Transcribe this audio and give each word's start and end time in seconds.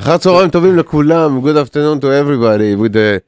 אחר 0.00 0.17
צהריים 0.17 0.49
טובים 0.49 0.77
לכולם, 0.77 1.41
good 1.43 1.57
afternoon 1.57 1.99
to 1.99 2.05
everybody 2.05 2.75
with 2.75 2.93
the, 2.93 3.21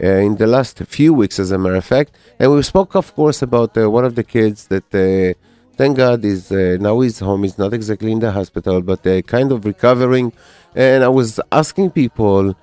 uh, 0.02 0.08
in 0.28 0.36
the 0.38 0.48
last 0.48 0.80
few 0.80 1.14
weeks, 1.14 1.40
as 1.40 1.52
a 1.52 1.58
matter 1.58 1.76
of 1.76 1.86
fact, 1.86 2.16
and 2.40 2.52
we 2.52 2.62
spoke, 2.64 2.96
of 2.96 3.14
course, 3.16 3.42
about 3.42 3.78
uh, 3.78 3.90
one 3.90 4.06
of 4.06 4.16
the 4.16 4.24
kids 4.24 4.68
that, 4.68 5.36
thank 5.78 5.98
God, 5.98 6.24
is 6.26 6.52
now 6.52 7.00
he's 7.02 7.20
home. 7.20 7.44
He's 7.44 7.58
not 7.58 7.74
exactly 7.74 8.12
in 8.12 8.20
the 8.20 8.32
hospital, 8.32 8.82
but 8.82 9.04
kind 9.28 9.52
of 9.52 9.66
recovering. 9.66 10.34
And 10.76 11.04
I 11.04 11.10
was 11.10 11.40
asking 11.52 11.92
people. 11.92 12.56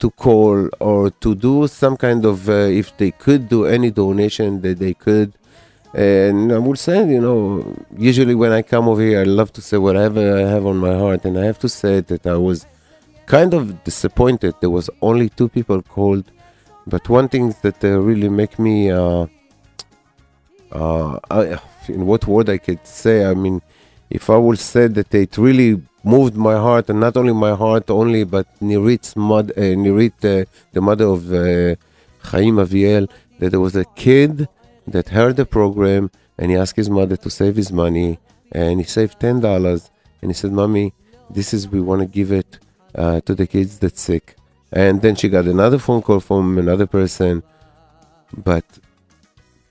To 0.00 0.10
call 0.10 0.70
or 0.80 1.10
to 1.10 1.34
do 1.34 1.66
some 1.66 1.94
kind 1.98 2.24
of 2.24 2.48
if 2.48 2.96
they 2.96 3.10
could 3.10 3.50
do 3.50 3.66
any 3.66 3.90
donation 3.90 4.62
that 4.62 4.78
they 4.78 4.94
could 4.94 5.34
and 5.94 6.52
i 6.52 6.58
would 6.58 6.78
say 6.78 6.98
you 7.08 7.20
know 7.20 7.64
usually 7.96 8.34
when 8.34 8.52
i 8.52 8.62
come 8.62 8.88
over 8.88 9.02
here 9.02 9.20
i 9.20 9.24
love 9.24 9.52
to 9.52 9.60
say 9.60 9.76
whatever 9.76 10.36
i 10.36 10.42
have 10.48 10.64
on 10.64 10.76
my 10.76 10.94
heart. 10.94 11.24
And 11.24 11.36
i 11.38 11.44
have 11.44 11.58
to 11.60 11.68
say 11.68 12.00
that 12.00 12.26
i 12.26 12.36
was 12.36 12.66
kind 13.26 13.54
of 13.54 13.84
disappointed. 13.84 14.54
There 14.60 14.70
was 14.70 14.90
only 15.02 15.28
two 15.28 15.48
people 15.48 15.82
called. 15.82 16.24
But 16.86 17.08
one 17.08 17.28
thing 17.28 17.54
that 17.62 17.84
uh, 17.84 18.00
really 18.00 18.28
make 18.28 18.58
me 18.58 18.90
uh, 18.90 19.26
uh, 20.72 21.18
I, 21.30 21.60
in 21.88 22.06
what 22.06 22.26
word 22.26 22.48
i 22.48 22.58
could 22.58 22.84
say 22.86 23.24
i 23.24 23.34
mean 23.34 23.60
if 24.10 24.30
i 24.30 24.36
would 24.36 24.58
say 24.58 24.86
that 24.88 25.14
it 25.14 25.38
really 25.38 25.80
moved 26.02 26.36
my 26.36 26.54
heart, 26.54 26.88
and 26.90 27.00
not 27.00 27.16
only 27.16 27.32
my 27.32 27.54
heart 27.54 27.90
only, 27.90 28.24
but 28.24 28.46
Nirit's 28.60 29.16
mother, 29.16 29.52
uh, 29.56 29.60
Nirit, 29.60 30.24
uh, 30.24 30.44
the 30.72 30.80
mother 30.80 31.06
of 31.06 31.32
uh, 31.32 31.74
Chaim 32.22 32.56
Aviel, 32.56 33.08
that 33.38 33.50
there 33.50 33.60
was 33.60 33.76
a 33.76 33.84
kid 33.96 34.48
that 34.90 35.08
heard 35.08 35.36
the 35.36 35.46
program 35.46 36.10
and 36.38 36.50
he 36.50 36.56
asked 36.56 36.76
his 36.76 36.90
mother 36.90 37.16
to 37.16 37.30
save 37.30 37.56
his 37.56 37.70
money, 37.70 38.18
and 38.52 38.80
he 38.80 38.86
saved 38.86 39.20
ten 39.20 39.40
dollars, 39.40 39.90
and 40.20 40.30
he 40.30 40.34
said, 40.34 40.52
"Mommy, 40.52 40.94
this 41.28 41.52
is 41.52 41.68
we 41.68 41.80
want 41.80 42.00
to 42.00 42.06
give 42.06 42.32
it 42.32 42.58
uh, 42.94 43.20
to 43.26 43.34
the 43.34 43.46
kids 43.46 43.78
that's 43.78 44.00
sick." 44.00 44.36
And 44.72 45.02
then 45.02 45.14
she 45.16 45.28
got 45.28 45.44
another 45.44 45.78
phone 45.78 46.00
call 46.00 46.20
from 46.20 46.56
another 46.58 46.86
person, 46.86 47.42
but 48.36 48.64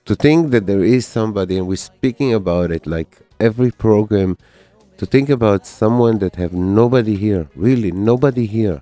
to 0.06 0.16
think 0.16 0.52
that 0.52 0.68
there 0.68 0.84
is 0.84 1.08
somebody, 1.08 1.58
and 1.58 1.68
we're 1.68 1.88
speaking 1.94 2.34
about 2.34 2.72
it 2.72 2.86
like 2.86 3.18
every 3.40 3.72
program 3.72 4.38
to 4.98 5.06
think 5.06 5.30
about 5.30 5.66
someone 5.66 6.20
that 6.20 6.36
have 6.36 6.54
nobody 6.54 7.16
here, 7.16 7.50
really 7.56 7.92
nobody 7.92 8.46
here, 8.46 8.82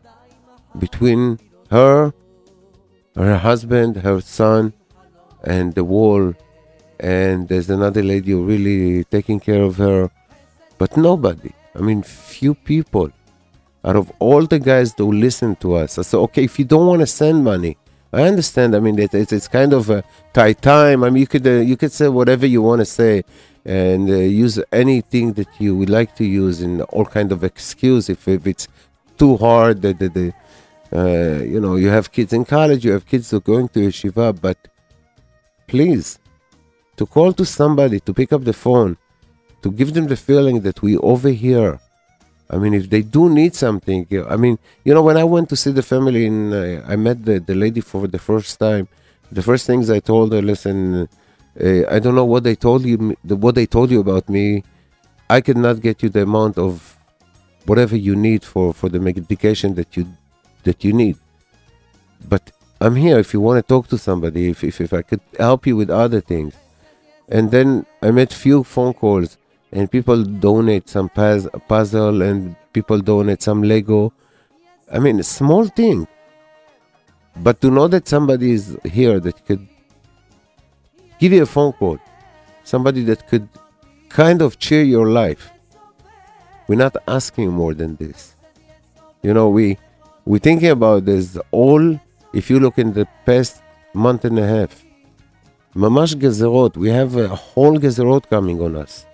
between 0.78 1.40
her, 1.70 2.14
her 3.16 3.38
husband, 3.38 3.97
her 3.97 4.20
son, 4.20 4.74
and 5.44 5.74
the 5.74 5.84
wall, 5.84 6.34
and 7.00 7.48
there's 7.48 7.70
another 7.70 8.03
lady 8.03 8.34
really 8.34 9.03
taking 9.06 9.40
care 9.40 9.64
of 9.64 9.78
her, 9.78 10.09
but 10.78 10.98
nobody. 10.98 11.52
I 11.75 11.80
mean, 11.80 12.03
few 12.03 12.56
people. 12.56 13.12
Out 13.86 13.96
of 13.96 14.12
all 14.20 14.46
the 14.46 14.59
guys 14.59 14.94
that 14.96 15.03
listen 15.03 15.56
to 15.58 15.76
us, 15.76 15.97
I 15.97 16.02
said, 16.02 16.18
okay, 16.18 16.44
if 16.44 16.59
you 16.59 16.66
don't 16.66 16.88
want 16.88 17.02
to 17.02 17.08
send 17.08 17.44
money, 17.44 17.78
I 18.12 18.24
understand. 18.24 18.76
I 18.76 18.80
mean, 18.80 18.97
it, 19.00 19.14
it's 19.14 19.31
it's 19.31 19.47
kind 19.47 19.74
of 19.74 19.90
a 19.90 20.03
tight 20.34 20.62
time. 20.62 21.03
I 21.03 21.09
mean, 21.09 21.22
you 21.22 21.28
could 21.28 21.46
uh, 21.46 21.52
you 21.52 21.78
could 21.78 21.92
say 21.92 22.08
whatever 22.08 22.46
you 22.46 22.62
want 22.62 22.80
to 22.80 22.86
say, 22.86 23.24
and 23.68 24.09
uh, 24.09 24.14
use 24.14 24.59
anything 24.72 25.34
that 25.34 25.47
you 25.59 25.76
would 25.76 25.90
like 25.90 26.16
to 26.16 26.24
use 26.26 26.62
in 26.62 26.81
all 26.84 27.06
kind 27.06 27.34
of 27.34 27.44
excuse 27.44 28.09
if, 28.09 28.26
if 28.28 28.47
it's 28.47 28.68
too 29.18 29.36
hard 29.36 29.81
that 29.81 30.00
the, 30.00 30.09
the 30.09 30.34
uh, 30.97 31.44
you 31.44 31.59
know 31.59 31.76
you 31.76 31.90
have 31.90 32.12
kids 32.14 32.31
in 32.31 32.46
college 32.46 32.86
you 32.86 32.94
have 32.94 33.06
kids 33.06 33.30
who 33.30 33.38
are 33.38 33.42
going 33.42 33.68
to 33.68 33.80
yeshiva 33.80 34.40
but 34.40 34.58
please 35.67 36.19
to 36.97 37.05
call 37.05 37.31
to 37.33 37.45
somebody 37.45 38.00
to 38.00 38.13
pick 38.13 38.31
up 38.33 38.44
the 38.44 38.53
phone 38.53 38.97
to 39.61 39.72
give 39.72 39.94
them 39.94 40.07
the 40.07 40.16
feeling 40.16 40.61
that 40.61 40.81
we 40.81 40.97
over 40.97 41.29
here 41.29 41.79
i 42.50 42.57
mean 42.57 42.73
if 42.73 42.89
they 42.89 43.01
do 43.01 43.29
need 43.29 43.53
something 43.55 44.07
i 44.29 44.35
mean 44.35 44.57
you 44.85 44.94
know 44.94 45.01
when 45.01 45.17
i 45.17 45.23
went 45.23 45.47
to 45.50 45.55
see 45.55 45.72
the 45.72 45.83
family 45.83 46.25
in 46.25 46.53
uh, 46.53 46.83
i 46.88 46.95
met 46.95 47.23
the, 47.25 47.39
the 47.39 47.55
lady 47.55 47.81
for 47.81 48.07
the 48.07 48.19
first 48.19 48.59
time 48.59 48.88
the 49.31 49.41
first 49.41 49.67
things 49.67 49.89
i 49.89 50.00
told 50.00 50.31
her 50.33 50.41
listen 50.41 51.07
uh, 51.59 51.84
I 51.89 51.99
don't 51.99 52.16
know 52.16 52.25
what 52.25 52.44
they 52.44 52.55
told 52.55 52.85
you. 52.85 53.16
What 53.23 53.55
they 53.55 53.66
told 53.66 53.89
you 53.89 53.99
about 53.99 54.29
me, 54.29 54.63
I 55.29 55.41
cannot 55.41 55.81
get 55.81 56.03
you 56.03 56.09
the 56.09 56.22
amount 56.22 56.57
of 56.57 56.97
whatever 57.66 57.97
you 57.97 58.16
need 58.16 58.44
for 58.44 58.73
for 58.73 58.89
the 58.89 58.99
medication 58.99 59.73
that 59.75 59.97
you 59.97 60.05
that 60.63 60.84
you 60.84 60.94
need. 60.94 61.17
But 62.29 62.51
I'm 62.80 62.96
here 62.96 63.18
if 63.18 63.34
you 63.34 63.42
want 63.42 63.58
to 63.58 63.68
talk 63.68 63.88
to 63.88 63.98
somebody. 63.98 64.50
If 64.50 64.64
if, 64.64 64.80
if 64.82 64.94
I 64.94 65.02
could 65.02 65.22
help 65.40 65.66
you 65.66 65.76
with 65.76 65.90
other 65.90 66.22
things, 66.22 66.54
and 67.28 67.50
then 67.50 67.86
I 68.02 68.12
made 68.12 68.32
few 68.32 68.64
phone 68.64 68.94
calls, 68.94 69.38
and 69.72 69.92
people 69.92 70.24
donate 70.24 70.88
some 70.88 71.10
paz- 71.10 71.48
puzzle, 71.68 72.22
and 72.22 72.56
people 72.74 73.00
donate 73.00 73.42
some 73.42 73.64
Lego. 73.64 74.14
I 74.92 75.00
mean, 75.00 75.20
a 75.20 75.24
small 75.24 75.66
thing. 75.66 76.08
But 77.36 77.62
to 77.62 77.72
know 77.72 77.88
that 77.88 78.08
somebody 78.08 78.52
is 78.52 78.78
here 78.84 79.20
that 79.20 79.46
could 79.46 79.68
give 81.20 81.34
you 81.34 81.44
a 81.44 81.46
phone 81.46 81.74
call, 81.74 82.00
somebody 82.64 83.04
that 83.04 83.28
could 83.28 83.48
kind 84.09 84.42
of 84.42 84.59
cheer 84.59 84.84
your 84.84 85.08
life. 85.09 85.52
We're 86.68 86.76
not 86.76 86.96
asking 87.08 87.50
more 87.52 87.74
than 87.74 87.96
this. 87.96 88.36
You 89.24 89.34
know, 89.34 89.50
we 89.50 89.78
we're 90.26 90.40
thinking 90.40 90.70
about 90.70 91.06
this 91.06 91.38
all. 91.52 92.00
If 92.40 92.52
you 92.52 92.59
look 92.59 92.78
in 92.78 92.94
the 92.94 93.08
past 93.25 93.64
month 93.96 94.24
and 94.24 94.38
a 94.38 94.46
half, 94.46 94.86
mamash 95.75 96.14
gezerot, 96.14 96.78
we 96.78 96.90
have 96.90 97.16
a 97.16 97.30
whole 97.30 97.80
gezerot 97.80 98.30
coming 98.30 98.62
on 98.62 98.75
us. 98.75 99.08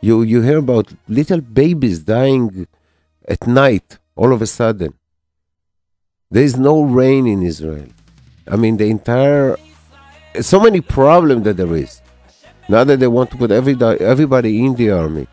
You 0.00 0.22
you 0.22 0.40
hear 0.40 0.56
about 0.56 0.86
little 1.06 1.42
babies 1.42 1.98
dying 2.14 2.66
at 3.28 3.46
night 3.46 3.98
all 4.16 4.32
of 4.32 4.40
a 4.40 4.46
sudden. 4.46 4.94
There 6.30 6.42
is 6.50 6.56
no 6.56 6.80
rain 6.80 7.26
in 7.26 7.42
Israel. 7.42 7.90
I 8.48 8.56
mean, 8.56 8.78
the 8.78 8.88
entire 8.96 9.58
so 10.40 10.58
many 10.66 10.80
problems 10.80 11.44
that 11.44 11.58
there 11.58 11.76
is. 11.76 12.00
Now 12.70 12.84
that 12.84 13.00
they 13.00 13.12
want 13.18 13.30
to 13.32 13.36
put 13.36 13.50
every, 13.50 13.74
everybody 14.14 14.64
in 14.64 14.76
the 14.76 14.92
army. 14.92 15.26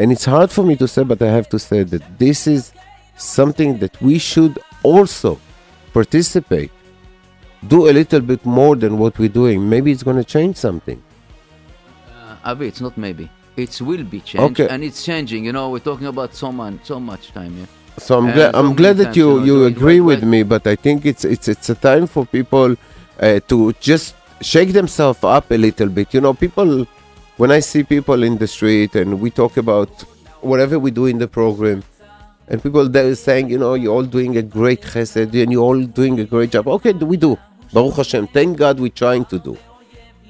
And 0.00 0.10
it's 0.10 0.24
hard 0.24 0.50
for 0.50 0.64
me 0.64 0.74
to 0.74 0.88
say, 0.88 1.04
but 1.04 1.22
I 1.22 1.30
have 1.38 1.48
to 1.50 1.58
say 1.70 1.84
that 1.84 2.18
this 2.18 2.48
is 2.48 2.72
something 3.16 3.78
that 3.78 4.00
we 4.02 4.18
should 4.18 4.58
also 4.82 5.38
participate. 5.92 6.70
Do 7.66 7.88
a 7.90 7.92
little 7.92 8.20
bit 8.20 8.44
more 8.46 8.76
than 8.76 8.98
what 8.98 9.18
we're 9.18 9.28
doing. 9.28 9.68
Maybe 9.68 9.90
it's 9.92 10.02
going 10.02 10.16
to 10.16 10.24
change 10.24 10.56
something. 10.56 11.02
Uh, 12.12 12.36
Avi, 12.44 12.68
it's 12.68 12.80
not 12.80 12.96
maybe. 12.96 13.28
It 13.56 13.80
will 13.80 14.04
be 14.04 14.20
changed, 14.20 14.60
Okay. 14.60 14.68
and 14.72 14.84
it's 14.84 15.04
changing. 15.04 15.44
You 15.44 15.52
know, 15.52 15.70
we're 15.70 15.80
talking 15.80 16.06
about 16.06 16.34
so 16.34 16.52
much, 16.52 16.74
so 16.84 17.00
much 17.00 17.32
time 17.32 17.56
yeah 17.58 17.66
So 17.98 18.18
I'm 18.18 18.26
And 18.26 18.34
glad 18.34 18.52
so 18.54 18.58
I'm 18.60 18.74
glad 18.80 18.96
that 19.02 19.16
you 19.16 19.28
you 19.44 19.64
agree 19.64 20.00
with 20.00 20.22
me, 20.22 20.44
but 20.44 20.66
I 20.66 20.76
think 20.76 21.04
it's 21.04 21.24
it's 21.24 21.48
it's 21.48 21.68
a 21.68 21.74
time 21.74 22.06
for 22.06 22.22
people 22.26 22.76
uh, 23.20 23.40
to 23.50 23.72
just 23.80 24.14
shake 24.40 24.72
themselves 24.72 25.24
up 25.24 25.50
a 25.50 25.58
little 25.66 25.88
bit. 25.88 26.14
You 26.14 26.20
know, 26.20 26.32
people 26.34 26.86
when 27.38 27.50
I 27.50 27.60
see 27.70 27.82
people 27.82 28.22
in 28.22 28.38
the 28.38 28.46
street 28.46 28.94
and 28.94 29.20
we 29.20 29.30
talk 29.30 29.56
about 29.56 29.90
whatever 30.40 30.78
we 30.78 30.90
do 31.00 31.06
in 31.06 31.18
the 31.18 31.26
program, 31.26 31.82
and 32.48 32.62
people 32.62 32.88
there 32.88 33.14
saying, 33.14 33.50
you 33.50 33.58
know, 33.58 33.74
you're 33.74 33.92
all 33.92 34.04
doing 34.04 34.36
a 34.36 34.42
great 34.42 34.82
chesed 34.82 35.42
and 35.42 35.52
you're 35.52 35.62
all 35.62 35.82
doing 35.82 36.18
a 36.20 36.24
great 36.24 36.50
job. 36.50 36.66
Okay, 36.68 36.92
we 36.92 37.16
do. 37.16 37.36
Baruch 37.72 37.96
Hashem. 37.96 38.28
Thank 38.28 38.56
God 38.56 38.80
we're 38.80 38.88
trying 38.88 39.24
to 39.26 39.38
do. 39.38 39.56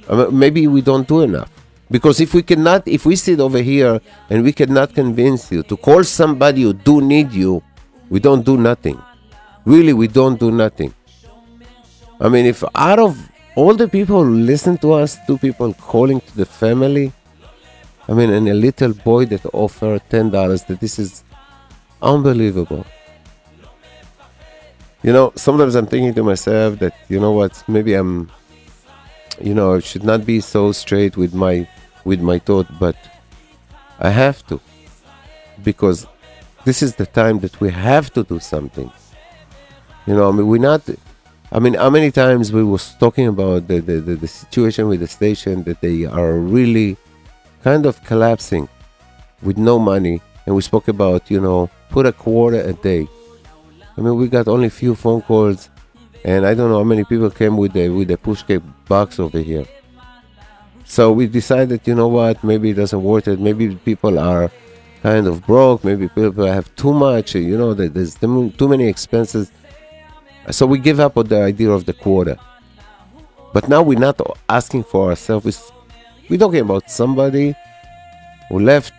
Uh, 0.08 0.26
maybe 0.30 0.66
we 0.66 0.80
don't 0.80 1.06
do 1.06 1.22
enough. 1.22 1.50
Because 1.90 2.20
if 2.20 2.34
we 2.34 2.42
cannot, 2.42 2.86
if 2.86 3.06
we 3.06 3.16
sit 3.16 3.40
over 3.40 3.58
here 3.58 4.00
and 4.28 4.42
we 4.42 4.52
cannot 4.52 4.94
convince 4.94 5.50
you 5.50 5.62
to 5.62 5.76
call 5.76 6.04
somebody 6.04 6.62
who 6.62 6.72
do 6.72 7.00
need 7.00 7.32
you, 7.32 7.62
we 8.10 8.20
don't 8.20 8.44
do 8.44 8.56
nothing. 8.56 9.00
Really, 9.64 9.92
we 9.92 10.08
don't 10.08 10.38
do 10.38 10.50
nothing. 10.50 10.92
I 12.20 12.28
mean, 12.28 12.46
if 12.46 12.64
out 12.74 12.98
of 12.98 13.30
all 13.54 13.74
the 13.74 13.88
people 13.88 14.24
who 14.24 14.34
listen 14.34 14.76
to 14.78 14.92
us, 14.92 15.16
two 15.26 15.38
people 15.38 15.72
calling 15.74 16.20
to 16.20 16.36
the 16.36 16.46
family, 16.46 17.12
I 18.08 18.12
mean, 18.12 18.30
and 18.30 18.48
a 18.48 18.54
little 18.54 18.92
boy 18.92 19.26
that 19.26 19.46
offered 19.52 20.02
ten 20.10 20.30
dollars, 20.30 20.64
that 20.64 20.80
this 20.80 20.98
is 20.98 21.22
unbelievable. 22.02 22.84
You 25.02 25.12
know, 25.12 25.32
sometimes 25.36 25.74
I'm 25.74 25.86
thinking 25.86 26.14
to 26.14 26.22
myself 26.22 26.78
that 26.80 26.94
you 27.08 27.20
know 27.20 27.32
what, 27.32 27.62
maybe 27.68 27.94
I'm, 27.94 28.30
you 29.40 29.54
know, 29.54 29.74
I 29.76 29.80
should 29.80 30.04
not 30.04 30.26
be 30.26 30.40
so 30.40 30.72
straight 30.72 31.16
with 31.16 31.34
my 31.34 31.68
with 32.04 32.20
my 32.20 32.38
thought, 32.38 32.66
but 32.80 32.96
I 34.00 34.10
have 34.10 34.46
to 34.48 34.60
because 35.62 36.06
this 36.64 36.82
is 36.82 36.94
the 36.96 37.06
time 37.06 37.38
that 37.40 37.60
we 37.60 37.70
have 37.70 38.12
to 38.12 38.24
do 38.24 38.38
something. 38.40 38.90
You 40.06 40.14
know, 40.14 40.28
I 40.28 40.32
mean, 40.32 40.46
we're 40.46 40.60
not. 40.60 40.82
I 41.50 41.58
mean, 41.58 41.74
how 41.74 41.90
many 41.90 42.10
times 42.10 42.52
we 42.52 42.62
was 42.62 42.94
talking 42.94 43.26
about 43.26 43.68
the, 43.68 43.80
the, 43.80 44.00
the, 44.00 44.16
the 44.16 44.28
situation 44.28 44.88
with 44.88 45.00
the 45.00 45.08
station 45.08 45.62
that 45.64 45.80
they 45.80 46.04
are 46.04 46.34
really 46.34 46.98
kind 47.62 47.86
of 47.86 48.02
collapsing 48.04 48.68
with 49.42 49.56
no 49.56 49.78
money, 49.78 50.20
and 50.48 50.56
we 50.56 50.62
spoke 50.62 50.88
about 50.88 51.30
you 51.30 51.38
know 51.38 51.68
put 51.90 52.06
a 52.06 52.12
quarter 52.12 52.62
a 52.62 52.72
day. 52.72 53.06
I 53.98 54.00
mean, 54.00 54.16
we 54.16 54.28
got 54.28 54.48
only 54.48 54.70
few 54.70 54.94
phone 54.94 55.20
calls, 55.20 55.68
and 56.24 56.46
I 56.46 56.54
don't 56.54 56.70
know 56.70 56.78
how 56.78 56.84
many 56.84 57.04
people 57.04 57.28
came 57.28 57.58
with 57.58 57.74
the 57.74 57.90
with 57.90 58.08
the 58.08 58.16
push 58.16 58.42
box 58.88 59.20
over 59.20 59.40
here. 59.40 59.66
So 60.86 61.12
we 61.12 61.26
decided, 61.26 61.86
you 61.86 61.94
know 61.94 62.08
what, 62.08 62.42
maybe 62.42 62.70
it 62.70 62.74
doesn't 62.74 63.02
worth 63.02 63.28
it. 63.28 63.38
Maybe 63.38 63.74
people 63.74 64.18
are 64.18 64.50
kind 65.02 65.26
of 65.26 65.44
broke. 65.46 65.84
Maybe 65.84 66.08
people 66.08 66.46
have 66.46 66.74
too 66.76 66.94
much. 66.94 67.34
You 67.34 67.58
know, 67.58 67.74
there's 67.74 68.14
too 68.14 68.68
many 68.68 68.88
expenses. 68.88 69.52
So 70.50 70.66
we 70.66 70.78
give 70.78 70.98
up 70.98 71.18
on 71.18 71.26
the 71.26 71.42
idea 71.42 71.70
of 71.70 71.84
the 71.84 71.92
quarter. 71.92 72.38
But 73.52 73.68
now 73.68 73.82
we're 73.82 73.98
not 73.98 74.18
asking 74.48 74.84
for 74.84 75.10
ourselves. 75.10 75.70
We're 76.30 76.38
talking 76.38 76.60
about 76.60 76.90
somebody 76.90 77.54
who 78.48 78.60
left 78.60 78.94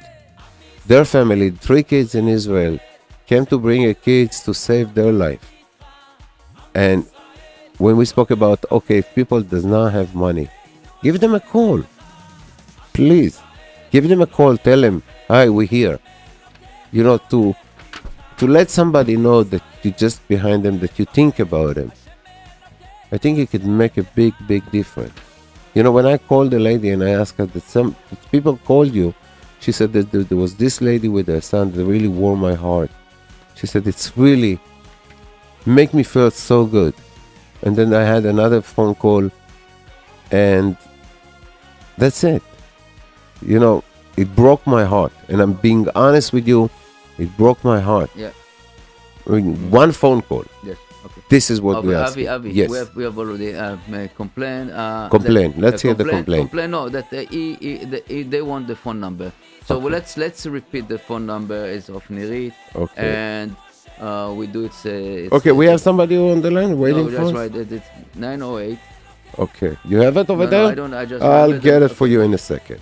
their 0.89 1.05
family, 1.05 1.49
three 1.67 1.83
kids 1.83 2.15
in 2.19 2.27
Israel, 2.27 2.75
came 3.29 3.45
to 3.51 3.57
bring 3.65 3.85
a 3.85 3.93
kids 3.93 4.41
to 4.45 4.53
save 4.53 4.93
their 4.93 5.13
life. 5.25 5.45
And 6.73 7.05
when 7.77 7.95
we 7.99 8.05
spoke 8.13 8.31
about, 8.31 8.59
okay, 8.77 8.97
if 9.03 9.13
people 9.15 9.41
does 9.41 9.65
not 9.75 9.93
have 9.93 10.15
money, 10.27 10.47
Give 11.01 11.19
them 11.19 11.33
a 11.33 11.39
call. 11.39 11.83
Please. 12.93 13.39
Give 13.91 14.07
them 14.09 14.21
a 14.21 14.27
call. 14.27 14.57
Tell 14.57 14.81
them, 14.81 15.01
hi, 15.27 15.47
we're 15.47 15.67
here. 15.67 15.99
You 16.91 17.03
know, 17.03 17.17
to 17.31 17.55
to 18.37 18.47
let 18.47 18.69
somebody 18.69 19.15
know 19.15 19.43
that 19.43 19.63
you're 19.83 19.93
just 19.93 20.25
behind 20.27 20.63
them, 20.63 20.79
that 20.79 20.99
you 20.99 21.05
think 21.05 21.39
about 21.39 21.75
them. 21.75 21.91
I 23.11 23.17
think 23.17 23.39
it 23.39 23.49
could 23.51 23.65
make 23.65 23.97
a 23.97 24.03
big, 24.03 24.33
big 24.47 24.69
difference. 24.71 25.13
You 25.73 25.83
know, 25.83 25.91
when 25.91 26.05
I 26.05 26.17
called 26.17 26.51
the 26.51 26.59
lady 26.59 26.89
and 26.89 27.03
I 27.03 27.11
asked 27.11 27.37
her 27.37 27.45
that 27.45 27.63
some 27.63 27.95
people 28.31 28.57
called 28.57 28.93
you, 28.93 29.13
she 29.59 29.71
said 29.71 29.93
that 29.93 30.11
there 30.11 30.37
was 30.37 30.55
this 30.55 30.81
lady 30.81 31.07
with 31.07 31.27
her 31.27 31.41
son 31.41 31.71
that 31.73 31.85
really 31.85 32.07
warmed 32.07 32.41
my 32.41 32.53
heart. 32.53 32.89
She 33.55 33.67
said 33.67 33.87
it's 33.87 34.17
really 34.17 34.59
make 35.65 35.93
me 35.93 36.03
feel 36.03 36.31
so 36.31 36.65
good. 36.65 36.93
And 37.61 37.75
then 37.75 37.93
I 37.93 38.03
had 38.03 38.25
another 38.25 38.61
phone 38.61 38.95
call, 38.95 39.29
and 40.31 40.77
that's 41.97 42.23
it. 42.23 42.41
You 43.41 43.59
know, 43.59 43.83
it 44.15 44.33
broke 44.35 44.65
my 44.65 44.85
heart. 44.85 45.11
And 45.27 45.41
I'm 45.41 45.53
being 45.53 45.87
honest 45.93 46.31
with 46.31 46.47
you, 46.47 46.69
it 47.17 47.35
broke 47.35 47.61
my 47.63 47.79
heart. 47.81 48.09
Yeah. 48.15 48.31
I 49.27 49.31
mean, 49.31 49.69
one 49.69 49.91
phone 49.91 50.21
call. 50.21 50.45
Yes. 50.63 50.77
Okay. 51.29 51.35
This 51.35 51.51
is 51.51 51.61
what 51.61 51.77
Avi, 51.77 51.87
we 51.89 51.95
Avi, 51.95 52.27
ask. 52.27 52.35
Avi, 52.35 52.49
Yes. 52.51 52.69
we 52.71 52.77
have 52.77 52.95
we 52.95 53.03
have 53.03 53.17
already 53.19 53.53
uh, 53.55 53.77
uh, 53.77 54.07
complained. 54.17 54.71
Uh, 54.71 55.09
Complain. 55.09 55.51
that- 55.51 55.61
Let's 55.61 55.85
uh, 55.85 55.87
hear 55.89 55.93
the 55.95 56.05
complaint. 56.05 56.49
Complain. 56.49 56.71
No, 56.71 56.89
that 56.89 57.05
uh, 57.13 57.17
he, 57.29 57.53
he, 57.61 57.85
the, 57.85 58.03
he, 58.07 58.23
they 58.23 58.41
want 58.41 58.65
the 58.67 58.75
phone 58.75 58.99
number. 58.99 59.31
So 59.65 59.77
well, 59.77 59.91
let's 59.91 60.17
let's 60.17 60.47
repeat 60.47 60.87
the 60.87 60.97
phone 60.97 61.25
number 61.27 61.65
is 61.77 61.89
of 61.89 62.01
Nirit. 62.09 62.53
Okay. 62.75 62.97
And 62.97 63.55
uh, 64.01 64.33
we 64.35 64.47
do 64.47 64.65
it. 64.65 64.73
Uh, 64.83 65.35
Okay, 65.37 65.51
we 65.51 65.67
have 65.67 65.79
somebody 65.81 66.17
on 66.17 66.41
the 66.41 66.49
line 66.49 66.73
waiting 66.79 67.05
no, 67.05 67.11
for 67.11 67.17
that's 67.17 67.29
us. 67.29 67.33
right. 67.41 67.55
It, 67.55 67.71
it's 67.77 67.89
908. 68.15 68.79
Okay, 69.37 69.77
you 69.85 69.97
have 70.01 70.17
it 70.17 70.27
over 70.31 70.45
No, 70.45 70.49
no, 70.49 70.57
there? 70.57 70.65
I 70.71 70.75
don't. 70.75 70.93
I 70.95 71.05
just. 71.05 71.23
I'll 71.23 71.59
get 71.59 71.83
it 71.83 71.89
for 71.89 72.07
you 72.07 72.21
in 72.21 72.33
a 72.33 72.39
second. 72.39 72.81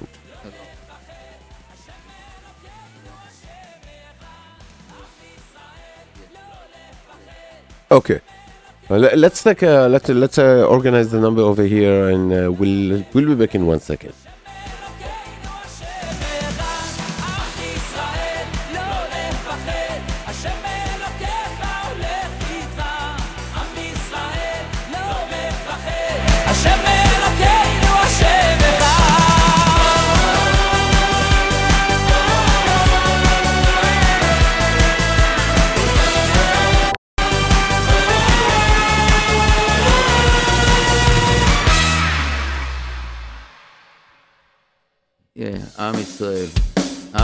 Okay. 7.91 8.21
Let's 8.89 9.43
take 9.43 9.63
a, 9.63 9.87
let's 9.89 10.09
let's 10.09 10.37
uh, 10.37 10.65
organize 10.67 11.11
the 11.11 11.19
number 11.19 11.41
over 11.41 11.63
here, 11.63 12.09
and 12.09 12.31
uh, 12.31 12.51
we'll 12.51 13.03
we'll 13.13 13.27
be 13.27 13.35
back 13.35 13.55
in 13.55 13.65
one 13.65 13.79
second. 13.79 14.13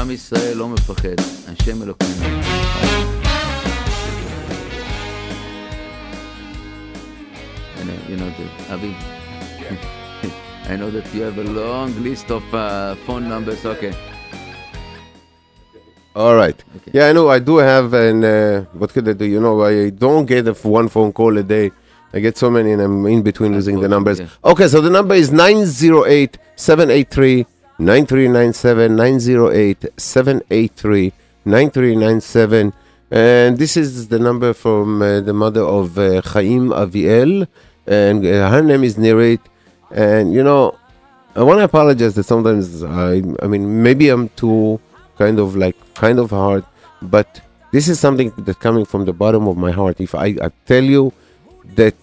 עם 0.02 0.10
ישראל 0.10 0.56
לא 0.56 0.69
מפחד, 0.69 1.19
השם 1.48 1.82
אלוקינו. 1.82 2.38
I 7.80 7.85
know, 7.85 7.94
you 8.08 8.16
know, 8.16 8.30
the, 8.38 8.73
Avi, 8.75 8.97
I 10.73 10.76
know 10.76 10.90
that 10.90 11.06
you 11.14 11.23
have 11.23 11.38
a 11.38 11.44
long 11.44 12.02
list 12.02 12.30
of 12.30 12.42
uh, 12.54 12.94
phone 13.06 13.28
numbers. 13.28 13.64
Okay. 13.64 13.92
All 16.14 16.35
right. 16.35 16.58
Okay. 16.76 16.90
Yeah, 16.92 17.08
I 17.08 17.12
know. 17.12 17.28
I 17.28 17.38
do 17.38 17.56
have 17.58 17.94
an. 17.94 18.25
Uh, 18.25 18.64
what 18.75 18.92
could 18.92 19.08
I 19.08 19.12
do? 19.12 19.25
You 19.25 19.40
know, 19.40 19.62
I 19.62 19.90
don't 19.90 20.26
get 20.26 20.47
a 20.49 20.50
f- 20.50 20.64
one 20.64 20.88
phone 20.88 21.12
call 21.12 21.38
a 21.38 21.42
day. 21.42 21.70
I 22.12 22.20
get 22.20 22.37
so 22.37 22.50
many, 22.50 22.73
and 22.73 22.82
I'm 22.82 23.06
in 23.06 23.23
between 23.23 23.52
losing 23.54 23.80
the 23.80 23.88
numbers. 23.88 24.18
Unfortunately. 24.18 24.50
Okay, 24.52 24.68
so 24.68 24.80
the 24.80 24.90
number 24.90 25.14
is 25.14 25.30
908 25.30 26.37
783 26.56 27.47
9397. 27.80 28.96
908 28.96 29.86
783 29.98 31.13
9397. 31.46 32.74
And 33.12 33.58
this 33.58 33.77
is 33.77 34.08
the 34.08 34.20
number 34.20 34.53
from 34.53 35.01
uh, 35.01 35.22
the 35.22 35.34
mother 35.34 35.62
of 35.62 35.98
uh, 35.98 36.22
Chaim 36.22 36.70
Aviel. 36.70 37.48
And 37.86 38.25
uh, 38.25 38.50
her 38.50 38.62
name 38.62 38.84
is 38.84 38.96
Nirit. 38.96 39.39
And, 39.92 40.34
you 40.34 40.44
know, 40.44 40.77
I 41.36 41.42
want 41.42 41.60
to 41.60 41.63
apologize 41.63 42.13
that 42.15 42.24
sometimes 42.24 42.84
I, 42.84 43.22
I 43.42 43.48
mean, 43.48 43.82
maybe 43.82 44.10
I'm 44.10 44.30
too 44.30 44.80
kind 45.18 45.39
of 45.39 45.56
like 45.56 45.75
kind 45.96 46.20
of 46.20 46.30
hard, 46.30 46.63
but 47.01 47.42
this 47.72 47.88
is 47.88 48.00
something 48.00 48.32
that's 48.38 48.60
coming 48.60 48.86
from 48.86 49.06
the 49.06 49.13
bottom 49.13 49.48
of 49.48 49.58
my 49.58 49.72
heart. 49.72 50.00
If 50.00 50.13
I, 50.13 50.27
I 50.42 50.50
tell 50.65 50.84
you 50.84 51.12
that 51.75 51.96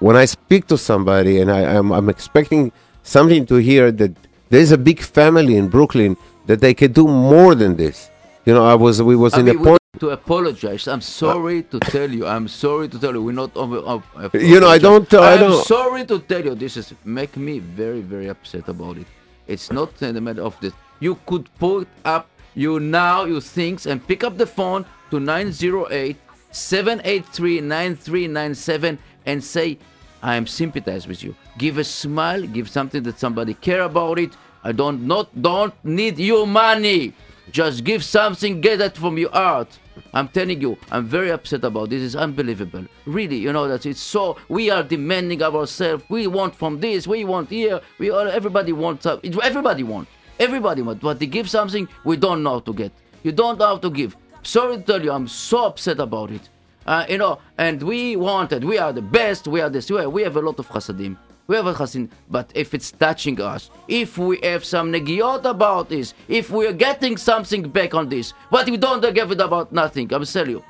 when 0.00 0.16
I 0.16 0.26
speak 0.26 0.66
to 0.66 0.76
somebody 0.76 1.40
and 1.40 1.50
I, 1.50 1.76
I'm, 1.76 1.92
I'm 1.92 2.08
expecting 2.08 2.72
something 3.02 3.46
to 3.46 3.56
hear 3.56 3.90
that 3.92 4.14
there's 4.50 4.72
a 4.72 4.78
big 4.78 5.00
family 5.00 5.56
in 5.56 5.68
Brooklyn 5.68 6.16
that 6.46 6.60
they 6.60 6.74
can 6.74 6.92
do 6.92 7.06
more 7.06 7.54
than 7.54 7.76
this. 7.76 8.10
You 8.46 8.54
know, 8.54 8.64
I 8.64 8.74
was 8.74 9.02
we 9.02 9.14
was 9.16 9.34
in 9.36 9.48
Avi, 9.48 9.58
a 9.58 9.62
point. 9.62 9.82
to 10.00 10.10
apologize. 10.10 10.88
I'm 10.88 11.02
sorry 11.02 11.62
to 11.64 11.78
tell 11.80 12.10
you. 12.10 12.26
I'm 12.26 12.48
sorry 12.48 12.88
to 12.88 12.98
tell 12.98 13.12
you. 13.12 13.22
We're 13.22 13.32
not 13.44 13.54
over. 13.56 13.78
Uh, 13.86 14.28
You 14.32 14.58
know, 14.60 14.68
I 14.68 14.78
don't- 14.78 15.12
I 15.14 15.34
I'm 15.34 15.40
don't- 15.40 15.64
sorry 15.66 16.04
to 16.06 16.18
tell 16.20 16.42
you. 16.44 16.54
This 16.54 16.76
is 16.76 16.94
make 17.04 17.36
me 17.36 17.58
very, 17.58 18.00
very 18.00 18.28
upset 18.28 18.68
about 18.68 18.96
it. 18.96 19.06
It's 19.46 19.70
not 19.70 19.90
uh, 20.02 20.12
the 20.12 20.20
matter 20.20 20.42
of 20.42 20.56
this. 20.60 20.72
You 21.00 21.18
could 21.26 21.46
put 21.58 21.86
up 22.04 22.24
you 22.54 22.80
now 22.80 23.24
you 23.24 23.40
things 23.40 23.86
and 23.86 23.96
pick 24.10 24.24
up 24.24 24.36
the 24.38 24.46
phone 24.46 24.84
to 25.10 25.20
908 25.20 26.16
783 26.50 27.60
9397 27.60 28.98
and 29.26 29.44
say 29.44 29.78
I 30.22 30.36
am 30.36 30.46
sympathize 30.46 31.06
with 31.06 31.22
you. 31.22 31.34
Give 31.58 31.78
a 31.78 31.84
smile, 31.84 32.42
give 32.42 32.68
something 32.68 33.02
that 33.04 33.18
somebody 33.18 33.54
care 33.54 33.82
about 33.82 34.18
it. 34.18 34.32
I 34.64 34.72
don't 34.72 35.06
not 35.06 35.40
don't 35.40 35.74
need 35.84 36.18
your 36.18 36.46
money. 36.46 37.12
Just 37.50 37.84
give 37.84 38.04
something, 38.04 38.60
get 38.60 38.80
it 38.80 38.96
from 38.96 39.16
your 39.16 39.30
heart. 39.30 39.78
I'm 40.12 40.28
telling 40.28 40.60
you, 40.60 40.76
I'm 40.90 41.06
very 41.06 41.30
upset 41.30 41.64
about 41.64 41.90
this. 41.90 42.02
It's 42.02 42.14
unbelievable. 42.14 42.84
Really, 43.06 43.36
you 43.36 43.52
know 43.52 43.68
that 43.68 43.86
it's 43.86 44.00
so. 44.00 44.36
We 44.48 44.70
are 44.70 44.82
demanding 44.82 45.42
ourselves. 45.42 46.04
We 46.08 46.26
want 46.26 46.54
from 46.54 46.80
this. 46.80 47.06
We 47.06 47.24
want 47.24 47.50
here. 47.50 47.80
We 47.98 48.10
all. 48.10 48.28
Everybody 48.28 48.72
wants. 48.72 49.06
Uh, 49.06 49.18
everybody 49.42 49.82
want. 49.82 50.08
Everybody 50.38 50.82
want. 50.82 51.00
But 51.00 51.18
they 51.18 51.26
give 51.26 51.48
something 51.48 51.88
we 52.04 52.16
don't 52.16 52.42
know 52.42 52.60
to 52.60 52.72
get. 52.72 52.92
You 53.22 53.32
don't 53.32 53.58
know 53.58 53.66
how 53.66 53.78
to 53.78 53.90
give. 53.90 54.16
Sorry 54.42 54.76
to 54.76 54.82
tell 54.82 55.02
you, 55.02 55.12
I'm 55.12 55.28
so 55.28 55.66
upset 55.66 55.98
about 56.00 56.30
it. 56.30 56.48
Uh, 56.88 57.04
you 57.06 57.18
know, 57.18 57.38
and 57.58 57.82
we 57.82 58.16
wanted. 58.16 58.64
We 58.64 58.78
are 58.78 58.94
the 58.94 59.02
best. 59.02 59.46
We 59.46 59.60
are 59.60 59.68
this. 59.68 59.90
We 59.90 60.06
we 60.06 60.22
have 60.22 60.36
a 60.36 60.40
lot 60.40 60.58
of 60.58 60.66
chasadim. 60.70 61.18
We 61.46 61.56
have 61.56 61.66
a 61.66 61.74
chasadim. 61.74 62.08
But 62.30 62.50
if 62.54 62.72
it's 62.72 62.90
touching 62.92 63.38
us, 63.42 63.68
if 63.86 64.16
we 64.16 64.38
have 64.42 64.64
some 64.64 64.90
negiot 64.90 65.44
about 65.44 65.90
this, 65.90 66.14
if 66.28 66.48
we 66.48 66.66
are 66.66 66.72
getting 66.72 67.18
something 67.18 67.68
back 67.68 67.92
on 67.94 68.08
this, 68.08 68.32
but 68.50 68.70
we 68.70 68.78
don't 68.78 69.02
give 69.14 69.30
it 69.30 69.40
about 69.48 69.70
nothing. 69.70 70.10
I'm 70.14 70.24
telling 70.24 70.50
you. 70.50 70.64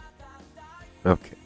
Okay. 1.07 1.37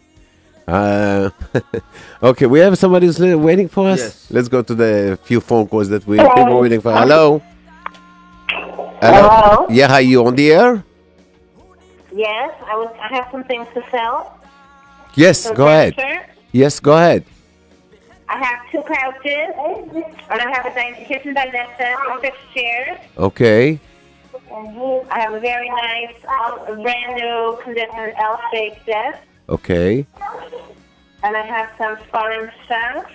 Uh, 0.66 1.28
okay, 2.22 2.46
we 2.46 2.60
have 2.60 2.78
somebody 2.78 3.04
who's 3.08 3.20
waiting 3.20 3.68
for 3.68 3.90
us. 3.90 3.98
Yes. 3.98 4.30
Let's 4.30 4.48
go 4.48 4.62
to 4.62 4.74
the 4.74 5.18
few 5.24 5.42
phone 5.42 5.68
calls 5.68 5.90
that 5.90 6.06
we 6.06 6.16
people 6.16 6.60
waiting 6.60 6.80
for. 6.80 6.92
Hello. 6.92 7.42
Hello? 9.02 9.66
Yeah, 9.68 9.88
hi, 9.88 10.00
you 10.00 10.24
on 10.24 10.34
the 10.34 10.50
air? 10.50 10.82
Yes, 12.10 12.54
I 12.64 12.74
was. 12.76 12.88
I 12.98 13.08
have 13.16 13.28
some 13.30 13.44
things 13.44 13.66
to 13.74 13.84
sell. 13.90 14.38
Yes, 15.14 15.50
go 15.50 15.66
ahead. 15.66 15.94
Yes, 16.52 16.80
go 16.80 16.92
ahead. 16.96 17.24
I 18.28 18.38
have 18.38 18.60
two 18.70 18.82
couches, 18.82 19.52
and 20.30 20.40
I 20.40 20.50
have 20.52 20.64
a 20.66 20.74
dining 20.74 21.04
kitchen 21.04 21.34
dinette 21.34 21.76
set, 21.76 21.96
and 22.10 22.20
six 22.20 22.36
chairs. 22.54 22.98
Okay. 23.18 23.78
I 24.50 25.20
have 25.20 25.34
a 25.34 25.40
very 25.40 25.68
nice, 25.68 26.14
um, 26.26 26.82
brand 26.82 27.16
new 27.16 27.58
conditioned 27.62 28.14
L-shaped 28.18 28.86
desk, 28.86 29.18
Okay. 29.48 30.06
and 31.22 31.36
I 31.36 31.42
have 31.42 31.70
some 31.76 31.96
foreign 32.10 32.50
shelves, 32.66 33.08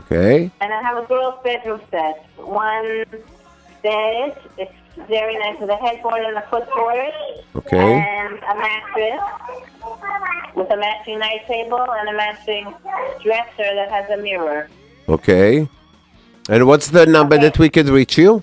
Okay. 0.00 0.50
and 0.60 0.72
I 0.72 0.82
have 0.82 0.96
a 1.02 1.06
girl's 1.06 1.42
bedroom 1.42 1.80
set. 1.90 2.24
One 2.36 3.04
bed, 3.82 4.36
it's 4.58 4.72
very 5.08 5.36
nice 5.38 5.58
with 5.60 5.70
a 5.70 5.76
headboard 5.76 6.22
and 6.24 6.36
a 6.36 6.42
footboard. 6.50 7.12
Okay. 7.56 8.00
And 8.00 8.38
a 8.38 8.54
mattress 8.56 9.20
with 10.54 10.70
a 10.70 10.76
matching 10.76 11.18
night 11.18 11.46
table 11.46 11.80
and 11.90 12.08
a 12.08 12.12
matching 12.12 12.72
dresser 13.22 13.74
that 13.74 13.90
has 13.90 14.08
a 14.10 14.16
mirror. 14.22 14.68
Okay. 15.08 15.66
And 16.48 16.66
what's 16.66 16.88
the 16.88 17.06
number 17.06 17.38
that 17.38 17.58
we 17.58 17.68
could 17.70 17.88
reach 17.88 18.18
you? 18.18 18.42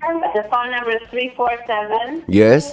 The 0.00 0.44
phone 0.50 0.70
number 0.72 0.90
is 0.90 1.02
347 1.10 2.24
Yes. 2.28 2.72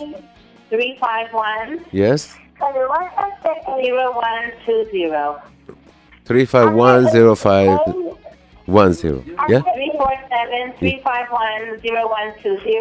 351 0.70 1.86
Yes. 1.92 2.36
0120. 2.60 5.40
Three 6.26 6.46
five 6.46 6.74
one 6.74 7.08
zero 7.10 7.36
five 7.36 7.80
one 8.70 8.94
zero. 8.94 9.24
Yeah. 9.48 9.62
347 9.62 10.74
351 10.80 11.80
0120. 11.82 12.76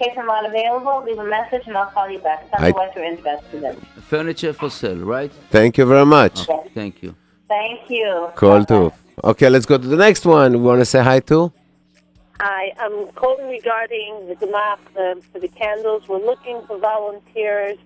In 0.00 0.06
case 0.06 0.16
I'm 0.16 0.26
not 0.26 0.46
available, 0.46 1.02
leave 1.04 1.18
a 1.18 1.24
message 1.24 1.62
and 1.66 1.76
I'll 1.76 1.86
call 1.90 2.08
you 2.08 2.20
back. 2.20 2.48
Tell 2.50 2.64
I- 2.64 2.68
me 2.68 2.72
what 2.72 2.94
you're 2.94 3.04
interested 3.04 3.62
in. 3.64 3.74
Furniture 4.02 4.52
for 4.52 4.70
sale, 4.70 4.98
right? 4.98 5.32
Thank 5.50 5.76
you 5.78 5.86
very 5.86 6.06
much. 6.06 6.46
Thank 6.74 7.02
you. 7.02 7.14
Thank 7.48 7.90
you. 7.90 8.28
Call 8.36 8.64
too. 8.64 8.92
Okay, 9.24 9.48
let's 9.48 9.66
go 9.66 9.76
to 9.76 9.86
the 9.86 9.96
next 9.96 10.24
one. 10.24 10.52
We 10.52 10.58
want 10.60 10.80
to 10.80 10.84
say 10.84 11.02
hi 11.02 11.18
to. 11.20 11.52
Hi, 12.40 12.72
I'm 12.78 13.08
calling 13.12 13.48
regarding 13.48 14.28
the 14.28 14.36
Gemach 14.36 14.78
um, 14.96 15.20
for 15.22 15.40
the 15.40 15.48
candles. 15.48 16.06
We're 16.08 16.24
looking 16.24 16.62
for 16.68 16.78
volunteers 16.78 17.76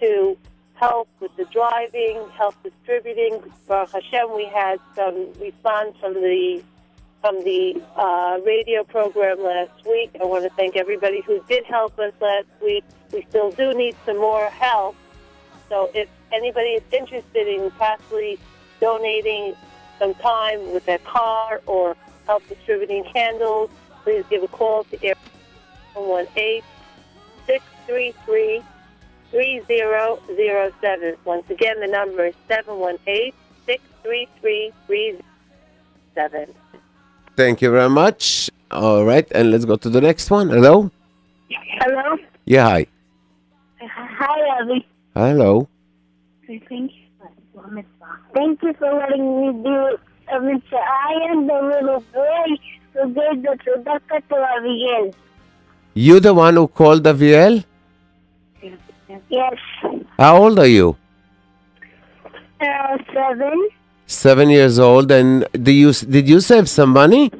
to 0.00 0.36
help 0.74 1.08
with 1.20 1.34
the 1.36 1.44
driving, 1.46 2.28
help 2.36 2.54
distributing. 2.62 3.40
Baruch 3.66 3.92
Hashem, 3.92 4.34
we 4.34 4.46
had 4.46 4.78
some 4.94 5.32
response 5.40 5.96
from 6.00 6.14
the 6.14 6.62
from 7.20 7.42
the 7.42 7.80
uh, 7.96 8.38
radio 8.44 8.84
program 8.84 9.42
last 9.42 9.86
week. 9.86 10.10
I 10.20 10.26
want 10.26 10.44
to 10.44 10.50
thank 10.50 10.76
everybody 10.76 11.22
who 11.22 11.42
did 11.48 11.64
help 11.64 11.98
us 11.98 12.12
last 12.20 12.46
week. 12.62 12.84
We 13.12 13.24
still 13.30 13.50
do 13.50 13.72
need 13.72 13.96
some 14.04 14.18
more 14.18 14.50
help. 14.50 14.94
So 15.70 15.90
if 15.94 16.08
anybody 16.32 16.70
is 16.70 16.82
interested 16.92 17.48
in 17.48 17.70
possibly 17.72 18.38
donating 18.78 19.54
some 19.98 20.12
time 20.16 20.70
with 20.74 20.84
their 20.84 20.98
car 20.98 21.62
or 21.64 21.96
help 22.26 22.46
distributing 22.46 23.04
candles, 23.04 23.70
please 24.02 24.24
give 24.28 24.42
a 24.42 24.48
call 24.48 24.84
to 24.84 25.02
Air 25.02 25.14
118 25.94 26.62
633 27.46 28.62
3007. 29.34 31.16
Once 31.24 31.50
again, 31.50 31.80
the 31.80 31.88
number 31.88 32.26
is 32.26 32.34
718 32.46 33.32
633 33.66 34.72
3007. 34.86 36.54
Thank 37.36 37.60
you 37.60 37.70
very 37.72 37.90
much. 37.90 38.48
All 38.70 39.04
right, 39.04 39.26
and 39.32 39.50
let's 39.50 39.64
go 39.64 39.74
to 39.74 39.90
the 39.90 40.00
next 40.00 40.30
one. 40.30 40.50
Hello. 40.50 40.88
Hello? 41.50 42.16
Yeah. 42.44 42.68
Hi. 42.68 42.86
Hi, 43.80 44.60
Abby. 44.60 44.86
Hello. 45.14 45.68
Thank 46.46 46.70
you. 46.70 46.90
Thank 48.34 48.62
you 48.62 48.72
for 48.74 48.94
letting 48.94 49.26
me 49.40 49.64
do 49.64 49.98
a 50.32 50.36
uh, 50.36 50.40
mitzvah. 50.40 50.76
I 50.76 51.12
am 51.30 51.46
the 51.46 51.60
little 51.72 52.04
boy 52.12 52.56
who 52.92 53.02
gave 53.14 53.42
the 53.42 53.58
tzedakah 53.66 54.22
to 54.28 54.36
Abigail. 54.56 55.14
You 55.94 56.20
the 56.20 56.34
one 56.34 56.54
who 56.54 56.68
called 56.68 57.02
the 57.04 57.14
Aviel? 57.14 57.64
Yes. 59.34 59.58
How 60.18 60.36
old 60.42 60.58
are 60.58 60.66
you? 60.66 60.96
Uh, 62.60 62.96
seven. 63.12 63.68
Seven 64.06 64.50
years 64.50 64.78
old. 64.78 65.10
And 65.10 65.46
do 65.68 65.72
you 65.72 65.92
did 65.92 66.28
you 66.28 66.40
save 66.40 66.68
some 66.68 66.90
money? 66.90 67.30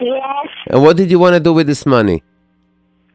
Yes. 0.00 0.48
And 0.68 0.82
what 0.82 0.96
did 0.96 1.10
you 1.10 1.18
want 1.18 1.34
to 1.34 1.40
do 1.40 1.52
with 1.52 1.66
this 1.66 1.84
money? 1.84 2.22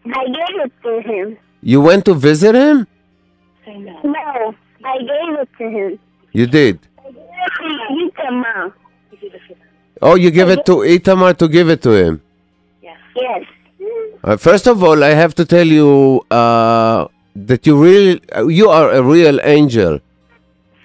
I 0.05 0.25
gave 0.37 0.57
it 0.65 0.73
to 0.83 1.01
him. 1.01 1.37
You 1.61 1.81
went 1.81 2.05
to 2.05 2.13
visit 2.13 2.53
him? 2.55 2.85
No, 3.67 4.53
I 4.85 4.97
gave 4.99 5.39
it 5.43 5.49
to 5.57 5.69
him. 5.69 5.99
You 6.33 6.45
did. 6.45 6.79
Out. 8.45 8.73
Oh, 10.01 10.15
you 10.15 10.29
give 10.29 10.49
it 10.49 10.65
to 10.65 10.73
Itamar 10.95 11.37
to 11.37 11.47
give 11.47 11.69
it 11.69 11.81
to 11.81 11.91
him. 11.91 12.21
Yes. 13.15 13.43
Uh, 14.23 14.37
first 14.37 14.67
of 14.67 14.83
all, 14.83 15.03
I 15.03 15.09
have 15.09 15.33
to 15.35 15.45
tell 15.45 15.65
you 15.65 16.21
uh, 16.29 17.07
that 17.35 17.67
you 17.67 17.81
really 17.81 18.21
uh, 18.35 18.47
you 18.47 18.69
are 18.69 18.91
a 18.91 19.03
real 19.03 19.39
angel. 19.43 19.99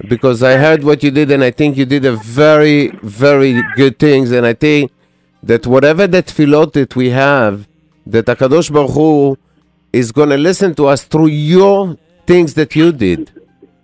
Because 0.09 0.43
I 0.43 0.57
heard 0.57 0.83
what 0.83 1.03
you 1.03 1.11
did 1.11 1.31
and 1.31 1.45
I 1.45 1.51
think 1.51 1.77
you 1.77 1.85
did 1.85 2.05
a 2.05 2.17
very 2.17 2.89
very 3.03 3.63
good 3.77 3.99
things. 3.99 4.33
And 4.33 4.47
I 4.47 4.55
think 4.55 4.91
that 5.43 5.67
whatever 5.67 6.07
that 6.07 6.27
tefillot 6.27 6.73
that 6.73 6.97
we 6.97 7.11
have 7.11 7.69
that 8.07 8.27
Hakadosh 8.27 8.73
Baruch 8.73 8.93
Hu 8.93 9.39
is 9.93 10.11
going 10.11 10.31
to 10.31 10.39
listen 10.39 10.75
to 10.77 10.87
us 10.87 11.05
through 11.05 11.27
your 11.27 11.97
things 12.27 12.55
that 12.55 12.75
you 12.75 12.93
did. 12.93 13.31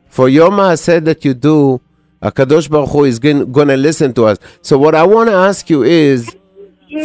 For 0.08 0.28
your 0.28 0.50
maaseh 0.50 1.04
that 1.04 1.24
you 1.24 1.34
do 1.34 1.80
Hakadosh 2.22 2.70
Baruch 2.70 2.90
Hu 2.90 3.04
is 3.04 3.18
going 3.18 3.68
to 3.68 3.76
listen 3.76 4.12
to 4.14 4.24
us. 4.24 4.38
So 4.62 4.78
what 4.78 4.94
I 4.94 5.04
want 5.04 5.28
to 5.28 5.34
ask 5.34 5.68
you 5.68 5.82
is 5.82 6.34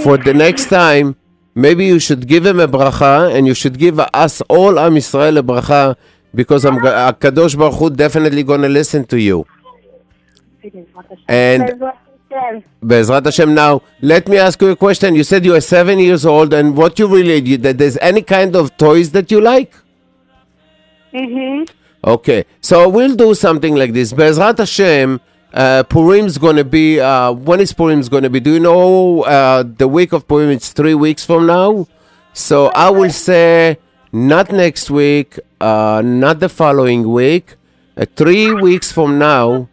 for 0.03 0.18
the 0.18 0.34
next 0.34 0.70
time, 0.70 1.15
maybe 1.55 1.86
you 1.86 2.00
should 2.00 2.27
give 2.27 2.46
him 2.46 2.60
a 2.60 2.67
bracha 2.67 3.34
and 3.34 3.48
you 3.48 3.53
should 3.53 3.77
give 3.77 4.00
us 4.00 4.41
all 4.50 4.79
Am 4.79 4.96
Yisrael 4.96 5.39
a 5.39 5.43
bracha 5.43 5.96
because 6.34 6.65
I'm 6.65 6.77
Kadosh 6.77 7.58
Baruch 7.58 7.79
Hu 7.79 7.89
definitely 7.89 8.43
going 8.43 8.62
to 8.62 8.70
listen 8.70 9.05
to 9.05 9.20
you. 9.20 9.46
And 11.27 11.62
That's 11.63 11.79
what 11.79 11.98
he. 11.98 12.63
Bezrat 12.81 13.25
Hashem, 13.25 13.53
now 13.53 13.81
let 14.01 14.27
me 14.27 14.38
ask 14.38 14.62
you 14.62 14.70
a 14.70 14.75
question. 14.75 15.15
You 15.15 15.24
said 15.24 15.43
you 15.43 15.53
are 15.55 15.62
seven 15.62 16.00
years 16.00 16.25
old, 16.25 16.53
and 16.53 16.77
what 16.77 16.98
you 16.98 17.08
really 17.08 17.58
that 17.58 17.77
there's 17.77 17.98
any 17.98 18.22
kind 18.22 18.55
of 18.55 18.75
toys 18.77 19.12
that 19.12 19.31
you 19.31 19.41
like? 19.41 19.74
Mm-hmm. 21.13 21.63
Okay, 22.03 22.46
so 22.62 22.88
we'll 22.88 23.15
do 23.15 23.36
something 23.36 23.75
like 23.75 23.93
this. 23.93 24.13
Bezrat 24.13 24.58
Hashem, 24.58 25.20
uh, 25.53 25.84
Purim's 25.84 26.38
going 26.38 26.55
to 26.55 26.63
be, 26.63 27.00
uh, 27.00 27.31
when 27.31 27.60
is 27.60 27.74
Purim's 27.74 28.10
going 28.10 28.24
to 28.24 28.29
be? 28.29 28.39
Do 28.39 28.53
you 28.53 28.60
know 28.60 29.22
uh, 29.24 29.63
the 29.63 29.88
week 29.88 30.13
of 30.13 30.27
Purim? 30.27 30.50
It's 30.50 30.72
three 30.72 30.93
weeks 30.96 31.25
from 31.25 31.46
now. 31.48 31.88
So 32.34 32.67
I 32.67 32.89
will 32.89 33.10
say 33.12 33.77
not 34.13 34.51
next 34.51 34.89
week, 34.89 35.39
uh, 35.60 36.01
not 36.03 36.39
the 36.39 36.50
following 36.50 37.12
week, 37.12 37.55
uh, 37.98 38.05
three 38.15 38.53
weeks 38.53 38.91
from 38.91 39.20
now. 39.20 39.67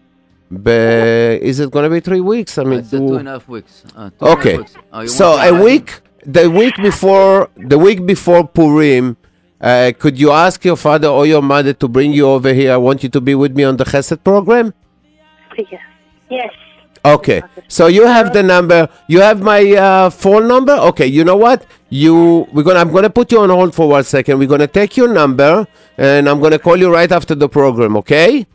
Be- 0.50 0.70
is 0.72 1.60
it 1.60 1.70
going 1.70 1.84
to 1.84 1.90
be 1.90 2.00
three 2.00 2.20
weeks? 2.20 2.56
I 2.58 2.64
mean, 2.64 2.80
uh, 2.80 2.90
two 2.90 3.14
and 3.16 3.28
a 3.28 3.32
half 3.32 3.48
weeks. 3.48 3.84
Uh, 3.94 4.10
two 4.10 4.16
and 4.20 4.22
a 4.22 4.28
half 4.28 4.38
Okay. 4.38 4.56
weeks. 4.58 4.74
Oh, 4.92 5.06
So 5.06 5.36
a 5.36 5.62
week, 5.62 6.00
the 6.24 6.50
week 6.50 6.74
before, 6.76 7.50
the 7.56 7.78
week 7.78 8.04
before 8.06 8.48
Purim, 8.48 9.16
uh, 9.60 9.92
could 9.98 10.18
you 10.18 10.30
ask 10.32 10.64
your 10.64 10.76
father 10.76 11.08
or 11.08 11.26
your 11.26 11.42
mother 11.42 11.72
to 11.74 11.86
bring 11.88 12.12
you 12.12 12.26
over 12.28 12.52
here? 12.54 12.72
I 12.72 12.76
want 12.78 13.02
you 13.02 13.08
to 13.10 13.20
be 13.20 13.34
with 13.34 13.54
me 13.54 13.64
on 13.64 13.76
the 13.76 13.84
Chesed 13.84 14.24
program. 14.24 14.72
Yes. 15.58 15.82
Yes. 16.30 16.52
Okay. 17.04 17.42
So 17.68 17.86
you 17.86 18.06
have 18.06 18.32
the 18.32 18.42
number. 18.42 18.88
You 19.06 19.20
have 19.20 19.40
my 19.40 19.72
uh, 19.72 20.10
phone 20.10 20.48
number. 20.48 20.72
Okay. 20.72 21.06
You 21.06 21.24
know 21.24 21.36
what? 21.36 21.64
You 21.90 22.46
we're 22.52 22.62
gonna. 22.62 22.80
I'm 22.80 22.92
gonna 22.92 23.10
put 23.10 23.32
you 23.32 23.40
on 23.40 23.50
hold 23.50 23.74
for 23.74 23.88
one 23.88 24.04
second. 24.04 24.38
We're 24.38 24.48
gonna 24.48 24.66
take 24.66 24.96
your 24.96 25.08
number, 25.12 25.66
and 25.96 26.28
I'm 26.28 26.40
gonna 26.40 26.58
call 26.58 26.76
you 26.76 26.92
right 26.92 27.10
after 27.10 27.34
the 27.34 27.48
program. 27.48 27.96
Okay? 27.98 28.46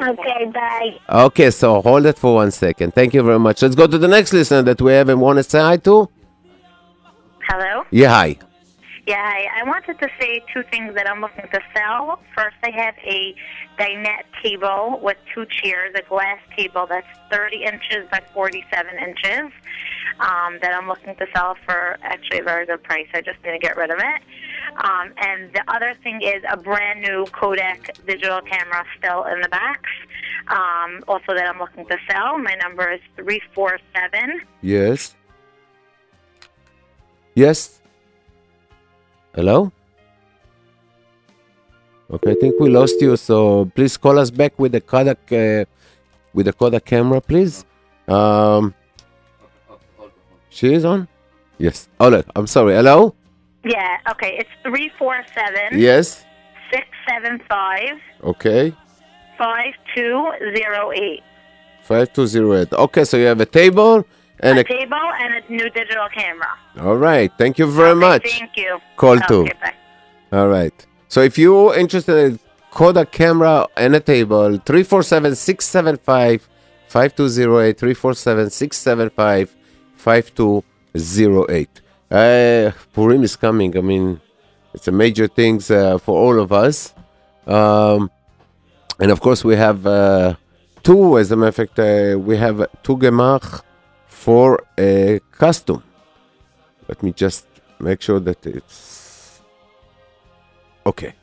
Okay, 0.00 0.50
bye. 0.52 0.98
Okay. 1.08 1.50
So 1.50 1.80
hold 1.80 2.04
it 2.06 2.18
for 2.18 2.34
one 2.34 2.50
second. 2.50 2.94
Thank 2.94 3.14
you 3.14 3.22
very 3.22 3.38
much. 3.38 3.62
Let's 3.62 3.74
go 3.74 3.86
to 3.86 3.98
the 3.98 4.08
next 4.08 4.32
listener 4.32 4.62
that 4.62 4.80
we 4.82 4.92
have 4.92 5.08
and 5.08 5.20
want 5.20 5.38
to 5.38 5.42
say 5.42 5.60
hi 5.60 5.76
to. 5.78 6.08
Hello? 7.48 7.84
Yeah. 7.90 8.08
Hi. 8.08 8.38
Yeah, 9.06 9.22
I, 9.22 9.60
I 9.60 9.64
wanted 9.64 10.00
to 10.00 10.08
say 10.20 10.42
two 10.52 10.64
things 10.64 10.94
that 10.96 11.08
I'm 11.08 11.20
looking 11.20 11.46
to 11.52 11.60
sell. 11.72 12.18
First, 12.36 12.56
I 12.64 12.70
have 12.70 12.94
a 13.04 13.36
dinette 13.78 14.24
table 14.42 14.98
with 15.00 15.16
two 15.32 15.46
chairs, 15.46 15.94
a 15.94 16.02
glass 16.08 16.40
table 16.56 16.86
that's 16.88 17.06
30 17.30 17.62
inches 17.62 18.08
by 18.10 18.20
47 18.34 18.96
inches 18.98 19.52
um, 20.18 20.58
that 20.60 20.74
I'm 20.74 20.88
looking 20.88 21.14
to 21.14 21.26
sell 21.32 21.56
for 21.64 21.98
actually 22.02 22.40
a 22.40 22.42
very 22.42 22.66
good 22.66 22.82
price. 22.82 23.06
I 23.14 23.20
just 23.20 23.38
need 23.44 23.52
to 23.52 23.58
get 23.60 23.76
rid 23.76 23.90
of 23.90 23.98
it. 23.98 24.22
Um, 24.84 25.12
and 25.18 25.52
the 25.52 25.62
other 25.68 25.94
thing 26.02 26.20
is 26.22 26.42
a 26.50 26.56
brand 26.56 27.00
new 27.02 27.26
Kodak 27.26 28.04
digital 28.06 28.40
camera 28.40 28.84
still 28.98 29.24
in 29.24 29.40
the 29.40 29.48
box. 29.48 29.82
Um, 30.48 31.04
also, 31.06 31.34
that 31.34 31.46
I'm 31.46 31.60
looking 31.60 31.86
to 31.86 31.96
sell. 32.10 32.38
My 32.38 32.54
number 32.54 32.92
is 32.92 33.00
347 33.16 34.40
Yes. 34.62 35.14
Yes. 37.34 37.80
Hello? 39.36 39.70
Okay, 42.10 42.30
I 42.32 42.34
think 42.40 42.58
we 42.58 42.70
lost 42.70 43.00
you, 43.02 43.16
so 43.16 43.70
please 43.74 43.96
call 43.96 44.18
us 44.18 44.30
back 44.30 44.58
with 44.58 44.72
the 44.72 44.80
Kodak 44.80 45.18
uh, 45.30 45.64
with 46.32 46.46
the 46.46 46.52
Kodak 46.52 46.84
camera, 46.84 47.20
please. 47.20 47.64
Um, 48.08 48.72
she 50.48 50.72
is 50.72 50.84
on? 50.84 51.06
Yes. 51.58 51.88
Oh, 52.00 52.08
look, 52.08 52.26
I'm 52.34 52.46
sorry. 52.46 52.74
Hello? 52.74 53.14
Yeah, 53.64 53.98
okay. 54.12 54.36
It's 54.38 54.50
347 54.62 55.78
Yes. 55.78 56.24
675 56.70 58.00
Okay. 58.24 58.72
5208. 59.36 61.22
5208. 61.82 62.72
Okay, 62.72 63.04
so 63.04 63.16
you 63.16 63.26
have 63.26 63.40
a 63.40 63.46
table 63.46 64.06
and 64.40 64.58
A 64.58 64.60
a. 64.60 64.64
table 64.64 64.96
and 65.20 65.34
a 65.34 65.40
new 65.52 65.68
digital 65.70 66.06
camera. 66.12 66.48
All 66.80 66.96
right. 66.96 67.30
Thank 67.38 67.58
you 67.58 67.66
very 67.70 67.90
Okay, 67.90 68.00
much. 68.00 68.38
Thank 68.38 68.56
you. 68.56 68.78
Call 68.96 69.16
okay, 69.16 69.26
two. 69.28 69.44
Bye. 69.62 69.74
All 70.32 70.48
right. 70.48 70.86
So 71.08 71.20
if 71.22 71.38
you're 71.38 71.74
interested 71.76 72.16
in 72.26 72.38
Kodak 72.70 73.10
camera 73.12 73.66
and 73.76 73.94
a 73.96 74.00
table, 74.00 74.58
347-675-5208, 76.90 79.48
347-675-5208. 80.04 81.68
Uh, 82.10 82.72
Purim 82.92 83.22
is 83.22 83.36
coming. 83.36 83.76
I 83.76 83.80
mean, 83.80 84.20
it's 84.74 84.88
a 84.88 84.92
major 84.92 85.26
things 85.28 85.70
uh, 85.70 85.98
for 85.98 86.18
all 86.18 86.40
of 86.40 86.52
us. 86.52 86.92
Um, 87.46 88.10
and 89.00 89.10
of 89.10 89.20
course, 89.20 89.44
we 89.44 89.56
have 89.56 89.86
uh, 89.86 90.34
two, 90.82 91.18
as 91.18 91.30
a 91.32 91.36
matter 91.36 91.48
of 91.48 91.54
fact, 91.56 91.78
uh, 91.78 92.16
we 92.18 92.36
have 92.36 92.66
two 92.82 92.96
gemach 92.96 93.62
for 94.26 94.66
a 94.76 95.20
custom. 95.30 95.84
Let 96.88 97.00
me 97.04 97.12
just 97.12 97.46
make 97.78 98.02
sure 98.02 98.18
that 98.18 98.44
it's 98.44 99.40
Okay. 100.84 101.14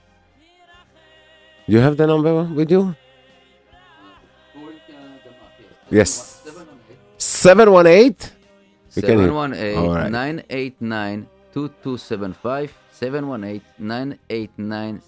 You 1.67 1.79
have 1.79 1.97
the 1.97 2.07
number 2.07 2.43
with 2.43 2.71
you? 2.71 2.95
Yes. 5.89 6.11
718? 7.17 8.15
We 8.95 9.01
can 9.01 9.17
hear. 9.19 9.27
718 9.27 9.77
All 9.77 9.95
right. 9.95 10.09
989 10.09 11.27
2275 11.53 12.71
718 12.91 13.61
989 13.79 15.01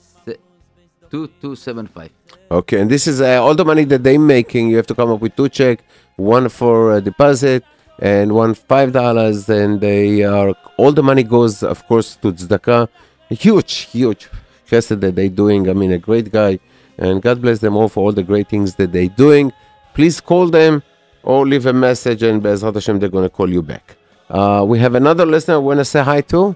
2275 1.10 2.10
Okay, 2.52 2.82
and 2.82 2.92
this 2.92 3.08
is 3.08 3.22
uh, 3.22 3.42
all 3.42 3.56
the 3.56 3.64
money 3.64 3.86
that 3.86 4.04
they're 4.04 4.20
making. 4.20 4.70
You 4.70 4.76
have 4.76 4.88
to 4.88 4.96
come 4.96 5.12
up 5.12 5.22
with 5.22 5.36
two 5.36 5.48
check, 5.48 5.80
one 6.18 6.50
for 6.50 6.92
uh, 6.94 7.00
deposit 7.00 7.64
and 8.00 8.34
won 8.34 8.54
five 8.54 8.92
dollars, 8.92 9.50
and 9.50 9.82
they 9.82 10.24
are 10.24 10.54
all 10.78 10.92
the 10.92 11.04
money 11.04 11.24
goes, 11.24 11.64
of 11.64 11.86
course, 11.88 12.16
to 12.18 12.32
tzedakah. 12.32 12.88
Huge, 13.30 13.74
huge 13.92 14.30
chesed 14.70 15.00
that 15.00 15.16
they're 15.16 15.30
doing. 15.30 15.70
I 15.70 15.74
mean, 15.74 15.92
a 15.92 15.98
great 15.98 16.32
guy, 16.32 16.60
and 16.98 17.22
God 17.22 17.42
bless 17.42 17.60
them 17.60 17.76
all 17.76 17.90
for 17.90 18.06
all 18.06 18.12
the 18.12 18.24
great 18.24 18.50
things 18.50 18.76
that 18.76 18.92
they're 18.92 19.08
doing. 19.08 19.52
Please 19.94 20.20
call 20.20 20.50
them 20.50 20.84
or 21.24 21.48
leave 21.48 21.66
a 21.66 21.74
message, 21.74 22.24
and 22.24 22.42
Be'ezrat 22.42 22.74
Hashem, 22.74 23.00
they're 23.00 23.10
going 23.10 23.24
to 23.24 23.30
call 23.30 23.50
you 23.50 23.62
back. 23.62 23.96
Uh, 24.30 24.64
we 24.68 24.80
have 24.80 24.96
another 24.96 25.26
listener 25.26 25.56
I 25.56 25.58
want 25.58 25.80
to 25.80 25.86
say 25.86 26.04
hi 26.04 26.22
to. 26.22 26.56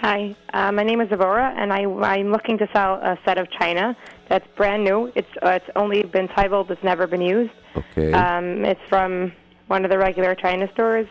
Hi, 0.00 0.34
uh, 0.52 0.70
my 0.72 0.82
name 0.82 1.00
is 1.00 1.08
Avora, 1.08 1.54
and 1.56 1.72
I, 1.72 1.84
I'm 1.84 2.30
looking 2.30 2.58
to 2.58 2.68
sell 2.72 2.94
a 2.96 3.18
set 3.24 3.38
of 3.38 3.50
china 3.50 3.96
that's 4.28 4.46
brand 4.56 4.84
new. 4.84 5.10
It's 5.14 5.28
uh, 5.42 5.50
it's 5.50 5.70
only 5.76 6.02
been 6.02 6.28
titled. 6.28 6.70
It's 6.70 6.82
never 6.82 7.06
been 7.06 7.22
used. 7.22 7.52
Okay. 7.76 8.12
Um, 8.12 8.64
it's 8.64 8.80
from 8.88 9.32
one 9.68 9.84
of 9.84 9.90
the 9.90 9.98
regular 9.98 10.34
china 10.34 10.68
stores. 10.72 11.06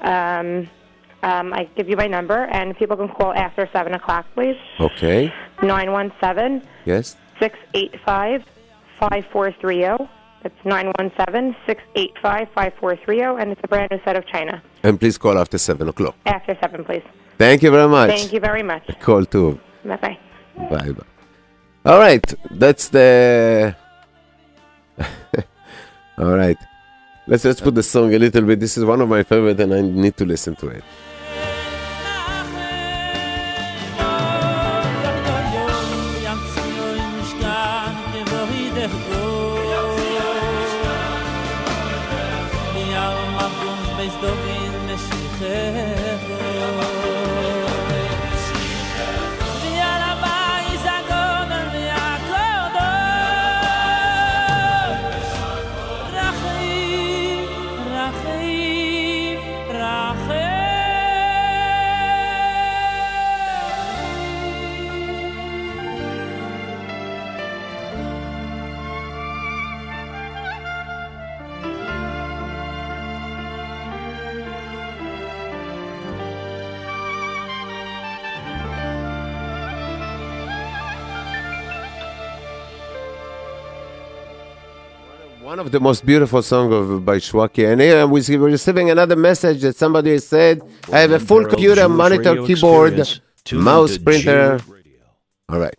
Um, 0.00 0.68
um, 1.22 1.52
I 1.52 1.68
give 1.76 1.88
you 1.88 1.96
my 1.96 2.06
number, 2.06 2.44
and 2.46 2.76
people 2.76 2.96
can 2.96 3.08
call 3.08 3.32
after 3.34 3.68
seven 3.72 3.92
o'clock, 3.94 4.26
please. 4.34 4.56
okay. 4.80 5.32
Nine 5.62 5.92
one 5.92 6.10
seven 6.20 6.62
Yes. 6.86 7.16
six 7.38 7.58
eight 7.74 7.94
five 8.04 8.42
five 8.98 9.26
four 9.32 9.52
three 9.60 9.80
zero. 9.80 10.08
That's 10.42 10.64
nine 10.64 10.90
one 10.98 11.12
seven 11.18 11.54
six 11.66 11.82
eight 11.96 12.14
five 12.22 12.48
five 12.54 12.72
four 12.80 12.96
three 12.96 13.18
zero, 13.18 13.36
and 13.36 13.52
it's 13.52 13.60
a 13.62 13.68
brand 13.68 13.90
new 13.90 14.00
set 14.06 14.16
of 14.16 14.24
china. 14.26 14.62
And 14.82 14.98
please 14.98 15.18
call 15.18 15.36
after 15.38 15.58
seven 15.58 15.88
o'clock. 15.88 16.14
After 16.24 16.56
seven, 16.62 16.82
please. 16.84 17.02
Thank 17.36 17.62
you 17.62 17.70
very 17.70 17.88
much. 17.88 18.10
Thank 18.10 18.32
you 18.32 18.40
very 18.40 18.62
much. 18.62 18.84
Call 19.00 19.26
too. 19.26 19.60
Bye 19.84 19.96
bye. 19.96 20.18
Bye 20.70 20.92
bye. 20.92 21.04
All 21.84 21.98
right, 21.98 22.24
that's 22.52 22.88
the. 22.88 23.76
All 26.18 26.34
right, 26.36 26.56
let's 27.26 27.44
let's 27.44 27.60
put 27.60 27.74
the 27.74 27.82
song 27.82 28.14
a 28.14 28.18
little 28.18 28.42
bit. 28.42 28.60
This 28.60 28.76
is 28.76 28.84
one 28.84 29.00
of 29.00 29.08
my 29.08 29.22
favorite, 29.22 29.60
and 29.60 29.74
I 29.74 29.80
need 29.80 30.16
to 30.16 30.24
listen 30.24 30.56
to 30.56 30.68
it. 30.68 30.84
One 85.60 85.66
of 85.66 85.72
the 85.72 85.80
most 85.80 86.06
beautiful 86.06 86.40
songs 86.40 86.72
of 86.72 87.04
by 87.04 87.18
Shwaki. 87.18 87.70
And 87.70 87.82
here 87.82 88.06
we 88.06 88.22
we're 88.38 88.48
receiving 88.48 88.88
another 88.88 89.14
message 89.14 89.60
that 89.60 89.76
somebody 89.76 90.16
said, 90.16 90.62
I 90.90 91.00
have 91.00 91.10
a 91.10 91.20
full 91.20 91.44
computer, 91.44 91.86
monitor, 91.86 92.42
keyboard, 92.46 92.96
mouse, 93.52 93.98
printer. 93.98 94.58
All 95.50 95.58
right. 95.58 95.76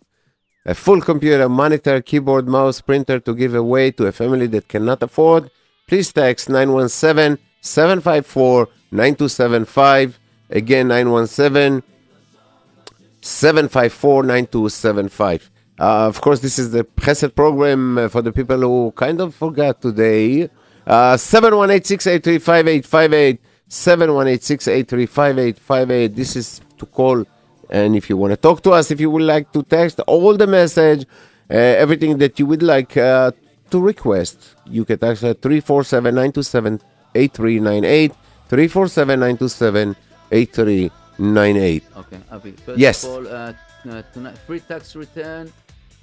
A 0.66 0.76
full 0.76 1.00
computer, 1.00 1.48
monitor, 1.48 2.00
keyboard, 2.00 2.46
mouse, 2.46 2.80
printer 2.80 3.18
to 3.18 3.34
give 3.34 3.56
away 3.56 3.90
to 3.90 4.06
a 4.06 4.12
family 4.12 4.46
that 4.54 4.68
cannot 4.68 5.02
afford. 5.02 5.50
Please 5.88 6.12
text 6.12 6.48
917 6.48 7.44
754 7.60 8.68
9275. 8.92 10.20
Again, 10.50 10.86
917 10.86 11.82
754 13.20 14.22
9275. 14.22 15.51
Uh, 15.78 16.06
of 16.06 16.20
course, 16.20 16.40
this 16.40 16.58
is 16.58 16.70
the 16.70 16.84
Chesed 16.84 17.34
program 17.34 17.98
uh, 17.98 18.08
for 18.08 18.22
the 18.22 18.32
people 18.32 18.58
who 18.58 18.92
kind 18.96 19.20
of 19.20 19.34
forgot 19.34 19.80
today. 19.80 20.48
Uh, 20.86 21.16
718 21.16 21.84
683 21.84 22.38
5858. 22.38 23.40
718 23.68 24.40
683 24.40 25.06
5858. 25.06 26.14
This 26.16 26.36
is 26.36 26.60
to 26.78 26.86
call. 26.86 27.24
And 27.70 27.96
if 27.96 28.10
you 28.10 28.16
want 28.18 28.32
to 28.32 28.36
talk 28.36 28.62
to 28.64 28.72
us, 28.72 28.90
if 28.90 29.00
you 29.00 29.08
would 29.10 29.22
like 29.22 29.50
to 29.52 29.62
text 29.62 29.98
all 30.00 30.36
the 30.36 30.46
message, 30.46 31.06
uh, 31.50 31.54
everything 31.54 32.18
that 32.18 32.38
you 32.38 32.44
would 32.46 32.62
like 32.62 32.96
uh, 32.96 33.32
to 33.70 33.80
request, 33.80 34.56
you 34.66 34.84
can 34.84 34.98
text 34.98 35.24
at 35.24 35.40
347 35.40 36.14
927 36.14 36.80
8398. 37.14 38.12
347 38.48 39.20
927 39.20 39.96
8398. 40.30 41.82
Okay, 41.96 42.18
Avi. 42.30 42.52
First 42.52 42.78
Yes. 42.78 43.04
all, 43.04 43.26
uh, 43.26 43.52
free 44.46 44.60
tax 44.60 44.94
return 44.94 45.52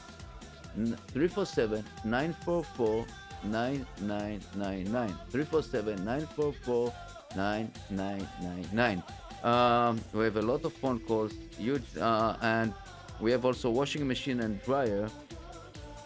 347 0.74 1.84
944 2.04 3.06
9999 3.44 5.08
347 5.30 6.04
944 6.04 6.92
9999 7.36 9.02
um, 9.44 10.00
we 10.12 10.24
have 10.24 10.36
a 10.36 10.42
lot 10.42 10.64
of 10.64 10.72
phone 10.72 10.98
calls 11.00 11.32
huge 11.58 11.84
uh, 11.98 12.36
and 12.42 12.72
we 13.20 13.30
have 13.30 13.44
also 13.44 13.70
washing 13.70 14.06
machine 14.06 14.40
and 14.40 14.62
dryer 14.62 15.08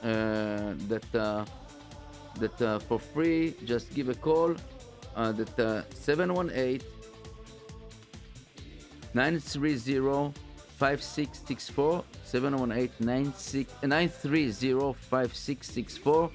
uh, 0.02 0.74
that 0.88 1.14
uh, 1.14 1.44
that 2.38 2.62
uh, 2.62 2.78
for 2.78 2.98
free 2.98 3.54
just 3.64 3.92
give 3.94 4.08
a 4.08 4.14
call 4.14 4.54
uh, 5.16 5.32
that 5.32 5.58
uh, 5.58 5.82
718 5.94 6.80
930 9.14 10.32
5664 10.78 12.04
718 12.24 13.06
930 13.82 14.92
5664 14.94 16.30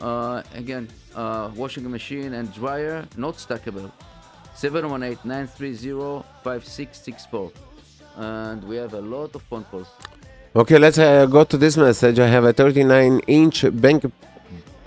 uh, 0.00 0.42
again 0.54 0.88
uh, 1.14 1.50
washing 1.54 1.88
machine 1.90 2.34
and 2.34 2.52
dryer 2.54 3.04
not 3.16 3.34
stackable 3.34 3.90
718 4.54 5.18
930 5.24 6.24
5664 6.44 7.52
and 8.16 8.64
we 8.64 8.76
have 8.76 8.94
a 8.94 9.00
lot 9.00 9.34
of 9.34 9.42
phone 9.42 9.64
calls 9.64 9.88
Okay, 10.56 10.78
let's 10.78 10.98
uh, 10.98 11.26
go 11.26 11.44
to 11.44 11.56
this 11.58 11.76
message. 11.76 12.18
I 12.18 12.26
have 12.26 12.42
a 12.44 12.52
39 12.54 13.20
inch 13.26 13.64
bank 13.80 14.10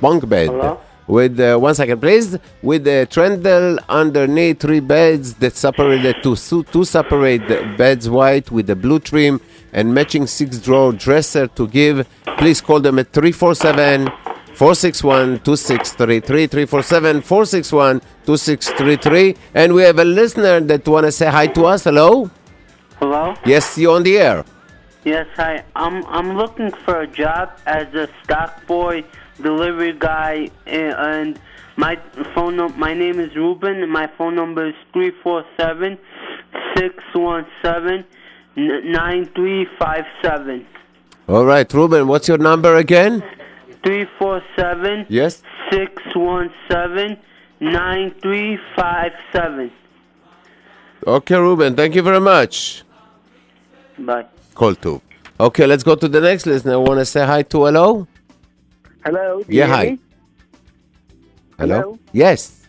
bunk 0.02 0.28
bed 0.28 0.50
Hello? 0.50 0.82
with 1.08 1.40
uh, 1.40 1.56
one 1.58 1.76
second, 1.76 2.02
please. 2.02 2.38
With 2.64 2.84
the 2.84 3.08
trundle 3.10 3.78
underneath 3.88 4.60
three 4.60 4.80
beds 4.82 5.36
that 5.36 5.56
separated 5.56 6.24
to 6.24 6.36
su- 6.36 6.64
two 6.64 6.84
separate 6.84 7.48
beds, 7.78 8.10
white 8.10 8.50
with 8.52 8.68
the 8.68 8.76
blue 8.76 9.00
trim 9.00 9.40
and 9.72 9.94
matching 9.94 10.26
six 10.28 10.58
drawer 10.58 10.92
dresser 10.92 11.48
to 11.48 11.68
give. 11.68 12.08
Please 12.40 12.60
call 12.60 12.80
them 12.82 12.98
at 13.00 13.14
347 13.14 14.10
461 14.56 15.40
2633 15.40 16.48
347 16.48 17.22
461 17.22 18.00
2633. 18.26 19.36
And 19.54 19.74
we 19.74 19.84
have 19.84 20.00
a 20.00 20.06
listener 20.06 20.60
that 20.62 20.88
want 20.88 21.06
to 21.06 21.12
say 21.12 21.28
hi 21.30 21.48
to 21.48 21.66
us. 21.66 21.84
Hello? 21.84 22.30
Hello? 23.00 23.34
Yes, 23.46 23.78
you're 23.78 23.96
on 23.96 24.04
the 24.04 24.18
air. 24.18 24.46
Yes, 25.04 25.26
hi. 25.36 25.64
I'm 25.76 26.06
I'm 26.06 26.38
looking 26.38 26.72
for 26.86 27.02
a 27.02 27.08
job 27.08 27.50
as 27.66 27.92
a 27.96 28.08
stock 28.24 28.68
boy, 28.68 29.04
delivery 29.42 29.94
guy, 29.98 30.52
and, 30.68 30.94
and 30.94 31.40
my 31.76 31.98
phone 32.36 32.58
num- 32.58 32.78
my 32.78 32.94
name 32.94 33.20
is 33.20 33.36
Ruben, 33.36 33.82
and 33.82 33.92
my 33.92 34.08
phone 34.18 34.36
number 34.36 34.68
is 34.68 34.76
three 34.94 35.12
four 35.24 35.44
seven 35.58 35.98
six 36.78 36.94
one 37.14 37.48
seven 37.64 38.06
nine 38.56 39.26
three 39.34 39.66
five 39.80 40.06
seven. 40.22 40.68
All 41.28 41.46
right, 41.46 41.72
Ruben, 41.74 42.08
what's 42.08 42.28
your 42.28 42.38
number 42.38 42.76
again? 42.76 43.24
Three 43.84 44.06
four 44.20 44.42
seven 44.56 45.06
Yes. 45.10 45.42
six 45.72 45.92
one 46.16 46.52
seven 46.70 47.18
nine 47.60 48.14
three 48.22 48.58
five 48.76 49.12
seven. 49.34 49.72
Okay, 51.06 51.36
Ruben, 51.36 51.76
thank 51.76 51.96
you 51.96 52.04
very 52.04 52.20
much. 52.20 52.84
Bye. 53.98 54.26
Call 54.54 54.76
two. 54.76 55.02
Okay, 55.40 55.66
let's 55.66 55.84
go 55.84 55.96
to 55.96 56.08
the 56.08 56.22
next 56.22 56.46
listener. 56.46 56.80
Want 56.80 57.00
to 57.00 57.06
say 57.06 57.26
hi 57.26 57.42
to 57.44 57.66
hello? 57.66 58.08
Hello. 59.04 59.44
Yeah, 59.48 59.66
hi. 59.66 59.98
Hello? 61.58 61.80
Hello? 61.82 62.00
Yes. 62.12 62.68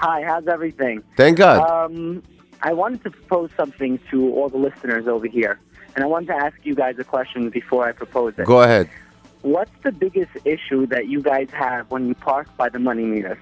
Hi. 0.00 0.22
How's 0.22 0.46
everything? 0.48 1.02
Thank 1.16 1.38
God. 1.38 1.58
Um, 1.70 2.22
I 2.62 2.74
wanted 2.74 3.02
to 3.04 3.10
propose 3.10 3.50
something 3.56 3.98
to 4.10 4.34
all 4.34 4.50
the 4.50 4.58
listeners 4.58 5.08
over 5.08 5.26
here, 5.26 5.58
and 5.94 6.04
I 6.04 6.06
wanted 6.06 6.26
to 6.28 6.34
ask 6.36 6.56
you 6.62 6.74
guys 6.74 6.98
a 6.98 7.04
question 7.04 7.48
before 7.48 7.88
I 7.88 7.92
propose 7.92 8.34
it. 8.36 8.44
go 8.44 8.60
ahead. 8.62 8.90
What's 9.42 9.70
the 9.82 9.92
biggest 9.92 10.32
issue 10.44 10.86
that 10.86 11.08
you 11.08 11.22
guys 11.22 11.48
have 11.52 11.90
when 11.90 12.06
you 12.08 12.14
park 12.14 12.54
by 12.56 12.68
the 12.68 12.78
money 12.78 13.04
meters? 13.04 13.38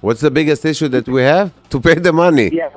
What's 0.00 0.20
the 0.20 0.30
biggest 0.30 0.64
issue 0.64 0.88
that 0.88 1.08
we 1.08 1.22
have? 1.22 1.52
To 1.70 1.80
pay 1.80 1.94
the 1.94 2.12
money. 2.12 2.50
Yeah. 2.52 2.70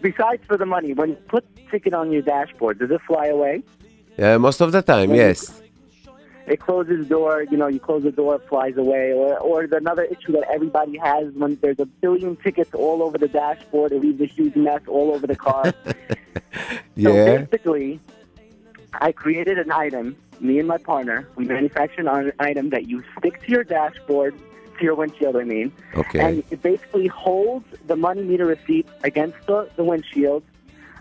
Besides 0.00 0.42
for 0.46 0.56
the 0.56 0.66
money, 0.66 0.92
when 0.92 1.10
you 1.10 1.14
put 1.16 1.44
the 1.56 1.62
ticket 1.70 1.92
on 1.94 2.12
your 2.12 2.22
dashboard, 2.22 2.78
does 2.78 2.90
it 2.90 3.00
fly 3.02 3.26
away? 3.26 3.62
Uh, 4.18 4.38
most 4.38 4.60
of 4.60 4.70
the 4.70 4.82
time, 4.82 5.14
yes. 5.14 5.60
It 6.46 6.60
closes 6.60 7.00
the 7.00 7.04
door, 7.14 7.42
you 7.50 7.56
know, 7.58 7.66
you 7.66 7.78
close 7.80 8.04
the 8.04 8.10
door, 8.12 8.36
it 8.36 8.48
flies 8.48 8.76
away. 8.76 9.12
Or, 9.12 9.38
or 9.38 9.66
the 9.66 9.76
another 9.76 10.04
issue 10.04 10.32
that 10.32 10.44
everybody 10.50 10.96
has 10.98 11.32
when 11.34 11.56
there's 11.60 11.78
a 11.78 11.84
billion 11.86 12.36
tickets 12.36 12.70
all 12.74 13.02
over 13.02 13.18
the 13.18 13.28
dashboard, 13.28 13.92
it 13.92 14.00
leaves 14.00 14.20
a 14.20 14.26
huge 14.26 14.56
mess 14.56 14.80
all 14.88 15.12
over 15.14 15.26
the 15.26 15.36
car. 15.36 15.72
So 17.00 17.14
Yeah. 17.14 17.38
basically, 17.38 18.00
I 19.00 19.12
created 19.12 19.58
an 19.58 19.70
item, 19.70 20.16
me 20.40 20.58
and 20.58 20.68
my 20.68 20.78
partner, 20.78 21.28
we 21.36 21.44
manufactured 21.44 22.06
an 22.06 22.32
item 22.38 22.70
that 22.70 22.88
you 22.88 23.02
stick 23.18 23.42
to 23.44 23.50
your 23.50 23.64
dashboard, 23.64 24.34
to 24.78 24.84
your 24.84 24.94
windshield, 24.94 25.36
I 25.36 25.44
mean. 25.44 25.72
Okay. 25.94 26.20
And 26.20 26.44
it 26.50 26.62
basically 26.62 27.06
holds 27.06 27.66
the 27.86 27.96
money 27.96 28.22
meter 28.22 28.46
receipt 28.46 28.88
against 29.04 29.38
the, 29.46 29.68
the 29.76 29.84
windshield. 29.84 30.42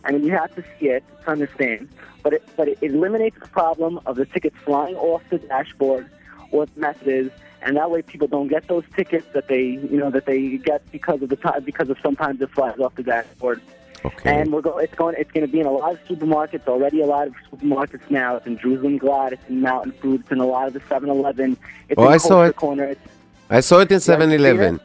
I 0.03 0.11
mean, 0.11 0.23
you 0.23 0.31
have 0.31 0.53
to 0.55 0.63
see 0.79 0.87
it 0.87 1.03
to 1.23 1.31
understand. 1.31 1.89
But 2.23 2.33
it, 2.33 2.43
but 2.55 2.67
it 2.67 2.77
eliminates 2.81 3.39
the 3.39 3.47
problem 3.47 3.99
of 4.05 4.15
the 4.15 4.25
tickets 4.25 4.55
flying 4.63 4.95
off 4.95 5.21
the 5.29 5.39
dashboard 5.39 6.09
or 6.51 6.65
the 6.65 6.79
messages, 6.79 7.31
and 7.61 7.77
that 7.77 7.89
way 7.89 8.01
people 8.01 8.27
don't 8.27 8.47
get 8.47 8.67
those 8.67 8.83
tickets 8.95 9.25
that 9.33 9.47
they, 9.47 9.63
you 9.63 9.97
know, 9.97 10.09
that 10.11 10.25
they 10.25 10.57
get 10.57 10.89
because 10.91 11.21
of 11.21 11.29
the 11.29 11.35
time, 11.35 11.63
because 11.63 11.89
of 11.89 11.97
sometimes 12.01 12.41
it 12.41 12.49
flies 12.51 12.79
off 12.79 12.95
the 12.95 13.03
dashboard. 13.03 13.61
Okay. 14.05 14.39
And 14.41 14.53
we're 14.53 14.61
go, 14.61 14.77
it's 14.77 14.93
going. 14.93 15.15
It's 15.17 15.31
going 15.31 15.45
to 15.45 15.51
be 15.51 15.59
in 15.59 15.65
a 15.65 15.71
lot 15.71 15.93
of 15.93 15.99
supermarkets 16.05 16.67
already. 16.67 17.01
A 17.01 17.05
lot 17.05 17.27
of 17.27 17.33
supermarkets 17.51 18.09
now. 18.11 18.35
It's 18.37 18.45
in 18.45 18.57
Jerusalem 18.59 18.99
Glatt. 18.99 19.31
It's 19.33 19.41
in 19.49 19.61
Mountain 19.61 19.93
Food. 19.93 20.21
It's 20.21 20.31
in 20.31 20.39
a 20.39 20.45
lot 20.45 20.67
of 20.67 20.73
the 20.73 20.79
7-Eleven. 20.81 21.57
It's 21.89 21.97
Oh, 21.99 22.07
I 22.07 22.17
saw 22.17 22.43
it. 22.43 22.55
Corner. 22.55 22.83
It's, 22.85 23.01
I 23.49 23.59
saw 23.61 23.79
it 23.79 23.89
in 23.91 23.95
you 23.95 23.99
7 23.99 24.31
Eleven. 24.31 24.79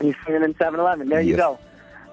You've 0.00 0.16
seen 0.26 0.36
it 0.36 0.42
in 0.42 0.54
7-Eleven. 0.54 1.08
There 1.08 1.20
you 1.20 1.36
go. 1.36 1.58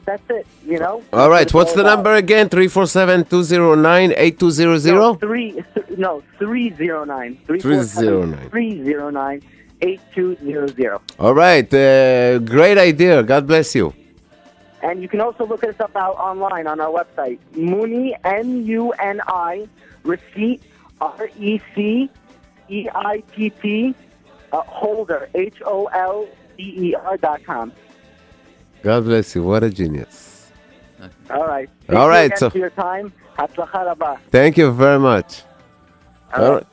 that's 0.06 0.24
it. 0.30 0.46
You 0.66 0.80
know. 0.80 1.04
All 1.14 1.30
right. 1.30 1.50
What's 1.54 1.72
all 1.72 1.76
the 1.78 1.82
about. 1.88 1.96
number 1.96 2.14
again? 2.16 2.50
347 2.50 3.26
209 3.26 4.10
No, 4.10 4.16
8200? 4.18 5.20
three, 5.20 5.52
th- 5.74 5.90
no, 5.98 6.22
309. 6.38 7.38
309. 7.48 8.50
309 8.50 9.42
8200. 9.82 11.00
All 11.20 11.34
right. 11.34 11.74
Uh, 11.74 12.40
great 12.40 12.78
idea. 12.78 13.24
God 13.24 13.48
bless 13.48 13.74
you. 13.76 13.94
And 14.84 15.02
you 15.02 15.08
can 15.08 15.22
also 15.22 15.46
look 15.46 15.64
us 15.64 15.76
up 15.80 15.96
out 15.96 16.16
online 16.18 16.66
on 16.68 16.80
our 16.80 16.90
website. 16.90 17.40
Muni, 17.56 18.16
M 18.24 18.64
U 18.64 18.92
N 18.94 19.22
I, 19.28 19.68
receipt, 20.04 20.64
R 21.00 21.30
E 21.40 21.60
C 21.76 22.10
E 22.70 22.90
I 22.94 23.24
T 23.36 23.50
T, 23.52 23.96
uh, 24.52 24.62
holder, 24.62 25.30
H 25.36 25.62
O 25.66 25.86
L 25.86 26.28
D 26.58 26.64
E 26.90 26.96
R 26.96 27.18
dot 27.18 27.44
com. 27.44 27.72
God 28.82 29.04
bless 29.04 29.36
you. 29.36 29.44
What 29.44 29.64
a 29.64 29.70
genius. 29.70 30.52
All 31.30 31.46
right. 31.48 31.70
All 31.90 32.10
Thank 32.10 32.32
you 32.34 32.38
so- 32.38 32.50
for 32.50 32.58
your 32.58 32.70
time. 32.72 33.14
Thank 34.30 34.58
you 34.58 34.72
very 34.72 35.00
much. 35.00 35.42
All 36.34 36.44
All 36.44 36.52
right. 36.52 36.56
right. 36.58 36.68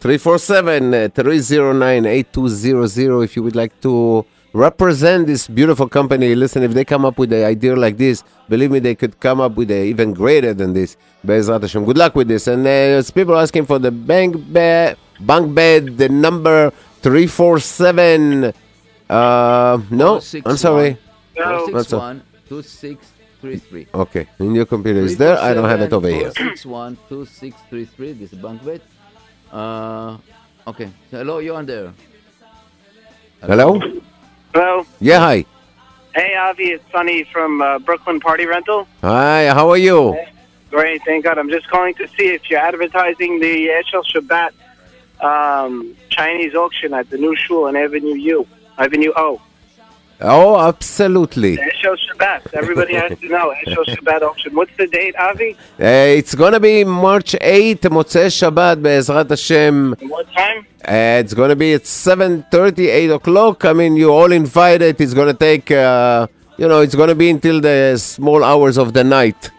347 0.00 0.94
uh, 0.94 1.08
309 1.14 2.06
8200 2.06 3.22
if 3.24 3.34
you 3.34 3.42
would 3.42 3.56
like 3.56 3.80
to 3.80 4.24
represent 4.56 5.26
this 5.26 5.46
beautiful 5.46 5.88
company. 5.88 6.34
Listen, 6.34 6.62
if 6.62 6.72
they 6.72 6.84
come 6.84 7.04
up 7.04 7.18
with 7.18 7.32
an 7.32 7.44
idea 7.44 7.76
like 7.76 7.98
this, 7.98 8.24
believe 8.48 8.70
me, 8.70 8.78
they 8.78 8.94
could 8.94 9.20
come 9.20 9.40
up 9.40 9.54
with 9.54 9.70
a 9.70 9.84
even 9.84 10.14
greater 10.14 10.54
than 10.54 10.72
this. 10.72 10.96
Be'ezrat 11.24 11.60
Hashem. 11.60 11.84
Good 11.84 11.98
luck 11.98 12.14
with 12.16 12.28
this. 12.28 12.46
And 12.46 12.66
uh, 12.66 12.98
as 13.00 13.10
people 13.10 13.36
asking 13.36 13.66
for 13.66 13.78
the 13.78 13.90
bank 13.90 14.36
bed, 14.52 14.96
bank 15.20 15.54
bed, 15.54 15.98
the 15.98 16.08
number 16.08 16.72
347. 17.02 18.54
Uh, 19.08 19.78
no, 19.90 20.20
I'm 20.44 20.56
sorry. 20.56 20.96
What's 21.36 21.92
up? 21.92 22.00
461 22.00 22.22
2633. 22.48 23.88
Okay, 23.94 24.26
in 24.38 24.54
your 24.54 24.64
computer 24.66 25.00
is 25.00 25.16
there. 25.16 25.38
I 25.38 25.52
don't 25.52 25.68
have 25.68 25.82
it 25.82 25.92
over 25.92 26.08
here. 26.08 26.32
461 26.32 26.96
2633. 27.08 28.12
This 28.12 28.32
is 28.32 28.38
bank 28.38 28.64
bed. 28.64 28.80
Uh, 29.52 30.16
okay. 30.66 30.90
Hello, 31.10 31.38
you're 31.38 31.56
on 31.56 31.66
there. 31.66 31.92
Hello? 33.42 33.78
Hello. 33.78 34.00
Yeah, 34.56 35.18
hi. 35.18 35.44
Hey, 36.14 36.34
Avi. 36.34 36.64
It's 36.70 36.84
Sunny 36.90 37.24
from 37.24 37.60
uh, 37.60 37.78
Brooklyn 37.78 38.20
Party 38.20 38.46
Rental. 38.46 38.88
Hi, 39.02 39.48
how 39.48 39.68
are 39.68 39.76
you? 39.76 40.16
Great. 40.70 41.02
Thank 41.04 41.24
God. 41.24 41.36
I'm 41.36 41.50
just 41.50 41.68
calling 41.68 41.94
to 41.96 42.08
see 42.08 42.28
if 42.28 42.48
you're 42.48 42.60
advertising 42.60 43.38
the 43.40 43.68
Eshel 43.68 44.02
Shabbat 44.14 44.52
um, 45.22 45.94
Chinese 46.08 46.54
auction 46.54 46.94
at 46.94 47.10
the 47.10 47.18
new 47.18 47.36
shul 47.36 47.64
on 47.64 47.76
Avenue 47.76 48.14
U, 48.14 48.46
Avenue 48.78 49.12
O. 49.14 49.42
Oh, 50.20 50.58
absolutely. 50.58 51.56
Eshel 51.58 51.96
Shabbat. 52.06 52.54
Everybody 52.54 52.94
has 52.94 53.18
to 53.18 53.28
know 53.28 53.54
Eshel 53.66 53.84
Shabbat 53.94 54.22
auction. 54.22 54.54
What's 54.54 54.74
the 54.76 54.86
date, 54.86 55.14
Avi? 55.16 55.56
Uh, 55.78 56.16
it's 56.18 56.34
gonna 56.34 56.60
be 56.60 56.84
March 56.84 57.32
8th, 57.32 57.80
Motzei 57.96 58.28
Shabbat, 58.28 58.82
Be'ezrat 58.82 59.28
Hashem. 59.28 59.94
What 60.08 60.26
time? 60.32 60.66
Uh, 60.86 61.20
it's 61.22 61.34
gonna 61.34 61.56
be 61.56 61.74
at 61.74 61.82
7.30, 61.82 62.88
8 62.88 63.10
o'clock. 63.10 63.64
I 63.64 63.72
mean, 63.74 63.96
you're 63.96 64.10
all 64.10 64.32
invited. 64.32 65.00
It's 65.00 65.12
gonna 65.14 65.34
take, 65.34 65.70
uh, 65.70 66.26
you 66.56 66.66
know, 66.68 66.80
it's 66.80 66.94
gonna 66.94 67.14
be 67.14 67.28
until 67.28 67.60
the 67.60 67.96
small 67.98 68.42
hours 68.42 68.78
of 68.78 68.92
the 68.94 69.04
night. 69.04 69.50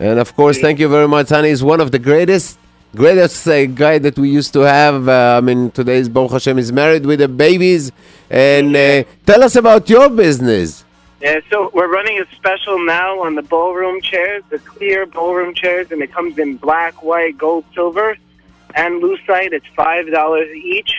And 0.00 0.18
of 0.18 0.34
course, 0.34 0.58
thank 0.58 0.78
you 0.80 0.88
very 0.88 1.06
much, 1.06 1.28
Honey. 1.28 1.50
He's 1.50 1.62
one 1.62 1.80
of 1.80 1.92
the 1.92 1.98
greatest, 1.98 2.58
greatest 2.94 3.46
uh, 3.46 3.66
guy 3.66 3.98
that 3.98 4.18
we 4.18 4.30
used 4.30 4.52
to 4.54 4.60
have. 4.60 5.08
Uh, 5.08 5.38
I 5.38 5.40
mean, 5.40 5.70
today's 5.70 6.08
Baruch 6.08 6.32
Hashem 6.32 6.58
is 6.58 6.72
married 6.72 7.06
with 7.06 7.20
the 7.20 7.28
babies. 7.28 7.92
And 8.28 8.76
uh, 8.76 9.04
tell 9.26 9.42
us 9.42 9.56
about 9.56 9.88
your 9.88 10.08
business. 10.08 10.84
Yeah, 11.20 11.40
so 11.50 11.70
we're 11.74 11.92
running 11.92 12.18
a 12.18 12.26
special 12.34 12.78
now 12.84 13.20
on 13.20 13.34
the 13.34 13.42
ballroom 13.42 14.00
chairs, 14.00 14.42
the 14.48 14.58
clear 14.58 15.04
ballroom 15.04 15.54
chairs, 15.54 15.92
and 15.92 16.00
it 16.02 16.12
comes 16.12 16.38
in 16.38 16.56
black, 16.56 17.02
white, 17.02 17.36
gold, 17.36 17.66
silver, 17.74 18.16
and 18.74 19.02
lucite. 19.02 19.52
It's 19.52 19.66
five 19.76 20.10
dollars 20.10 20.48
each. 20.48 20.92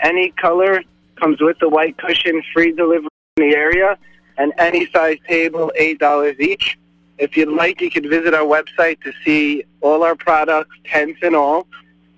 Any 0.00 0.30
color 0.32 0.82
comes 1.14 1.40
with 1.40 1.58
the 1.60 1.68
white 1.68 1.96
cushion, 1.98 2.42
free 2.52 2.72
delivery 2.72 3.08
in 3.36 3.48
the 3.48 3.54
area, 3.54 3.96
and 4.36 4.52
any 4.58 4.86
size 4.90 5.18
table, 5.28 5.70
eight 5.76 6.00
dollars 6.00 6.40
each. 6.40 6.76
If 7.18 7.36
you'd 7.36 7.48
like, 7.48 7.80
you 7.80 7.90
could 7.90 8.08
visit 8.08 8.34
our 8.34 8.44
website 8.44 9.00
to 9.02 9.12
see 9.24 9.64
all 9.80 10.02
our 10.02 10.16
products, 10.16 10.76
tents 10.84 11.20
and 11.22 11.36
all. 11.36 11.68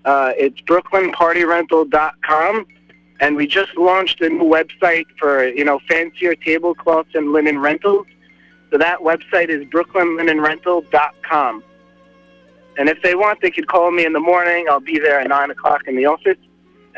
Uh, 0.05 0.33
it's 0.37 0.61
brooklynpartyrental.com 0.63 2.67
and 3.21 3.37
we 3.37 3.47
just 3.47 3.77
launched 3.77 4.21
a 4.21 4.29
new 4.29 4.45
website 4.45 5.07
for 5.19 5.47
you 5.47 5.65
know 5.65 5.79
fancier 5.89 6.35
tablecloths 6.35 7.15
and 7.15 7.33
linen 7.33 7.59
rentals. 7.59 8.07
So 8.71 8.77
that 8.79 8.99
website 8.99 9.49
is 9.49 9.65
brooklynlinenrental.com. 9.67 11.63
And 12.79 12.91
if 12.91 13.01
they 13.03 13.15
want, 13.15 13.41
they 13.41 13.51
could 13.51 13.69
call 13.69 13.91
me 13.91 14.05
in 14.05 14.13
the 14.13 14.21
morning. 14.21 14.67
I'll 14.69 14.81
be 14.81 14.99
there 14.99 15.19
at 15.21 15.29
nine 15.29 15.51
o'clock 15.51 15.87
in 15.87 15.97
the 15.97 16.05
office 16.05 16.37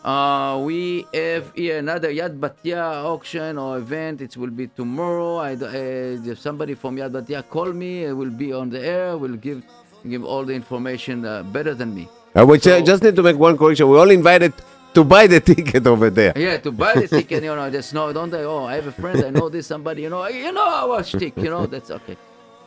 uh, 0.03 0.61
we 0.63 1.05
have 1.13 1.51
here 1.55 1.77
another 1.77 2.09
Yad 2.09 2.39
Batya 2.39 3.03
auction 3.03 3.57
or 3.57 3.77
event. 3.77 4.21
It 4.21 4.37
will 4.37 4.49
be 4.49 4.67
tomorrow. 4.67 5.37
I, 5.37 5.53
uh, 5.55 6.31
if 6.31 6.39
somebody 6.39 6.73
from 6.73 6.95
Yad 6.95 7.11
Batya 7.11 7.47
call 7.49 7.73
me, 7.73 8.07
I 8.07 8.13
will 8.13 8.29
be 8.29 8.53
on 8.53 8.69
the 8.69 8.79
air. 8.79 9.17
We'll 9.17 9.35
give 9.35 9.63
give 10.07 10.23
all 10.23 10.45
the 10.45 10.53
information 10.53 11.25
uh, 11.25 11.43
better 11.43 11.73
than 11.73 11.93
me. 11.93 12.07
Uh, 12.33 12.45
which 12.45 12.67
I 12.67 12.81
just 12.81 13.03
need 13.03 13.15
to 13.15 13.23
make 13.23 13.37
one 13.37 13.57
correction. 13.57 13.89
We're 13.89 13.99
all 13.99 14.09
invited 14.09 14.53
to 14.93 15.03
buy 15.03 15.27
the 15.27 15.39
ticket 15.51 15.85
over 15.85 16.09
there. 16.09 16.33
Yeah, 16.35 16.57
to 16.57 16.71
buy 16.71 16.93
the 16.95 17.07
ticket, 17.17 17.43
you 17.43 17.55
know, 17.55 17.69
just 17.69 17.93
no, 17.93 18.13
don't 18.13 18.29
they? 18.29 18.43
Oh, 18.43 18.65
I 18.65 18.75
have 18.75 18.87
a 18.87 18.91
friend, 18.91 19.23
I 19.23 19.29
know 19.29 19.49
this 19.49 19.67
somebody, 19.67 20.03
you 20.03 20.09
know, 20.09 20.25
you 20.27 20.51
know, 20.51 20.63
I 20.67 20.85
watch 20.85 21.11
tick, 21.11 21.35
you 21.37 21.49
know, 21.49 21.65
that's 21.65 21.91
okay. 21.91 22.17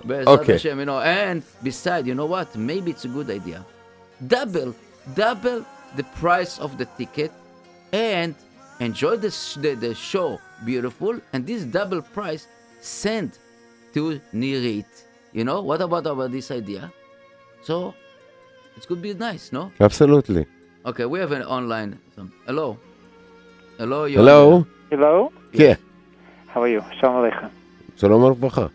Be'ezrat 0.05 0.27
Okay. 0.41 0.53
Hashem, 0.55 0.79
you 0.81 0.85
know, 0.85 1.01
and 1.01 1.43
besides, 1.63 2.07
you 2.07 2.15
know 2.15 2.27
what? 2.27 2.55
Maybe 2.57 2.91
it's 2.91 3.05
a 3.05 3.09
good 3.09 3.31
idea. 3.31 3.65
Double, 4.27 4.75
double 5.15 5.65
the 5.97 6.05
price 6.21 6.59
of 6.59 6.79
the 6.79 6.87
ticket, 6.99 7.33
and 7.93 8.35
enjoy 8.81 9.17
the 9.17 9.31
the, 9.61 9.75
the 9.75 9.95
show. 9.95 10.41
Beautiful, 10.65 11.21
and 11.33 11.47
this 11.47 11.65
double 11.65 12.03
price 12.03 12.47
sent 12.81 13.39
to 13.95 14.21
Nirit. 14.33 14.87
You 15.33 15.45
know 15.45 15.63
what 15.63 15.81
about 15.81 16.07
about 16.07 16.31
this 16.31 16.51
idea? 16.51 16.93
So 17.63 17.95
it 18.77 18.87
could 18.87 19.03
be 19.03 19.15
nice, 19.15 19.53
no? 19.53 19.73
Absolutely. 19.81 20.47
Okay, 20.85 21.05
we 21.05 21.19
have 21.19 21.33
an 21.33 21.43
online. 21.43 21.99
Some, 22.15 22.33
hello, 22.47 22.79
hello, 23.79 24.05
you 24.05 24.19
Hello? 24.19 24.67
Hello. 24.91 25.33
Yeah. 25.53 25.77
How 26.49 26.63
are 26.63 26.69
you? 26.69 26.85
Shalom 27.01 27.25
Aleichem. 27.25 27.51
Shalom 27.97 28.23
Arvacha. 28.23 28.71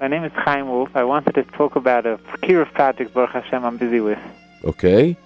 My 0.00 0.08
name 0.08 0.24
is 0.24 0.32
Chaim 0.34 0.68
Wolf. 0.68 0.90
I 0.94 1.04
wanted 1.04 1.34
to 1.34 1.44
talk 1.44 1.76
about 1.76 2.06
a 2.06 2.18
Kiruv 2.42 2.72
project, 2.72 3.14
Baruch 3.14 3.30
Hashem, 3.30 3.64
I'm 3.64 3.76
busy 3.76 4.00
with. 4.00 4.18
Okay. 4.64 5.16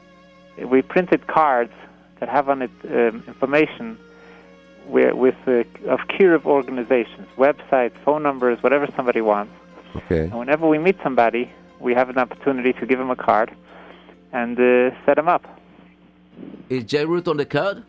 We 0.59 0.83
printed 0.83 1.27
cards 1.27 1.73
that 2.21 2.29
have 2.29 2.49
on 2.49 2.62
it 2.62 2.71
um, 2.85 3.25
information 3.27 3.99
where, 4.87 5.14
with 5.14 5.37
uh, 5.47 5.61
of 5.88 6.01
Kiruv 6.09 6.45
organizations, 6.45 7.29
websites, 7.37 7.93
phone 8.05 8.23
numbers, 8.23 8.62
whatever 8.62 8.87
somebody 8.97 9.21
wants. 9.21 9.53
Okay. 9.97 10.25
And 10.25 10.38
whenever 10.38 10.69
we 10.69 10.79
meet 10.79 10.97
somebody, 11.03 11.51
we 11.81 11.95
have 11.95 12.09
an 12.09 12.19
opportunity 12.19 12.73
to 12.75 12.87
give 12.87 12.99
them 12.99 13.11
a 13.11 13.17
card 13.17 13.55
and 14.33 14.59
uh, 14.59 14.90
set 15.05 15.17
them 15.17 15.29
up. 15.29 15.45
Is 16.69 16.85
J 16.85 17.05
Root 17.05 17.29
on 17.29 17.37
the 17.37 17.47
card? 17.47 17.85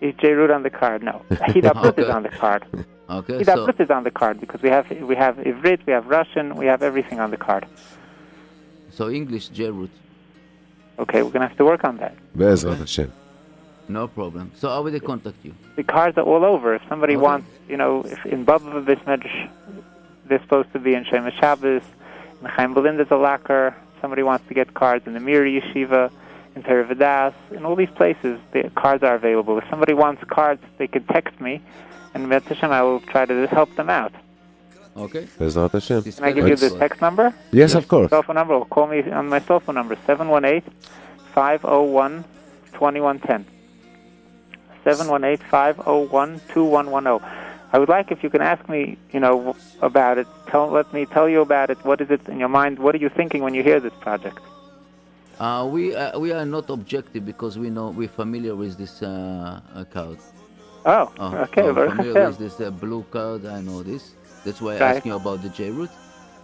Is 0.00 0.14
J 0.20 0.32
Root 0.32 0.50
on 0.50 0.62
the 0.62 0.70
card? 0.70 1.02
No. 1.02 1.22
Hidabroot 1.30 1.98
is 1.98 2.08
on 2.08 2.22
the 2.22 2.28
card. 2.28 2.64
Okay, 3.08 3.44
so 3.44 3.54
Hidabroot 3.54 3.80
is 3.80 3.90
on 3.90 4.04
the 4.04 4.10
card 4.10 4.40
because 4.40 4.60
we 4.62 4.68
have 4.68 4.90
we 4.90 5.16
have 5.16 5.36
Ivrit, 5.36 5.86
we 5.86 5.92
have 5.92 6.06
Russian, 6.06 6.54
we 6.56 6.66
have 6.66 6.82
everything 6.82 7.20
on 7.20 7.30
the 7.30 7.36
card. 7.36 7.66
so 8.90 9.08
English 9.08 9.48
J 9.48 9.70
Root, 9.70 9.90
Okay, 10.98 11.22
we're 11.22 11.30
gonna 11.30 11.48
have 11.48 11.56
to 11.58 11.64
work 11.64 11.84
on 11.84 11.96
that. 11.98 12.14
Be'ezrat 12.36 12.78
Hashem. 12.78 13.12
no 13.88 14.08
problem. 14.08 14.50
So 14.56 14.68
how 14.68 14.82
will 14.82 14.90
they 14.92 15.00
contact 15.00 15.36
you? 15.44 15.54
The 15.76 15.84
cards 15.84 16.16
are 16.18 16.24
all 16.24 16.44
over. 16.44 16.74
If 16.74 16.82
somebody 16.88 17.14
Okay. 17.16 17.22
wants, 17.22 17.48
you 17.68 17.76
know, 17.76 18.02
if 18.04 18.24
in 18.26 18.44
Baba 18.44 18.82
Bismedrash, 18.82 19.48
they're 20.26 20.40
supposed 20.42 20.72
to 20.72 20.78
be 20.80 20.94
in 20.94 21.04
Shem 21.04 21.30
Shabbos, 21.38 21.82
in 22.40 22.46
Chaim 22.48 22.74
Belinda's 22.74 23.10
a 23.10 23.16
locker. 23.16 23.74
Somebody 24.00 24.22
wants 24.22 24.46
to 24.48 24.54
get 24.54 24.74
cards 24.74 25.06
in 25.06 25.12
the 25.14 25.20
Mir 25.20 25.44
Yeshiva, 25.44 26.10
in 26.56 26.62
Teravadas, 26.62 27.34
in 27.52 27.64
all 27.64 27.76
these 27.76 27.90
places, 27.90 28.38
the 28.52 28.70
cards 28.74 29.02
are 29.02 29.14
available. 29.14 29.56
If 29.58 29.64
somebody 29.70 29.94
wants 29.94 30.22
cards, 30.24 30.62
they 30.78 30.86
could 30.86 31.06
text 31.08 31.40
me, 31.40 31.60
and 32.14 32.28
Met 32.28 32.44
Hashem, 32.44 32.70
I 32.72 32.82
will 32.82 33.00
try 33.00 33.24
to 33.26 33.46
help 33.46 33.74
them 33.76 33.90
out. 33.90 34.12
Okay. 34.96 35.26
Be'ezrat 35.38 35.72
Hashem. 35.72 36.02
Can 36.02 36.24
I 36.24 36.32
give 36.32 36.48
you 36.48 36.56
the 36.56 36.70
text 36.78 37.00
number? 37.00 37.34
Yes, 37.52 37.74
of 37.74 37.86
course. 37.86 38.08
Cell 38.10 38.22
phone 38.22 38.36
number, 38.36 38.54
or 38.54 38.64
call 38.66 38.86
me 38.86 39.02
on 39.10 39.28
my 39.28 39.40
cell 39.40 39.60
phone 39.60 39.74
number, 39.74 39.96
718 40.06 40.62
501 41.34 42.24
2110. 42.72 43.44
718 44.84 45.46
501 45.48 46.40
2110. 46.48 47.46
I 47.72 47.78
would 47.78 47.88
like 47.88 48.10
if 48.10 48.22
you 48.22 48.30
can 48.30 48.40
ask 48.40 48.66
me, 48.68 48.96
you 49.12 49.20
know, 49.20 49.54
about 49.82 50.16
it. 50.18 50.26
Tell, 50.48 50.70
let 50.70 50.90
me 50.94 51.04
tell 51.04 51.28
you 51.28 51.40
about 51.42 51.68
it. 51.70 51.84
What 51.84 52.00
is 52.00 52.10
it 52.10 52.26
in 52.28 52.38
your 52.38 52.48
mind? 52.48 52.78
What 52.78 52.94
are 52.94 52.98
you 52.98 53.08
thinking 53.10 53.42
when 53.42 53.52
you 53.54 53.62
hear 53.62 53.80
this 53.80 53.92
project? 54.00 54.38
Uh, 55.38 55.68
we 55.70 55.94
uh, 55.94 56.18
we 56.18 56.32
are 56.32 56.46
not 56.46 56.70
objective 56.70 57.26
because 57.26 57.58
we 57.58 57.68
know 57.68 57.90
we're 57.90 58.08
familiar 58.08 58.54
with 58.56 58.78
this 58.78 59.02
uh, 59.02 59.60
uh, 59.74 59.84
card. 59.84 60.16
Oh, 60.86 61.12
Oh, 61.18 61.34
okay. 61.44 61.62
oh, 61.62 61.74
Baruch 61.74 61.96
familiar 61.96 62.28
with 62.28 62.38
this 62.38 62.58
uh, 62.60 62.70
blue 62.70 63.04
card. 63.10 63.44
I 63.44 63.60
know 63.60 63.82
this. 63.82 64.14
That's 64.46 64.60
why 64.64 64.72
I 64.76 64.78
Right. 64.80 64.96
asked 64.96 65.06
you 65.10 65.16
about 65.22 65.38
the 65.44 65.50
J 65.58 65.70
root, 65.78 65.90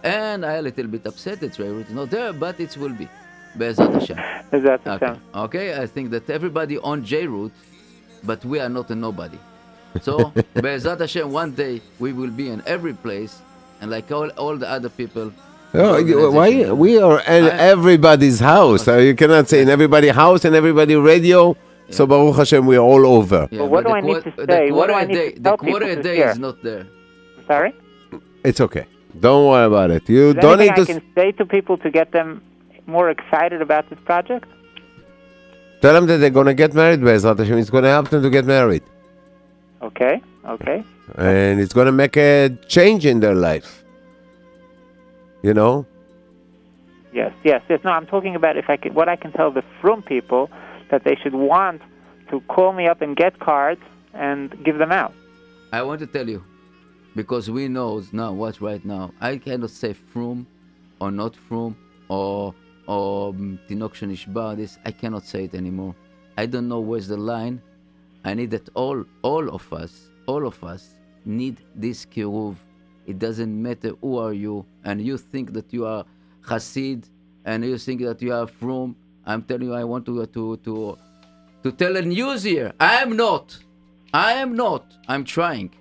and 0.03 0.39
I 0.45 0.53
a 0.61 0.63
little 0.69 0.87
bit 0.95 1.03
upset 1.11 1.39
that 1.43 1.51
J 1.57 1.63
root 1.75 1.87
is 1.89 1.95
not 2.01 2.09
there, 2.15 2.31
but 2.45 2.59
it 2.65 2.75
will 2.81 2.95
be. 3.01 3.07
Be'ezrat 3.57 3.91
Hashem. 3.97 4.17
Be'ezrat 4.51 4.79
Okay. 4.81 4.91
Hashem. 5.05 5.15
okay, 5.45 5.67
I 5.83 5.85
think 5.95 6.05
that 6.13 6.25
everybody 6.37 6.75
on 6.91 6.97
J 7.11 7.13
root, 7.35 7.53
but 8.29 8.39
we 8.51 8.57
are 8.63 8.69
not 8.77 8.89
a 8.95 8.95
nobody. 9.07 9.39
So 10.01 10.13
Be'ezrat 10.63 10.99
Hashem, 10.99 11.27
one 11.31 11.51
day 11.63 11.73
we 12.03 12.09
will 12.19 12.33
be 12.41 12.49
in 12.55 12.59
every 12.75 12.93
place, 13.05 13.33
and 13.79 13.87
like 13.95 14.11
all 14.11 14.29
all 14.43 14.55
the 14.63 14.69
other 14.77 14.89
people. 15.01 15.31
Oh, 15.75 15.97
why 16.39 16.49
we 16.85 16.91
are 17.07 17.19
in 17.35 17.45
I- 17.45 17.57
everybody's 17.73 18.39
house. 18.39 18.87
Uh, 18.87 18.97
you 18.97 19.15
cannot 19.15 19.49
say 19.49 19.59
in 19.65 19.69
everybody 19.69 20.09
house 20.09 20.41
and 20.45 20.53
everybody 20.61 20.95
radio. 20.95 21.55
So 21.89 22.05
Baruch 22.11 22.35
Hashem, 22.41 22.65
we 22.65 22.75
are 22.77 22.87
all 22.93 23.05
over. 23.17 23.41
Yeah, 23.51 23.59
But 23.61 23.69
what 23.73 23.83
but 23.83 23.89
do 23.89 23.95
I 23.97 24.01
the 24.01 24.07
need 24.07 24.21
quar- 24.23 24.33
to 24.37 24.45
the 24.45 24.53
say? 24.53 24.71
What 24.71 24.87
do 24.87 24.93
quarter 24.93 24.93
I 24.93 25.01
a 25.01 25.07
need 25.07 25.13
to 25.13 25.19
day, 25.19 25.31
tell 25.43 25.57
The 25.57 25.57
quarter 25.65 25.85
people 25.87 26.03
to 26.03 26.09
day 26.09 26.15
hear? 26.21 26.29
is 26.29 26.39
not 26.47 26.57
there. 26.63 26.83
Sorry? 27.47 27.71
It's 28.43 28.59
okay. 28.61 28.85
Don't 29.19 29.45
worry 29.47 29.65
about 29.65 29.91
it. 29.91 30.09
You 30.09 30.29
Is 30.29 30.33
there 30.35 30.41
don't 30.41 30.59
anything 30.59 30.75
need 30.75 30.81
I 30.81 30.85
to 30.85 30.99
can 31.01 31.13
say 31.15 31.31
to 31.33 31.45
people 31.45 31.77
to 31.77 31.89
get 31.91 32.11
them 32.11 32.41
more 32.87 33.09
excited 33.09 33.61
about 33.61 33.89
this 33.89 33.99
project? 34.05 34.47
tell 35.81 35.93
them 35.93 36.05
that 36.07 36.17
they're 36.17 36.29
going 36.29 36.47
to 36.47 36.53
get 36.53 36.73
married. 36.73 37.01
Be'ezrat 37.01 37.37
Hashem, 37.37 37.57
it's 37.57 37.69
going 37.69 37.83
to 37.83 37.89
help 37.89 38.09
them 38.09 38.21
to 38.23 38.29
get 38.29 38.45
married, 38.45 38.83
Okay, 39.81 40.21
okay. 40.45 40.83
and 41.17 41.59
it's 41.59 41.73
going 41.73 41.87
to 41.87 41.91
make 41.91 42.15
a 42.17 42.49
change 42.67 43.05
in 43.05 43.19
their 43.19 43.35
life. 43.35 43.83
You 45.41 45.53
know. 45.53 45.85
Yes, 47.13 47.33
yes, 47.43 47.61
yes. 47.69 47.79
No, 47.83 47.91
I'm 47.91 48.05
talking 48.07 48.35
about 48.35 48.57
if 48.57 48.69
I 48.69 48.77
can, 48.77 48.93
what 48.93 49.07
I 49.09 49.17
can 49.17 49.31
tell 49.33 49.51
the 49.51 49.63
from 49.81 50.01
people 50.01 50.49
that 50.89 51.03
they 51.03 51.15
should 51.21 51.35
want 51.35 51.81
to 52.31 52.39
call 52.41 52.71
me 52.73 52.87
up 52.87 53.01
and 53.01 53.15
get 53.15 53.39
cards 53.39 53.81
and 54.13 54.55
give 54.63 54.77
them 54.77 54.91
out. 54.91 55.13
I 55.73 55.81
want 55.83 55.99
to 55.99 56.07
tell 56.07 56.27
you, 56.29 56.43
because 57.15 57.49
we 57.49 57.67
know 57.67 58.03
now 58.11 58.33
what 58.33 58.61
right 58.61 58.83
now. 58.83 59.11
I 59.21 59.37
cannot 59.37 59.69
say 59.69 59.93
from 59.93 60.47
or 60.99 61.11
not 61.11 61.35
from 61.35 61.75
or 62.09 62.53
or 62.87 63.29
um, 63.29 63.59
Tinok 63.69 64.57
This 64.57 64.77
I 64.85 64.91
cannot 64.91 65.25
say 65.25 65.45
it 65.45 65.55
anymore. 65.55 65.95
I 66.37 66.45
don't 66.45 66.67
know 66.67 66.79
where's 66.79 67.07
the 67.07 67.17
line. 67.17 67.61
I 68.25 68.33
need 68.33 68.51
that 68.51 68.69
all 68.73 69.03
all 69.21 69.49
of 69.49 69.71
us, 69.73 70.09
all 70.25 70.47
of 70.47 70.63
us 70.63 70.95
need 71.25 71.61
this 71.75 72.05
kiruv. 72.05 72.55
It 73.05 73.19
doesn't 73.19 73.61
matter 73.61 73.91
who 74.01 74.17
are 74.17 74.33
you, 74.33 74.65
and 74.85 75.01
you 75.01 75.17
think 75.17 75.53
that 75.53 75.73
you 75.73 75.85
are 75.85 76.05
Hasid, 76.41 77.09
and 77.45 77.63
you 77.65 77.77
think 77.77 78.01
that 78.01 78.21
you 78.21 78.33
are 78.33 78.47
from. 78.47 78.95
I'm 79.25 79.43
telling 79.43 79.67
you, 79.67 79.73
I 79.73 79.83
want 79.83 80.05
to 80.05 80.25
to 80.25 80.57
to 80.57 80.97
to 81.63 81.71
tell 81.71 81.95
a 81.97 82.01
news 82.01 82.43
here. 82.43 82.73
I 82.79 82.95
am 82.95 83.15
not. 83.15 83.57
I 84.13 84.33
am 84.33 84.55
not. 84.55 84.93
I'm 85.07 85.23
trying. 85.23 85.71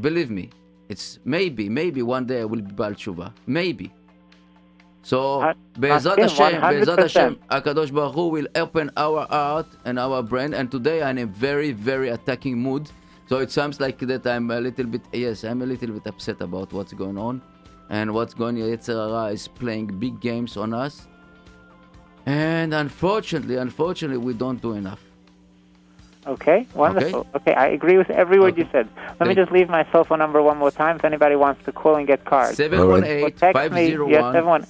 Believe 0.00 0.30
me. 0.30 0.50
It's 0.90 1.20
maybe, 1.24 1.68
maybe 1.68 2.02
one 2.02 2.26
day 2.26 2.40
I 2.40 2.44
will 2.44 2.62
be 2.62 2.72
Baal 2.72 2.94
Tshuva. 2.94 3.32
Maybe. 3.46 3.92
So, 5.02 5.54
Be'ezrat 5.78 6.18
Hashem, 6.18 6.60
Hashem, 6.60 6.80
Be'ezrat 6.80 6.98
100%. 6.98 7.02
Hashem, 7.02 7.36
HaKadosh 7.48 7.94
Baruch 7.94 8.14
Hu 8.16 8.28
will 8.28 8.48
open 8.56 8.90
our 8.96 9.24
heart 9.28 9.68
and 9.84 10.00
our 10.00 10.20
brain. 10.20 10.52
And 10.52 10.68
today 10.68 11.02
I'm 11.04 11.16
in 11.16 11.24
a 11.24 11.26
very, 11.26 11.70
very 11.70 12.08
attacking 12.08 12.58
mood. 12.58 12.90
So 13.28 13.38
it 13.38 13.52
sounds 13.52 13.78
like 13.78 14.00
that 14.00 14.26
I'm 14.26 14.50
a 14.50 14.60
little 14.60 14.86
bit, 14.86 15.02
yes, 15.12 15.44
I'm 15.44 15.62
a 15.62 15.66
little 15.66 15.92
bit 15.92 16.06
upset 16.08 16.40
about 16.40 16.72
what's 16.72 16.92
going 16.92 17.16
on. 17.16 17.40
And 17.88 18.12
what's 18.12 18.34
going 18.34 18.60
on, 18.60 18.68
Yetzirah 18.68 19.32
is 19.32 19.46
playing 19.46 19.98
big 20.00 20.20
games 20.20 20.56
on 20.56 20.74
us. 20.74 21.06
And 22.26 22.74
unfortunately, 22.74 23.56
unfortunately, 23.56 24.18
we 24.18 24.34
don't 24.34 24.60
do 24.60 24.72
enough. 24.72 25.02
Okay, 26.26 26.66
wonderful. 26.74 27.26
Okay, 27.34 27.54
I 27.54 27.68
agree 27.68 27.96
with 27.96 28.10
every 28.10 28.38
word 28.38 28.58
you 28.58 28.68
said. 28.70 28.88
Let 29.18 29.28
me 29.28 29.34
just 29.34 29.50
leave 29.50 29.68
my 29.68 29.90
cell 29.90 30.04
phone 30.04 30.18
number 30.18 30.42
one 30.42 30.58
more 30.58 30.70
time 30.70 30.96
if 30.96 31.04
anybody 31.04 31.34
wants 31.34 31.64
to 31.64 31.72
call 31.72 31.96
and 31.96 32.06
get 32.06 32.24
cards. 32.24 32.56
718 32.56 33.24
Or 33.24 33.30
text 33.30 33.72
me, 33.72 33.88
yes, 33.88 34.20
501 34.20 34.66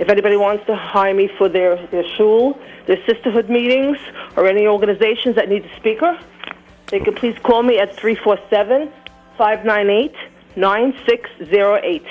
If 0.00 0.08
anybody 0.08 0.36
wants 0.36 0.66
to 0.66 0.74
hire 0.74 1.14
me 1.14 1.28
for 1.38 1.48
their, 1.48 1.86
their 1.86 2.06
shul, 2.16 2.58
their 2.86 2.98
sisterhood 3.06 3.48
meetings, 3.48 3.98
or 4.36 4.46
any 4.46 4.66
organizations 4.66 5.36
that 5.36 5.48
need 5.48 5.64
a 5.64 5.76
speaker, 5.76 6.18
they 6.88 7.00
can 7.00 7.14
please 7.14 7.38
call 7.38 7.62
me 7.62 7.78
at 7.78 7.94
347 7.96 8.92
598 9.38 10.14
9608. 10.56 12.02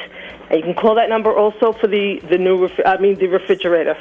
And 0.49 0.59
you 0.59 0.63
can 0.63 0.73
call 0.75 0.95
that 0.95 1.09
number 1.09 1.35
also 1.35 1.73
for 1.73 1.87
the, 1.87 2.19
the 2.29 2.37
new, 2.37 2.63
ref- 2.63 2.79
I 2.85 2.97
mean, 2.97 3.15
the 3.17 3.27
refrigerator. 3.27 3.97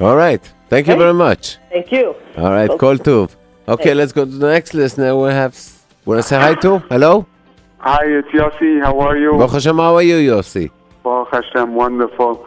All 0.00 0.16
right. 0.16 0.40
Thank 0.68 0.86
you 0.86 0.94
Okay. 0.94 1.02
very 1.02 1.14
much. 1.14 1.58
Thank 1.70 1.92
you. 1.92 2.14
All 2.38 2.50
right, 2.50 2.70
Okay. 2.70 2.78
call 2.78 2.96
two. 2.98 3.28
Okay, 3.68 3.84
Thanks. 3.84 3.96
let's 3.98 4.12
go 4.12 4.24
to 4.24 4.30
the 4.30 4.48
next 4.48 4.74
listener. 4.74 5.14
We 5.16 5.30
have. 5.30 5.54
Want 6.04 6.18
to 6.18 6.22
say 6.26 6.36
hi 6.36 6.54
to? 6.54 6.78
Hello. 6.90 7.26
Hi, 7.78 8.00
it's 8.04 8.28
Yossi. 8.28 8.80
How 8.82 8.98
are 9.00 9.16
you? 9.16 9.32
Baruch 9.32 9.52
Hashem, 9.52 9.76
how 9.76 9.94
are 9.96 10.02
you, 10.02 10.16
Yossi? 10.32 10.70
Baruch 11.04 11.28
Hashem, 11.32 11.74
wonderful. 11.74 12.46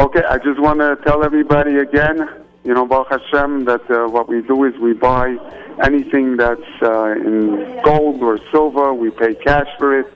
Okay, 0.00 0.22
I 0.28 0.38
just 0.38 0.58
want 0.60 0.80
to 0.80 0.96
tell 1.06 1.24
everybody 1.24 1.76
again, 1.78 2.28
you 2.64 2.74
know, 2.74 2.86
Baruch 2.86 3.08
Hashem, 3.10 3.64
that 3.66 3.88
uh, 3.90 4.08
what 4.08 4.28
we 4.28 4.42
do 4.42 4.64
is 4.64 4.76
we 4.78 4.92
buy 4.94 5.36
anything 5.84 6.36
that's 6.36 6.72
uh, 6.82 7.12
in 7.12 7.80
gold 7.84 8.22
or 8.22 8.38
silver, 8.50 8.92
we 8.92 9.10
pay 9.10 9.34
cash 9.34 9.68
for 9.78 9.98
it, 10.00 10.06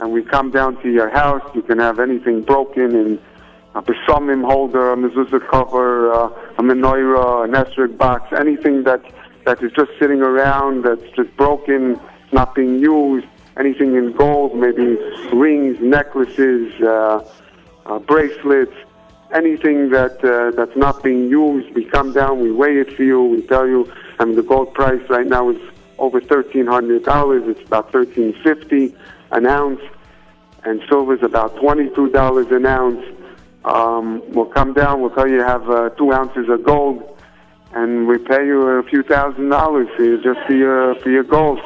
and 0.00 0.12
we 0.12 0.22
come 0.22 0.50
down 0.50 0.80
to 0.82 0.90
your 0.90 1.10
house. 1.10 1.42
You 1.54 1.62
can 1.62 1.78
have 1.78 2.00
anything 2.00 2.42
broken 2.42 2.94
in 2.96 3.20
a 3.74 3.82
besamim 3.82 4.44
holder, 4.44 4.92
a 4.92 4.96
mezuzah 4.96 5.46
cover, 5.48 6.12
uh, 6.12 6.26
a 6.58 6.62
menorah, 6.62 7.44
an 7.44 7.52
esrog 7.52 7.96
box, 7.96 8.32
anything 8.36 8.82
that, 8.84 9.02
that 9.44 9.62
is 9.62 9.70
just 9.72 9.92
sitting 10.00 10.22
around, 10.22 10.84
that's 10.84 11.08
just 11.14 11.36
broken, 11.36 12.00
not 12.32 12.54
being 12.54 12.80
used, 12.80 13.26
anything 13.56 13.94
in 13.94 14.12
gold, 14.12 14.56
maybe 14.56 14.96
rings, 15.32 15.78
necklaces, 15.80 16.72
uh, 16.82 17.24
uh, 17.86 17.98
bracelets, 18.00 18.74
anything 19.32 19.90
that 19.90 20.24
uh, 20.24 20.50
that's 20.56 20.76
not 20.76 21.02
being 21.02 21.28
used. 21.28 21.72
We 21.74 21.84
come 21.84 22.12
down, 22.12 22.40
we 22.40 22.50
weigh 22.50 22.78
it 22.78 22.96
for 22.96 23.04
you, 23.04 23.22
we 23.22 23.42
tell 23.42 23.66
you. 23.66 23.92
I 24.18 24.24
mean, 24.24 24.36
the 24.36 24.42
gold 24.42 24.74
price 24.74 25.02
right 25.08 25.26
now 25.26 25.50
is 25.50 25.60
over 25.98 26.20
thirteen 26.20 26.66
hundred 26.66 27.04
dollars. 27.04 27.44
It's 27.46 27.64
about 27.66 27.92
thirteen 27.92 28.34
fifty 28.42 28.94
an 29.30 29.46
ounce, 29.46 29.80
and 30.64 30.82
silver 30.88 31.14
is 31.14 31.22
about 31.22 31.56
twenty-two 31.56 32.10
dollars 32.10 32.46
an 32.50 32.66
ounce. 32.66 33.04
Um, 33.64 34.22
we'll 34.32 34.46
come 34.46 34.72
down. 34.72 35.00
We'll 35.00 35.10
tell 35.10 35.28
you 35.28 35.40
have 35.40 35.68
uh, 35.68 35.90
two 35.90 36.12
ounces 36.12 36.48
of 36.48 36.64
gold, 36.64 37.18
and 37.72 38.06
we 38.06 38.18
pay 38.18 38.44
you 38.46 38.62
a 38.62 38.82
few 38.82 39.02
thousand 39.02 39.48
dollars 39.48 39.88
for 39.96 40.04
you, 40.04 40.22
just 40.22 40.40
for 40.46 40.54
your 40.54 40.94
for 40.96 41.10
your 41.10 41.24
gold. 41.24 41.60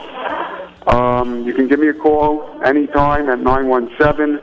Um, 0.86 1.44
you 1.44 1.54
can 1.54 1.66
give 1.66 1.80
me 1.80 1.88
a 1.88 1.94
call 1.94 2.60
anytime 2.62 3.28
at 3.30 3.40
917 3.40 4.40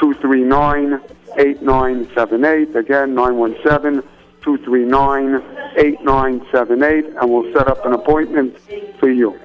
239 0.00 1.00
8978. 1.38 2.76
Again, 2.76 3.14
917 3.14 4.02
239 4.42 5.42
8978, 5.76 7.04
and 7.20 7.30
we'll 7.30 7.52
set 7.52 7.68
up 7.68 7.84
an 7.86 7.92
appointment 7.92 8.56
for 8.98 9.10
you. 9.10 9.38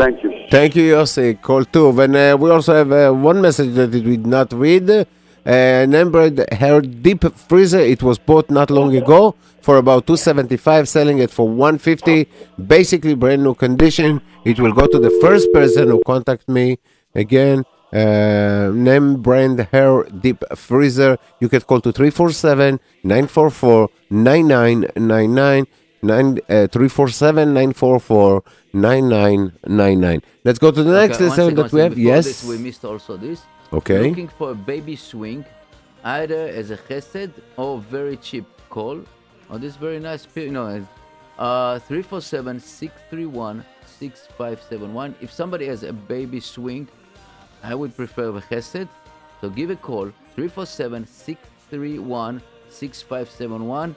Thank 0.00 0.22
you. 0.22 0.30
Thank 0.50 0.76
you, 0.76 0.94
Yossi. 0.94 1.40
Call 1.42 1.66
two. 1.66 2.00
And 2.00 2.16
uh, 2.16 2.34
we 2.40 2.48
also 2.48 2.74
have 2.74 2.90
uh, 2.90 3.12
one 3.12 3.42
message 3.42 3.74
that 3.74 3.90
we 3.90 4.00
did 4.00 4.26
not 4.26 4.50
read. 4.50 4.88
Uh, 4.88 5.04
an 5.44 5.92
Embraer 5.92 6.48
Haier 6.48 6.80
deep 7.02 7.22
freezer. 7.36 7.80
It 7.80 8.02
was 8.02 8.16
bought 8.18 8.50
not 8.50 8.70
long 8.70 8.96
ago 8.96 9.34
for 9.60 9.76
about 9.76 10.06
275, 10.06 10.88
selling 10.88 11.18
it 11.18 11.30
for 11.30 11.46
150. 11.46 12.26
Basically, 12.66 13.14
brand 13.14 13.42
new 13.42 13.54
condition. 13.54 14.22
It 14.46 14.58
will 14.58 14.72
go 14.72 14.86
to 14.86 14.98
the 14.98 15.10
first 15.20 15.52
person 15.52 15.88
who 15.88 16.02
contact 16.06 16.48
me. 16.48 16.78
Again, 17.14 17.64
uh, 17.92 18.70
name 18.72 19.20
brand 19.20 19.58
Haier 19.70 20.08
deep 20.22 20.42
freezer. 20.56 21.18
You 21.40 21.50
can 21.50 21.60
call 21.60 21.82
to 21.82 21.92
347 21.92 22.80
944 23.04 23.90
9999. 24.08 25.66
Nine, 26.02 26.38
uh, 26.48 26.66
347 26.68 27.52
944 27.52 28.42
9999. 28.72 30.22
Let's 30.44 30.58
go 30.58 30.70
to 30.70 30.82
the 30.82 30.92
next 30.92 31.20
Okay, 31.20 31.28
second, 31.34 31.56
that 31.56 31.72
we 31.72 31.80
have. 31.80 31.98
Yes. 31.98 32.26
This, 32.26 32.44
we 32.44 32.58
missed 32.58 32.84
also 32.84 33.16
this. 33.16 33.42
Okay. 33.72 34.08
Looking 34.08 34.28
for 34.28 34.50
a 34.50 34.54
baby 34.54 34.96
swing, 34.96 35.44
either 36.04 36.48
as 36.48 36.70
a 36.70 36.76
chesed 36.76 37.32
or 37.56 37.78
very 37.78 38.16
cheap 38.16 38.44
call. 38.68 39.00
Oh, 39.50 39.58
this 39.58 39.76
very 39.76 39.98
nice, 39.98 40.26
you 40.34 40.52
know, 40.52 40.86
uh, 41.38 41.78
347 41.80 42.60
631 42.60 43.64
6571. 43.86 45.14
If 45.20 45.32
somebody 45.32 45.66
has 45.66 45.82
a 45.82 45.92
baby 45.92 46.40
swing, 46.40 46.88
I 47.62 47.74
would 47.74 47.96
prefer 47.96 48.28
a 48.36 48.40
chesed. 48.40 48.88
So 49.40 49.50
give 49.50 49.70
a 49.70 49.76
call 49.76 50.12
347 50.34 51.06
631 51.06 52.42
6571. 52.68 53.96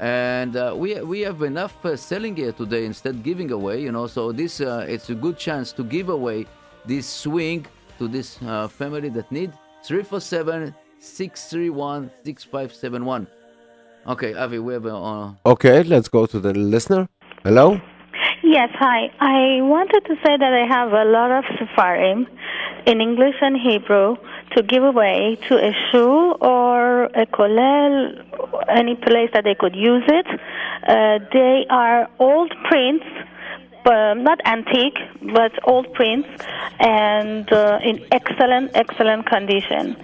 And 0.00 0.56
uh, 0.56 0.72
we 0.74 0.98
we 1.02 1.20
have 1.20 1.42
enough 1.42 1.84
uh, 1.84 1.94
selling 1.94 2.34
here 2.34 2.52
today 2.52 2.86
instead 2.86 3.22
giving 3.22 3.50
away, 3.52 3.82
you 3.82 3.92
know. 3.92 4.06
So 4.06 4.32
this 4.32 4.62
uh, 4.62 4.86
it's 4.88 5.10
a 5.10 5.14
good 5.14 5.36
chance 5.36 5.72
to 5.72 5.84
give 5.84 6.08
away 6.08 6.46
this 6.86 7.06
swing 7.06 7.66
to 7.98 8.08
this 8.08 8.38
uh, 8.42 8.66
family 8.68 9.10
that 9.10 9.30
need 9.30 9.52
347 9.84 10.74
631 10.98 12.10
6571. 12.24 13.26
Okay, 14.06 14.34
Avi, 14.34 14.58
we 14.58 14.72
have 14.72 14.86
a. 14.86 14.96
Uh, 14.96 15.34
Okay, 15.44 15.82
let's 15.82 16.08
go 16.08 16.24
to 16.24 16.40
the 16.40 16.54
listener. 16.54 17.06
Hello? 17.44 17.78
Yes, 18.42 18.70
hi. 18.78 19.12
I 19.20 19.60
wanted 19.60 20.00
to 20.06 20.14
say 20.24 20.36
that 20.38 20.52
I 20.52 20.66
have 20.66 20.92
a 20.92 21.04
lot 21.04 21.30
of 21.30 21.44
Sefarim 21.56 22.26
in 22.86 23.00
English 23.02 23.34
and 23.42 23.54
Hebrew 23.54 24.16
to 24.52 24.62
give 24.62 24.82
away 24.82 25.38
to 25.48 25.56
a 25.56 25.72
shul 25.90 26.36
or 26.40 27.04
a 27.04 27.26
kollel, 27.26 28.24
any 28.68 28.94
place 28.96 29.30
that 29.32 29.44
they 29.44 29.54
could 29.54 29.76
use 29.76 30.04
it. 30.06 30.26
Uh, 30.86 31.18
they 31.32 31.66
are 31.70 32.08
old 32.18 32.52
prints, 32.64 33.06
but 33.84 34.14
not 34.14 34.40
antique, 34.44 34.98
but 35.22 35.52
old 35.64 35.92
prints, 35.94 36.28
and 36.78 37.50
uh, 37.52 37.78
in 37.82 38.04
excellent, 38.12 38.72
excellent 38.74 39.26
condition. 39.26 39.96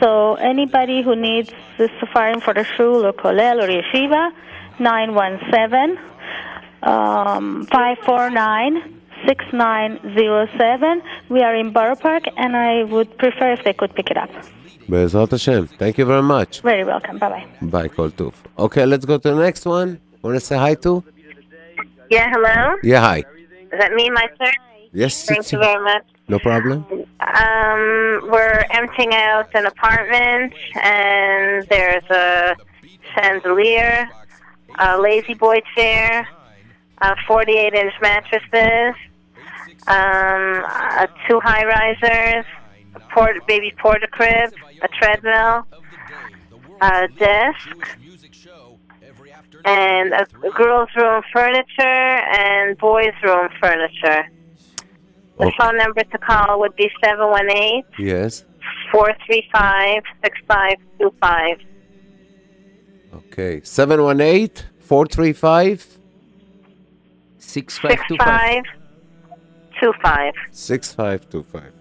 So 0.00 0.34
anybody 0.36 1.02
who 1.02 1.14
needs 1.14 1.52
the 1.76 1.88
Sefarim 2.00 2.42
for 2.42 2.54
the 2.54 2.64
shul 2.64 3.04
or 3.04 3.12
kollel 3.12 3.62
or 3.62 3.68
yeshiva, 3.68 4.32
917 4.78 5.98
um, 6.82 7.66
549 7.66 8.99
6907. 9.26 11.02
We 11.28 11.42
are 11.42 11.54
in 11.54 11.72
Borough 11.72 11.96
Park, 11.96 12.24
and 12.36 12.56
I 12.56 12.84
would 12.84 13.16
prefer 13.18 13.52
if 13.52 13.64
they 13.64 13.72
could 13.72 13.94
pick 13.94 14.10
it 14.10 14.16
up. 14.16 14.30
Bezrat 14.88 15.30
Hashem. 15.30 15.66
Thank 15.66 15.98
you 15.98 16.04
very 16.04 16.22
much. 16.22 16.60
Very 16.62 16.84
welcome. 16.84 17.18
Bye 17.18 17.28
bye. 17.28 17.46
Bye, 17.62 17.88
call 17.88 18.10
two. 18.10 18.32
Okay, 18.58 18.84
let's 18.86 19.04
go 19.04 19.18
to 19.18 19.30
the 19.30 19.40
next 19.40 19.64
one. 19.66 20.00
Want 20.22 20.34
to 20.36 20.40
say 20.40 20.56
hi 20.56 20.74
to? 20.76 21.04
Yeah, 22.10 22.28
hello? 22.30 22.76
Yeah, 22.82 23.00
hi. 23.00 23.18
Is 23.18 23.78
that 23.78 23.92
me, 23.92 24.10
my 24.10 24.28
sir? 24.38 24.52
Yes, 24.92 25.24
Thank 25.24 25.52
you 25.52 25.58
very 25.58 25.82
much. 25.82 26.04
No 26.28 26.38
problem. 26.40 26.84
Um, 26.90 28.28
we're 28.32 28.64
emptying 28.70 29.14
out 29.14 29.48
an 29.54 29.66
apartment, 29.66 30.52
and 30.82 31.66
there's 31.68 32.04
a 32.10 32.56
chandelier, 33.14 34.08
a 34.78 34.98
lazy 35.00 35.34
boy 35.34 35.60
chair, 35.76 36.26
uh, 37.02 37.14
48 37.26 37.74
inch 37.74 37.94
mattresses, 38.02 38.94
um, 39.86 40.64
uh, 40.66 41.06
two 41.28 41.40
high 41.40 41.64
risers, 41.64 42.44
a 42.94 43.00
port- 43.12 43.46
baby 43.46 43.72
porta 43.80 44.06
crib, 44.08 44.52
a 44.82 44.88
treadmill, 44.88 45.66
a 46.80 47.08
desk, 47.18 47.98
and 49.64 50.12
a, 50.12 50.26
girls' 50.54 50.88
room 50.96 51.22
furniture 51.32 51.80
and 51.82 52.76
boys' 52.78 53.12
room 53.22 53.48
furniture. 53.60 54.28
The 55.38 55.52
phone 55.58 55.78
number 55.78 56.04
to 56.04 56.18
call 56.18 56.60
would 56.60 56.76
be 56.76 56.90
718 57.02 57.84
Yes. 57.98 58.44
435 58.92 60.02
6525. 60.22 61.58
Okay. 63.14 63.60
718 63.64 64.66
435 64.80 65.98
6525. 67.38 68.79
6525. 70.50 71.72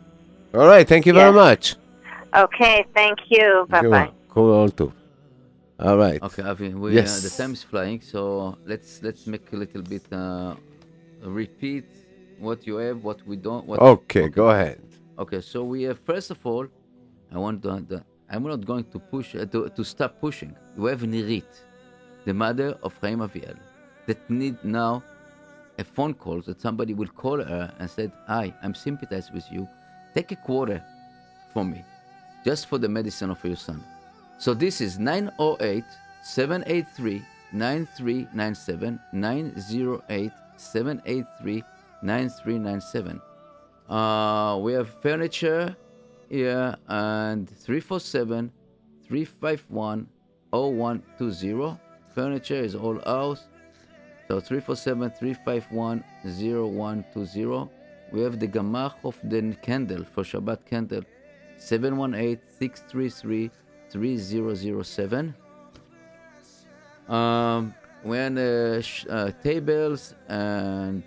All 0.53 0.67
right. 0.67 0.87
Thank 0.87 1.05
you 1.05 1.13
very 1.13 1.33
much. 1.33 1.75
Okay, 2.35 2.85
thank 2.93 3.19
you. 3.29 3.65
Bye 3.69 3.81
bye. 3.81 3.87
welcome. 3.87 4.15
Call 4.29 4.69
two. 4.69 4.93
All 5.79 5.97
right. 5.97 6.21
okay, 6.21 6.43
Avi, 6.43 6.69
we, 6.73 6.93
Yes. 6.93 7.17
uh, 7.17 7.27
the 7.27 7.33
time 7.41 7.53
is 7.53 7.63
flying, 7.63 8.01
so 8.01 8.57
let's 8.65 9.01
let's 9.01 9.25
make 9.25 9.51
a 9.53 9.55
little 9.55 9.81
bit 9.81 10.03
uh, 10.11 10.55
repeat 11.23 11.85
what 12.37 12.67
you 12.67 12.75
have, 12.77 13.03
what 13.03 13.25
we 13.25 13.35
don't. 13.37 13.65
What 13.65 13.79
Okay, 13.79 14.27
go 14.27 14.49
ahead. 14.49 14.81
Okay, 15.17 15.41
so 15.41 15.63
we 15.63 15.83
have 15.83 15.99
first 15.99 16.31
of 16.31 16.39
all, 16.45 16.67
I 17.33 17.37
want 17.37 17.63
to. 17.63 17.85
The, 17.87 18.03
I'm 18.29 18.43
not 18.43 18.65
going 18.65 18.85
to 18.91 18.99
push 18.99 19.35
uh, 19.35 19.45
to, 19.45 19.69
to 19.69 19.83
stop 19.83 20.19
pushing. 20.19 20.55
We 20.75 20.89
have 20.91 21.01
Nirit, 21.01 21.49
the 22.25 22.33
mother 22.33 22.77
of 22.83 22.93
Chaim 23.01 23.19
Aviel, 23.19 23.57
that 24.05 24.29
need 24.29 24.57
now 24.63 25.01
a 25.79 25.83
phone 25.83 26.13
call 26.13 26.41
that 26.41 26.61
somebody 26.61 26.93
will 26.93 27.07
call 27.07 27.37
her 27.43 27.73
and 27.79 27.89
said, 27.89 28.11
"Hi, 28.27 28.53
I'm 28.61 28.75
sympathized 28.75 29.33
with 29.33 29.45
you. 29.51 29.67
Take 30.13 30.31
a 30.31 30.35
quarter 30.35 30.83
for 31.53 31.63
me, 31.63 31.83
just 32.45 32.67
for 32.67 32.77
the 32.77 32.89
medicine 32.89 33.31
of 33.31 33.43
your 33.43 33.55
son." 33.55 33.83
So 34.37 34.53
this 34.53 34.81
is 34.81 34.99
908 34.99 35.83
783 36.23 37.23
9397 37.51 38.99
908 39.13 40.31
783 40.57 41.63
9397. 42.01 43.21
Uh, 43.89 44.59
we 44.61 44.73
have 44.73 44.89
furniture 45.01 45.75
here 46.29 46.75
and 46.87 47.49
347 47.49 48.51
351 49.07 50.07
0120. 50.51 51.79
Furniture 52.13 52.55
is 52.55 52.75
all 52.75 52.99
ours. 53.05 53.48
So 54.29 54.39
347 54.39 55.09
351 55.09 56.03
0120. 56.23 57.69
We 58.11 58.21
have 58.21 58.39
the 58.39 58.47
Gamach 58.47 58.93
of 59.03 59.17
the 59.23 59.55
candle 59.63 60.05
for 60.13 60.23
Shabbat 60.23 60.67
candle 60.67 61.01
718 61.57 62.39
633 62.59 63.49
3007. 63.89 65.33
Um, 67.07 67.73
when 68.03 68.37
uh, 68.37 68.81
sh- 68.81 69.07
uh, 69.09 69.31
tables 69.41 70.13
and 70.27 71.01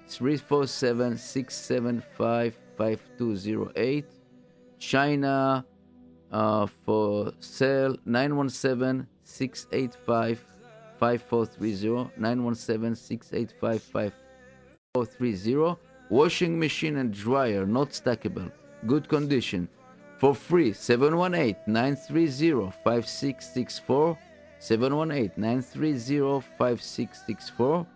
347 0.05 1.17
675 1.17 2.57
5208. 2.77 4.05
347 4.05 4.05
675 4.05 4.05
5208. 4.05 4.05
China 4.79 5.65
uh, 6.31 6.65
for 6.85 7.31
sale 7.39 7.95
917 8.05 9.07
685 9.23 10.45
5430. 10.99 12.11
917 12.17 12.95
685 12.95 13.81
5430. 13.81 15.79
Washing 16.09 16.59
machine 16.59 16.97
and 16.97 17.13
dryer, 17.13 17.65
not 17.65 17.89
stackable, 17.89 18.51
good 18.85 19.07
condition. 19.07 19.69
For 20.19 20.35
free, 20.35 20.73
718 20.73 21.55
930 21.67 22.71
5664. 22.83 24.17
718 24.59 25.31
930 25.37 26.41
5664. 26.57 27.87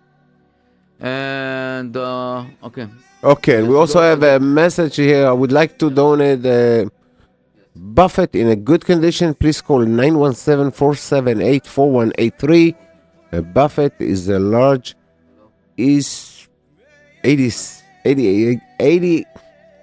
And, 1.00 1.96
uh, 1.96 2.46
okay. 2.64 2.88
Okay, 3.24 3.64
we 3.64 3.76
also 3.76 4.02
have 4.02 4.24
a 4.24 4.40
message 4.40 4.96
here. 4.96 5.28
I 5.28 5.32
would 5.32 5.52
like 5.52 5.78
to 5.80 5.90
donate 5.90 6.46
uh, 6.46 6.90
buffet 7.76 8.36
in 8.36 8.48
a 8.50 8.56
good 8.56 8.86
condition. 8.86 9.34
Please 9.34 9.62
call 9.62 9.80
917 9.80 10.72
478 10.72 11.66
4183. 11.68 12.76
Uh, 13.32 13.42
Buffett 13.42 13.94
is 14.00 14.30
a 14.30 14.40
large, 14.40 14.96
is 15.76 16.48
80, 17.24 17.52
80, 18.06 18.62
80, 18.80 19.26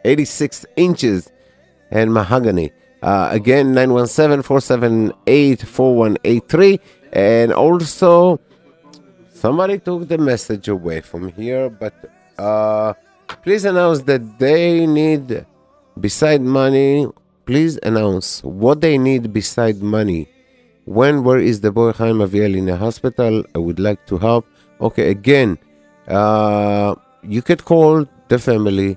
86 0.04 0.66
inches 0.76 1.30
and 1.90 2.12
mahogany. 2.12 2.72
Uh, 3.02 3.28
again, 3.30 3.74
917 3.74 4.42
478 4.42 5.62
4183. 5.62 6.80
And 7.12 7.52
also, 7.52 8.40
somebody 9.44 9.78
took 9.78 10.08
the 10.08 10.16
message 10.16 10.68
away 10.68 11.02
from 11.02 11.28
here, 11.28 11.68
but 11.68 11.92
uh, 12.38 12.94
please 13.42 13.66
announce 13.66 14.00
that 14.04 14.38
they 14.38 14.86
need, 14.86 15.44
beside 16.00 16.40
money, 16.40 17.06
please 17.44 17.78
announce 17.82 18.42
what 18.42 18.80
they 18.80 18.96
need 18.96 19.34
beside 19.34 19.82
money. 19.82 20.26
When, 20.86 21.24
where 21.24 21.40
is 21.50 21.60
the 21.60 21.70
boy 21.70 21.92
Chaim 21.92 22.20
Aviel 22.26 22.56
in 22.56 22.70
a 22.70 22.76
hospital? 22.78 23.44
I 23.54 23.58
would 23.58 23.78
like 23.78 24.06
to 24.06 24.16
help. 24.16 24.46
Okay, 24.80 25.10
again, 25.10 25.58
uh, 26.08 26.94
you 27.22 27.42
could 27.42 27.66
call 27.66 28.06
the 28.28 28.38
family, 28.38 28.96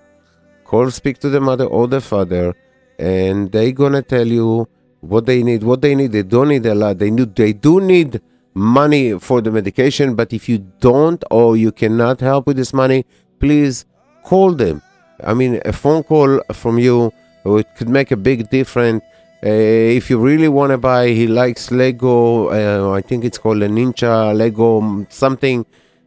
call, 0.63 0.89
speak 0.91 1.17
to 1.19 1.29
the 1.29 1.41
mother 1.41 1.65
or 1.65 1.89
the 1.89 1.99
father, 1.99 2.55
and 2.99 3.51
they 3.51 3.73
gonna 3.73 4.01
tell 4.01 4.25
you 4.25 4.65
what 5.01 5.25
they 5.25 5.43
need. 5.43 5.63
What 5.63 5.81
they 5.81 5.93
need, 5.93 6.13
they 6.13 6.23
don't 6.23 6.47
need 6.47 6.65
a 6.65 6.73
lot. 6.73 6.99
They 6.99 7.11
need, 7.11 7.35
they 7.35 7.51
do 7.51 7.81
need 7.81 8.21
money 8.57 9.17
for 9.19 9.41
the 9.41 9.51
medication. 9.51 10.15
But 10.15 10.33
if 10.33 10.49
you 10.49 10.59
don't 10.79 11.23
or 11.31 11.55
you 11.57 11.71
cannot 11.71 12.19
help 12.19 12.47
with 12.47 12.57
this 12.57 12.73
money, 12.73 13.05
please 13.39 13.85
call 14.23 14.53
them. 14.53 14.81
I 15.23 15.33
mean, 15.33 15.61
a 15.65 15.73
phone 15.73 16.03
call 16.03 16.41
from 16.53 16.77
you 16.79 17.11
it 17.55 17.67
could 17.75 17.89
make 17.89 18.11
a 18.11 18.17
big 18.17 18.49
difference. 18.49 19.03
Uh, 19.43 19.49
if 19.49 20.09
you 20.09 20.17
really 20.17 20.47
want 20.47 20.71
to 20.71 20.77
buy, 20.77 21.09
he 21.09 21.27
likes 21.27 21.71
Lego. 21.71 22.49
Uh, 22.49 22.91
I 22.91 23.01
think 23.01 23.23
it's 23.23 23.37
called 23.37 23.61
a 23.61 23.69
Ninja 23.69 24.35
Lego 24.35 25.05
something. 25.09 25.65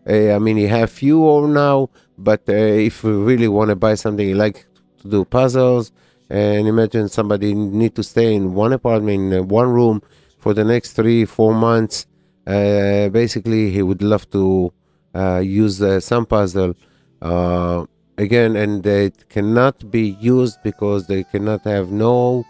Uh, 0.08 0.32
I 0.32 0.38
mean, 0.38 0.56
he 0.56 0.66
have 0.66 0.90
few 0.90 1.46
now, 1.48 1.90
but 2.18 2.42
uh, 2.48 2.52
if 2.52 3.04
you 3.04 3.22
really 3.24 3.48
want 3.48 3.70
to 3.70 3.76
buy 3.76 3.94
something, 3.94 4.26
he 4.26 4.34
like 4.34 4.66
to 5.02 5.08
do 5.08 5.24
puzzles. 5.24 5.92
And 6.28 6.68
imagine 6.68 7.08
somebody 7.08 7.54
need 7.54 7.94
to 7.96 8.02
stay 8.02 8.34
in 8.34 8.54
one 8.54 8.72
apartment, 8.72 9.32
in 9.32 9.48
one 9.48 9.70
room, 9.70 10.02
for 10.38 10.52
the 10.52 10.64
next 10.64 10.92
three, 10.92 11.24
four 11.24 11.54
months. 11.54 12.06
Uh, 12.50 13.08
basically, 13.10 13.70
he 13.70 13.82
would 13.88 14.02
love 14.02 14.24
to 14.30 14.72
uh, 15.14 15.38
use 15.38 15.78
some 16.04 16.26
puzzle. 16.26 16.74
Uh, 17.22 17.84
again, 18.18 18.56
and 18.56 18.84
it 18.86 19.28
cannot 19.28 19.76
be 19.90 20.16
used 20.20 20.58
because 20.62 21.06
they 21.06 21.22
cannot 21.32 21.62
have 21.64 21.86
no 21.90 22.44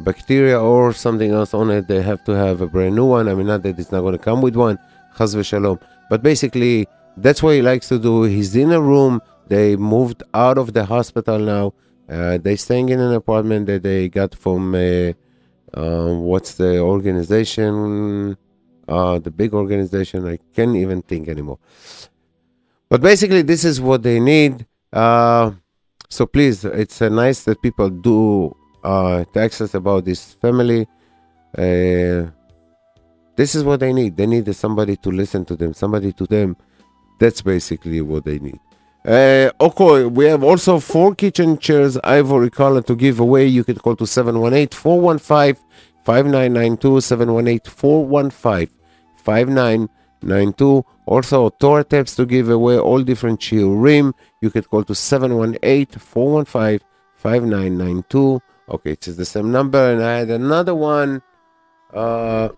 bacteria 0.00 0.58
or 0.60 0.92
something 0.92 1.30
else 1.30 1.54
on 1.54 1.70
it. 1.70 1.88
They 1.88 2.02
have 2.02 2.24
to 2.24 2.32
have 2.32 2.60
a 2.60 2.66
brand 2.66 2.94
new 2.96 3.06
one. 3.06 3.28
I 3.28 3.34
mean, 3.34 3.46
not 3.46 3.62
that 3.62 3.78
it's 3.78 3.92
not 3.92 4.00
going 4.00 4.16
to 4.18 4.24
come 4.28 4.42
with 4.42 4.56
one, 4.56 4.78
chas 5.16 5.34
v'shalom. 5.34 5.80
But 6.10 6.22
basically, 6.22 6.88
that's 7.16 7.42
what 7.42 7.54
he 7.54 7.62
likes 7.62 7.88
to 7.88 7.98
do. 7.98 8.24
He's 8.24 8.54
in 8.56 8.72
a 8.72 8.80
room. 8.80 9.20
They 9.48 9.76
moved 9.76 10.22
out 10.34 10.58
of 10.58 10.72
the 10.72 10.84
hospital 10.84 11.38
now. 11.38 11.74
Uh, 12.08 12.38
they 12.38 12.56
staying 12.56 12.88
in 12.88 13.00
an 13.00 13.14
apartment 13.14 13.66
that 13.66 13.82
they 13.82 14.08
got 14.08 14.34
from 14.34 14.74
uh, 14.74 15.12
uh, 15.74 16.14
what's 16.14 16.54
the 16.54 16.78
organization? 16.78 18.36
Uh, 18.88 19.18
the 19.18 19.30
big 19.30 19.54
organization. 19.54 20.26
I 20.26 20.38
can't 20.54 20.76
even 20.76 21.02
think 21.02 21.28
anymore. 21.28 21.58
But 22.88 23.00
basically, 23.00 23.42
this 23.42 23.64
is 23.64 23.80
what 23.80 24.02
they 24.02 24.18
need. 24.18 24.66
Uh, 24.92 25.52
so 26.08 26.26
please, 26.26 26.64
it's 26.64 27.00
uh, 27.00 27.08
nice 27.08 27.44
that 27.44 27.62
people 27.62 27.88
do 27.88 28.56
uh, 28.82 29.24
text 29.32 29.60
us 29.60 29.74
about 29.74 30.04
this 30.04 30.34
family. 30.34 30.88
Uh, 31.56 32.26
this 33.36 33.54
is 33.54 33.62
what 33.62 33.80
they 33.80 33.92
need. 33.92 34.16
They 34.16 34.26
need 34.26 34.52
somebody 34.54 34.96
to 34.96 35.10
listen 35.10 35.44
to 35.46 35.56
them, 35.56 35.72
somebody 35.72 36.12
to 36.12 36.26
them. 36.26 36.56
That's 37.20 37.42
basically 37.42 38.00
what 38.00 38.24
they 38.24 38.38
need. 38.38 38.58
Uh, 39.04 39.50
okay, 39.58 40.04
we 40.04 40.26
have 40.26 40.44
also 40.44 40.78
four 40.78 41.14
kitchen 41.14 41.56
chairs, 41.56 41.96
ivory 42.04 42.50
color 42.50 42.82
to 42.82 42.94
give 42.94 43.18
away. 43.18 43.46
You 43.46 43.64
can 43.64 43.78
call 43.78 43.96
to 43.96 44.06
718 44.06 44.76
415 44.76 45.64
5992, 46.04 47.00
718 47.00 47.60
415 47.72 48.68
5992. 49.16 50.84
Also, 51.06 51.48
Torah 51.48 51.82
tapes 51.82 52.14
to 52.16 52.26
give 52.26 52.50
away, 52.50 52.78
all 52.78 53.02
different 53.02 53.40
shiurim. 53.40 54.12
You 54.42 54.50
can 54.50 54.64
call 54.64 54.84
to 54.84 54.94
718 54.94 55.98
415 55.98 56.86
5992. 57.16 58.40
Okay, 58.68 58.90
it's 58.92 59.06
the 59.06 59.24
same 59.24 59.50
number. 59.50 59.92
And 59.92 60.04
I 60.04 60.18
had 60.18 60.30
another 60.30 60.74
one. 60.74 61.22
Uh, 61.92 62.50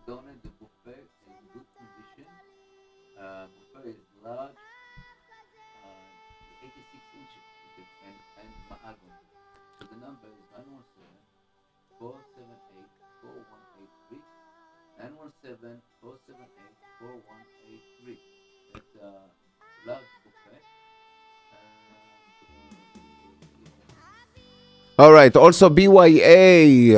All 25.03 25.11
right. 25.11 25.35
Also, 25.35 25.67
BYA 25.69 26.95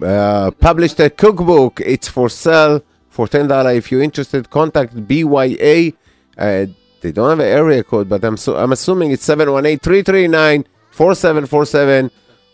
uh, 0.00 0.50
published 0.52 1.00
a 1.00 1.10
cookbook. 1.10 1.80
It's 1.84 2.06
for 2.06 2.28
sale 2.28 2.80
for 3.10 3.26
ten 3.26 3.48
dollar. 3.48 3.72
If 3.72 3.90
you're 3.90 4.04
interested, 4.04 4.48
contact 4.50 4.94
BYA. 4.94 5.94
Uh, 6.38 6.66
they 7.00 7.10
don't 7.10 7.30
have 7.30 7.40
an 7.40 7.46
area 7.46 7.82
code, 7.82 8.08
but 8.08 8.22
I'm 8.22 8.36
so 8.36 8.56
I'm 8.56 8.70
assuming 8.70 9.10
it's 9.10 9.26
718-339-4747. 9.26 12.10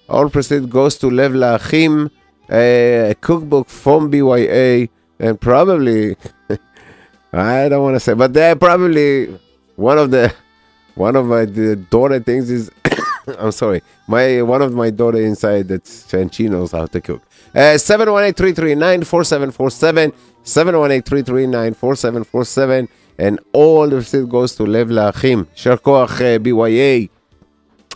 All 0.08 0.30
proceeds 0.30 0.64
goes 0.64 0.96
to 0.96 1.10
Lev 1.10 1.32
Lachim, 1.32 2.10
a 2.50 3.14
cookbook 3.20 3.68
from 3.68 4.10
BYA, 4.10 4.88
and 5.18 5.38
probably 5.38 6.16
I 7.34 7.68
don't 7.68 7.82
want 7.82 7.96
to 7.96 8.00
say, 8.00 8.14
but 8.14 8.32
they're 8.32 8.56
probably 8.56 9.38
one 9.76 9.98
of 9.98 10.10
the 10.10 10.32
one 10.94 11.16
of 11.16 11.26
my 11.26 11.44
the 11.44 11.76
daughter 11.76 12.18
things 12.20 12.50
is 12.50 12.70
I'm 13.38 13.52
sorry. 13.52 13.82
My 14.08 14.42
one 14.42 14.62
of 14.62 14.74
my 14.74 14.90
daughter 14.90 15.22
inside 15.22 15.68
that 15.68 16.12
and 16.14 16.34
she 16.34 16.48
knows 16.48 16.72
how 16.72 16.86
to 16.86 17.00
cook. 17.00 17.22
Uh, 17.54 17.76
718-339-4747, 17.76 20.12
718-339-4747, 20.44 22.88
and 23.18 23.38
all 23.52 23.86
the 23.88 23.96
receipt 23.96 24.28
goes 24.28 24.56
to 24.56 24.64
Lev 24.64 24.88
Laachim. 24.88 25.46
Shar 25.54 25.76
Koach 25.76 26.20
uh, 26.20 26.38
BYA. 26.38 27.08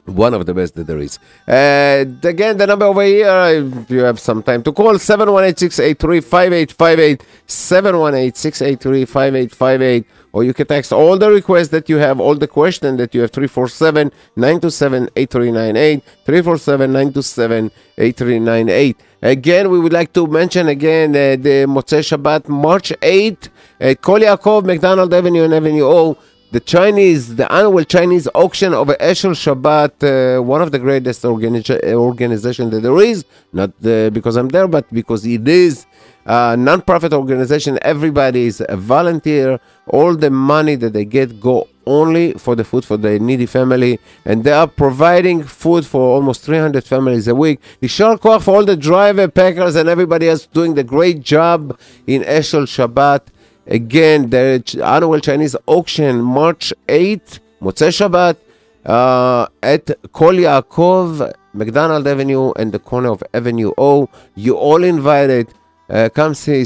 One 0.06 0.34
of 0.34 0.46
the 0.46 0.54
best 0.54 0.76
that 0.76 0.86
there 0.86 1.00
is. 1.00 1.18
Uh, 1.48 2.04
again, 2.22 2.56
the 2.56 2.66
number 2.66 2.86
over 2.86 3.02
here, 3.02 3.68
if 3.82 3.90
you 3.90 3.98
have 4.00 4.20
some 4.20 4.40
time 4.40 4.62
to 4.62 4.72
call, 4.72 4.94
718-683-5858, 4.94 7.22
718-683-5858, 7.48 10.04
or 10.32 10.44
you 10.44 10.54
can 10.54 10.66
text 10.66 10.92
all 10.92 11.18
the 11.18 11.28
requests 11.28 11.66
that 11.68 11.88
you 11.88 11.96
have, 11.96 12.20
all 12.20 12.36
the 12.36 12.46
questions 12.46 12.98
that 12.98 13.12
you 13.14 13.22
have, 13.22 13.32
347-927-8398, 13.32 16.02
347-927-8398. 16.24 18.94
Again, 19.22 19.70
we 19.70 19.80
would 19.80 19.92
like 19.92 20.12
to 20.12 20.28
mention 20.28 20.68
again 20.68 21.10
uh, 21.10 21.34
the 21.34 21.66
Motzei 21.66 22.04
Shabbat, 22.04 22.48
March 22.48 22.92
8th, 23.02 23.48
at 23.80 24.00
Kol 24.00 24.20
Yaakov, 24.20 24.64
McDonald 24.64 25.12
Avenue 25.12 25.42
and 25.42 25.54
Avenue 25.54 25.84
O, 25.84 26.16
the 26.56 26.60
Chinese, 26.60 27.36
the 27.36 27.46
annual 27.52 27.84
Chinese 27.84 28.26
auction 28.34 28.72
of 28.72 28.86
Eshel 29.10 29.34
Shabbat, 29.44 29.94
uh, 30.00 30.42
one 30.42 30.62
of 30.62 30.70
the 30.72 30.78
greatest 30.78 31.22
organiza- 31.22 31.82
organization 31.92 32.70
that 32.70 32.80
there 32.80 32.96
is, 32.96 33.26
not 33.52 33.72
uh, 33.84 34.08
because 34.08 34.36
I'm 34.36 34.48
there, 34.48 34.66
but 34.66 34.90
because 34.90 35.26
it 35.26 35.46
is 35.46 35.84
a 36.24 36.56
non-profit 36.56 37.12
organization. 37.12 37.78
Everybody 37.82 38.46
is 38.46 38.62
a 38.66 38.76
volunteer. 38.78 39.60
All 39.88 40.16
the 40.16 40.30
money 40.30 40.76
that 40.76 40.94
they 40.94 41.04
get 41.04 41.40
go 41.40 41.68
only 41.86 42.32
for 42.44 42.56
the 42.56 42.64
food 42.64 42.86
for 42.86 42.96
the 42.96 43.18
needy 43.18 43.44
family, 43.44 44.00
and 44.24 44.42
they 44.42 44.52
are 44.52 44.66
providing 44.66 45.44
food 45.44 45.84
for 45.84 46.00
almost 46.16 46.40
300 46.40 46.84
families 46.84 47.28
a 47.28 47.34
week. 47.34 47.60
Yishar 47.82 48.18
Koach 48.18 48.42
for 48.44 48.56
all 48.56 48.64
the 48.64 48.78
driver, 48.78 49.28
packers, 49.28 49.76
and 49.76 49.90
everybody 49.90 50.26
else 50.30 50.46
doing 50.46 50.74
the 50.74 50.84
great 50.84 51.20
job 51.20 51.78
in 52.06 52.22
Eshel 52.22 52.64
Shabbat. 52.76 53.20
Again, 53.66 54.30
the 54.30 54.62
annual 54.84 55.20
Chinese 55.20 55.56
auction, 55.66 56.22
March 56.22 56.72
8th, 56.88 57.40
Motzei 57.60 57.90
Shabbat, 57.90 58.36
uh, 58.84 59.48
at 59.62 59.90
Kol 60.12 60.34
Yaakov, 60.34 61.32
McDonald 61.52 62.06
Avenue, 62.06 62.52
and 62.52 62.70
the 62.70 62.78
corner 62.78 63.10
of 63.10 63.24
Avenue 63.34 63.72
O. 63.76 64.08
You 64.36 64.56
all 64.56 64.84
invited. 64.84 65.52
Uh, 65.90 66.08
come 66.14 66.34
see 66.34 66.64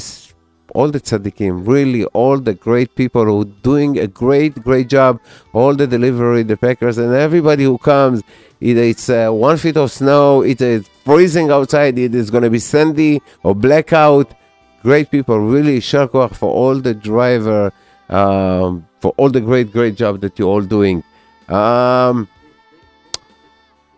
all 0.75 0.91
the 0.91 1.01
tzaddikim, 1.01 1.67
really 1.67 2.05
all 2.07 2.39
the 2.39 2.55
great 2.55 2.95
people 2.95 3.25
who 3.25 3.45
doing 3.63 3.99
a 3.99 4.07
great, 4.07 4.55
great 4.63 4.89
job. 4.89 5.21
All 5.53 5.75
the 5.75 5.87
delivery, 5.87 6.43
the 6.43 6.57
packers, 6.57 6.99
and 6.99 7.15
everybody 7.15 7.65
who 7.65 7.79
comes. 7.79 8.23
Either 8.61 8.83
it's 8.83 9.09
uh, 9.09 9.31
one 9.31 9.57
feet 9.57 9.79
of 9.79 9.91
snow, 9.91 10.43
it 10.43 10.61
is 10.61 10.87
freezing 11.05 11.51
outside, 11.51 11.99
it 11.99 12.15
is 12.15 12.31
going 12.31 12.45
to 12.45 12.51
be 12.51 12.59
sandy 12.59 13.23
or 13.43 13.55
blackout 13.55 14.35
great 14.83 15.11
people, 15.11 15.39
really 15.39 15.81
shar 15.81 16.09
koach 16.09 16.35
for 16.37 16.51
all 16.53 16.74
the 16.76 16.95
driver, 16.95 17.72
um, 18.09 18.87
for 19.01 19.12
all 19.16 19.28
the 19.31 19.41
great, 19.41 19.72
great 19.72 19.95
job 19.97 20.20
that 20.20 20.39
you're 20.39 20.49
all 20.49 20.62
doing. 20.62 21.03
Um, 21.49 22.28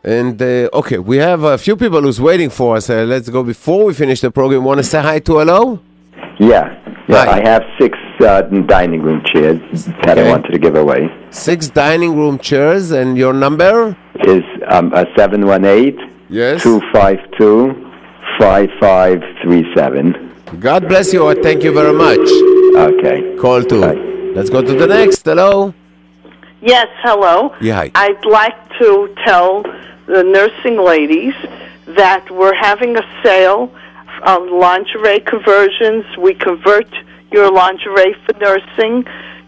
and 0.04 0.40
uh, 0.42 0.68
okay, 0.72 0.98
we 0.98 1.18
have 1.18 1.44
a 1.44 1.56
few 1.58 1.76
people 1.76 2.02
who's 2.02 2.20
waiting 2.20 2.50
for 2.50 2.76
us. 2.76 2.90
Uh, 2.90 3.04
let's 3.04 3.28
go 3.28 3.42
before 3.44 3.84
we 3.84 3.94
finish 3.94 4.20
the 4.20 4.30
program. 4.30 4.64
Want 4.64 4.78
to 4.78 4.84
say 4.84 5.00
hi 5.00 5.18
to 5.20 5.38
hello? 5.38 5.78
Yeah, 6.40 6.76
yeah. 7.08 7.18
I 7.30 7.40
have 7.48 7.62
six 7.78 7.96
uh, 8.20 8.42
dining 8.42 9.02
room 9.02 9.22
chairs 9.26 9.60
that 9.84 10.18
I 10.18 10.22
Okay. 10.22 10.30
wanted 10.30 10.50
to 10.52 10.58
give 10.58 10.74
away. 10.74 11.08
Six 11.30 11.68
dining 11.68 12.16
room 12.16 12.38
chairs, 12.38 12.90
and 12.90 13.16
your 13.16 13.32
number? 13.32 13.96
Is 14.24 14.42
um, 14.68 14.92
a 14.92 15.06
seven 15.16 15.46
one 15.46 15.64
eight 15.64 15.98
Yes. 16.28 16.62
two 16.62 16.80
five 16.92 17.18
two 17.38 17.88
five 18.40 18.70
five 18.80 19.22
three 19.42 19.64
seven. 19.76 20.31
God 20.60 20.88
bless 20.88 21.12
you. 21.12 21.26
and 21.28 21.42
Thank 21.42 21.62
you 21.64 21.72
very 21.72 21.92
much. 21.92 22.18
Okay. 22.76 23.36
Call 23.36 23.62
two. 23.62 23.80
Let's 24.34 24.50
go 24.50 24.62
to 24.62 24.74
the 24.74 24.86
next. 24.86 25.24
Hello. 25.24 25.74
Yes, 26.60 26.88
hello. 27.02 27.54
Yeah, 27.60 27.74
hi. 27.74 27.90
I'd 27.94 28.24
like 28.24 28.56
to 28.78 29.14
tell 29.24 29.62
the 30.06 30.22
nursing 30.22 30.78
ladies 30.78 31.34
that 31.86 32.30
we're 32.30 32.54
having 32.54 32.96
a 32.96 33.02
sale 33.22 33.74
on 34.24 34.58
lingerie 34.60 35.20
conversions. 35.20 36.04
We 36.18 36.34
convert 36.34 36.88
your 37.32 37.50
lingerie 37.50 38.14
for 38.24 38.38
nursing. 38.38 39.04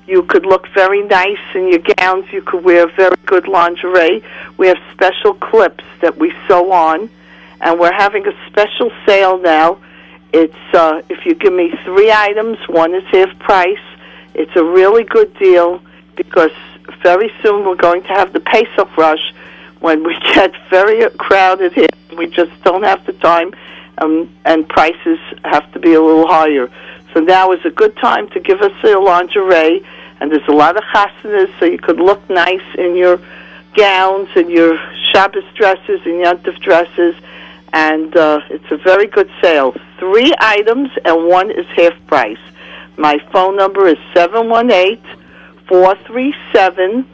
You 0.07 0.23
could 0.25 0.45
look 0.45 0.67
very 0.75 1.03
nice 1.03 1.39
in 1.55 1.69
your 1.69 1.81
gowns. 1.97 2.27
You 2.33 2.43
could 2.43 2.65
wear 2.65 2.89
very 2.89 3.17
good 3.27 3.47
lingerie. 3.47 4.23
We 4.57 4.67
have 4.69 4.79
special 4.93 5.35
clips 5.35 5.85
that 6.01 6.19
we 6.19 6.33
sew 6.49 6.73
on, 6.73 7.09
and 7.61 7.79
we're 7.79 7.93
having 7.93 8.27
a 8.27 8.33
special 8.49 8.91
sale 9.07 9.39
now. 9.39 9.79
It's 10.37 10.74
uh, 10.74 11.01
if 11.09 11.24
you 11.24 11.37
give 11.37 11.53
me 11.53 11.72
three 11.85 12.11
items, 12.11 12.59
one 12.66 12.93
is 12.93 13.05
half 13.12 13.39
price. 13.39 13.78
It's 14.35 14.51
a 14.57 14.64
really 14.64 15.05
good 15.05 15.32
deal 15.39 15.80
because 16.16 16.51
very 17.05 17.30
soon 17.41 17.64
we're 17.64 17.76
going 17.76 18.03
to 18.03 18.09
have 18.09 18.32
the 18.32 18.41
Pesach 18.41 18.97
rush 18.97 19.32
when 19.78 20.03
we 20.03 20.18
get 20.35 20.51
very 20.70 21.09
crowded 21.11 21.72
here. 21.74 21.87
We 22.18 22.26
just 22.26 22.51
don't 22.64 22.82
have 22.82 23.07
the 23.07 23.12
time, 23.12 23.53
um, 23.99 24.28
and 24.45 24.68
prices 24.68 25.20
have 25.45 25.70
to 25.72 25.78
be 25.78 25.95
a 25.95 26.03
little 26.03 26.26
higher. 26.26 26.68
So 27.12 27.20
now 27.20 27.53
is 27.53 27.64
a 27.64 27.70
good 27.70 27.97
time 27.99 28.28
to 28.30 28.41
give 28.41 28.61
us 28.61 28.72
your 28.82 29.01
lingerie, 29.05 29.87
and 30.18 30.32
there's 30.32 30.49
a 30.49 30.53
lot 30.53 30.76
of 30.76 30.82
chasanas, 30.82 31.49
so 31.61 31.66
you 31.66 31.78
could 31.78 32.01
look 32.01 32.28
nice 32.28 32.74
in 32.76 32.97
your 32.97 33.20
gowns 33.76 34.30
and 34.35 34.51
your 34.51 34.80
Shabbos 35.12 35.45
dresses 35.55 36.01
and 36.05 36.24
Yontif 36.24 36.59
dresses, 36.59 37.14
and 37.75 38.16
uh, 38.16 38.39
it's 38.51 38.70
a 38.70 38.77
very 38.77 39.09
good 39.09 39.29
sale. 39.43 39.75
Three 39.99 40.33
items, 40.39 40.91
and 41.05 41.27
one 41.29 41.51
is 41.51 41.66
half 41.77 41.93
price. 42.07 42.39
My 42.97 43.18
phone 43.33 43.57
number 43.57 43.89
is 43.89 43.99
seven 44.14 44.49
one 44.49 44.70
eight 44.70 45.03
four 45.68 45.97
three 46.07 46.33
seven 46.53 47.07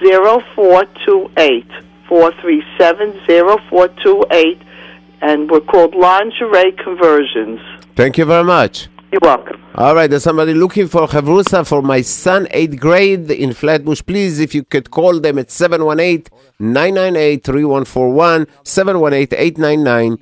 zero 0.00 0.40
four 0.54 0.84
two 1.06 1.30
eight 1.38 1.70
four 2.06 2.32
three 2.42 2.62
seven 2.76 3.18
zero 3.26 3.56
four 3.70 3.88
two 3.88 4.22
eight, 4.30 4.60
and 5.22 5.50
we're 5.50 5.60
called 5.60 5.94
Lingerie 5.94 6.72
Conversions. 6.72 7.60
Thank 7.96 8.18
you 8.18 8.26
very 8.26 8.44
much. 8.44 8.88
You're 9.14 9.20
welcome. 9.22 9.64
All 9.76 9.94
right, 9.94 10.10
there's 10.10 10.24
somebody 10.24 10.54
looking 10.54 10.88
for 10.88 11.06
Chavrusa 11.06 11.64
for 11.64 11.82
my 11.82 12.00
son, 12.00 12.46
8th 12.46 12.80
grade 12.80 13.30
in 13.30 13.52
Flatbush. 13.52 14.02
Please, 14.04 14.40
if 14.40 14.56
you 14.56 14.64
could 14.64 14.90
call 14.90 15.20
them 15.20 15.38
at 15.38 15.52
718 15.52 16.36
998 16.58 17.44
3141, 17.44 18.48
718 18.64 19.38
899. 19.38 20.18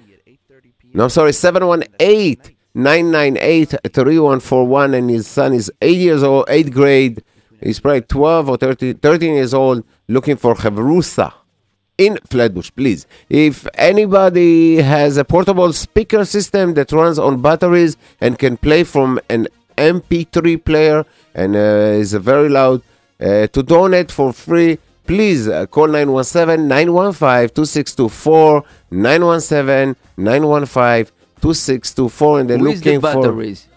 No, 0.92 1.04
I'm 1.04 1.08
sorry, 1.08 1.32
718 1.32 2.36
998 2.74 3.70
3141. 3.94 4.92
And 4.92 5.08
his 5.08 5.26
son 5.26 5.54
is 5.54 5.72
8 5.80 5.96
years 5.96 6.22
old, 6.22 6.44
8th 6.48 6.72
grade. 6.74 7.24
He's 7.62 7.80
probably 7.80 8.02
12 8.02 8.48
or 8.50 8.56
13, 8.58 8.98
13 8.98 9.34
years 9.34 9.54
old, 9.54 9.84
looking 10.06 10.36
for 10.36 10.54
Chavrusa 10.54 11.32
in 11.98 12.18
Flatbush, 12.28 12.70
please. 12.74 13.06
If 13.28 13.66
anybody 13.74 14.76
has 14.76 15.16
a 15.16 15.24
portable 15.24 15.72
speaker 15.72 16.24
system 16.24 16.74
that 16.74 16.92
runs 16.92 17.18
on 17.18 17.42
batteries 17.42 17.96
and 18.20 18.38
can 18.38 18.56
play 18.56 18.84
from 18.84 19.20
an 19.28 19.48
MP3 19.76 20.64
player 20.64 21.04
and 21.34 21.54
uh, 21.56 21.58
is 21.58 22.12
very 22.14 22.48
loud, 22.48 22.82
uh, 23.20 23.46
to 23.48 23.62
donate 23.62 24.10
for 24.10 24.32
free, 24.32 24.78
please 25.06 25.48
uh, 25.48 25.66
call 25.66 25.86
917 25.88 26.66
915 26.68 27.48
2624 27.54 28.64
917 28.90 29.96
915 30.16 31.12
2624 31.40 32.40
and 32.40 32.50
they're 32.50 32.58
Who 32.58 32.66
is 32.68 32.80
the 32.80 32.86
looking 32.96 33.00
for. 33.00 33.22
batteries? 33.22 33.68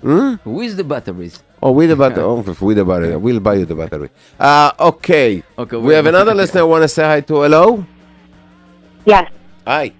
Hmm? 0.00 0.34
Who 0.44 0.60
is 0.60 0.76
the 0.76 0.84
batteries? 0.84 1.40
Oh, 1.64 1.72
with 1.72 1.88
the 1.88 1.96
battery. 1.96 2.22
Oh, 2.22 2.34
with 2.42 2.76
the 2.76 2.84
battery. 2.84 3.16
We'll 3.16 3.40
buy 3.40 3.54
you 3.54 3.64
the 3.64 3.74
battery. 3.74 4.10
Uh, 4.38 4.70
okay. 4.78 5.42
Okay, 5.58 5.76
We 5.78 5.94
have 5.94 6.04
another 6.04 6.34
listener 6.34 6.60
I 6.60 6.64
want 6.64 6.82
to 6.82 6.88
say 6.88 7.02
hi 7.04 7.20
to. 7.22 7.34
Hello? 7.40 7.86
Yes. 9.06 9.30
Hi. 9.66 9.90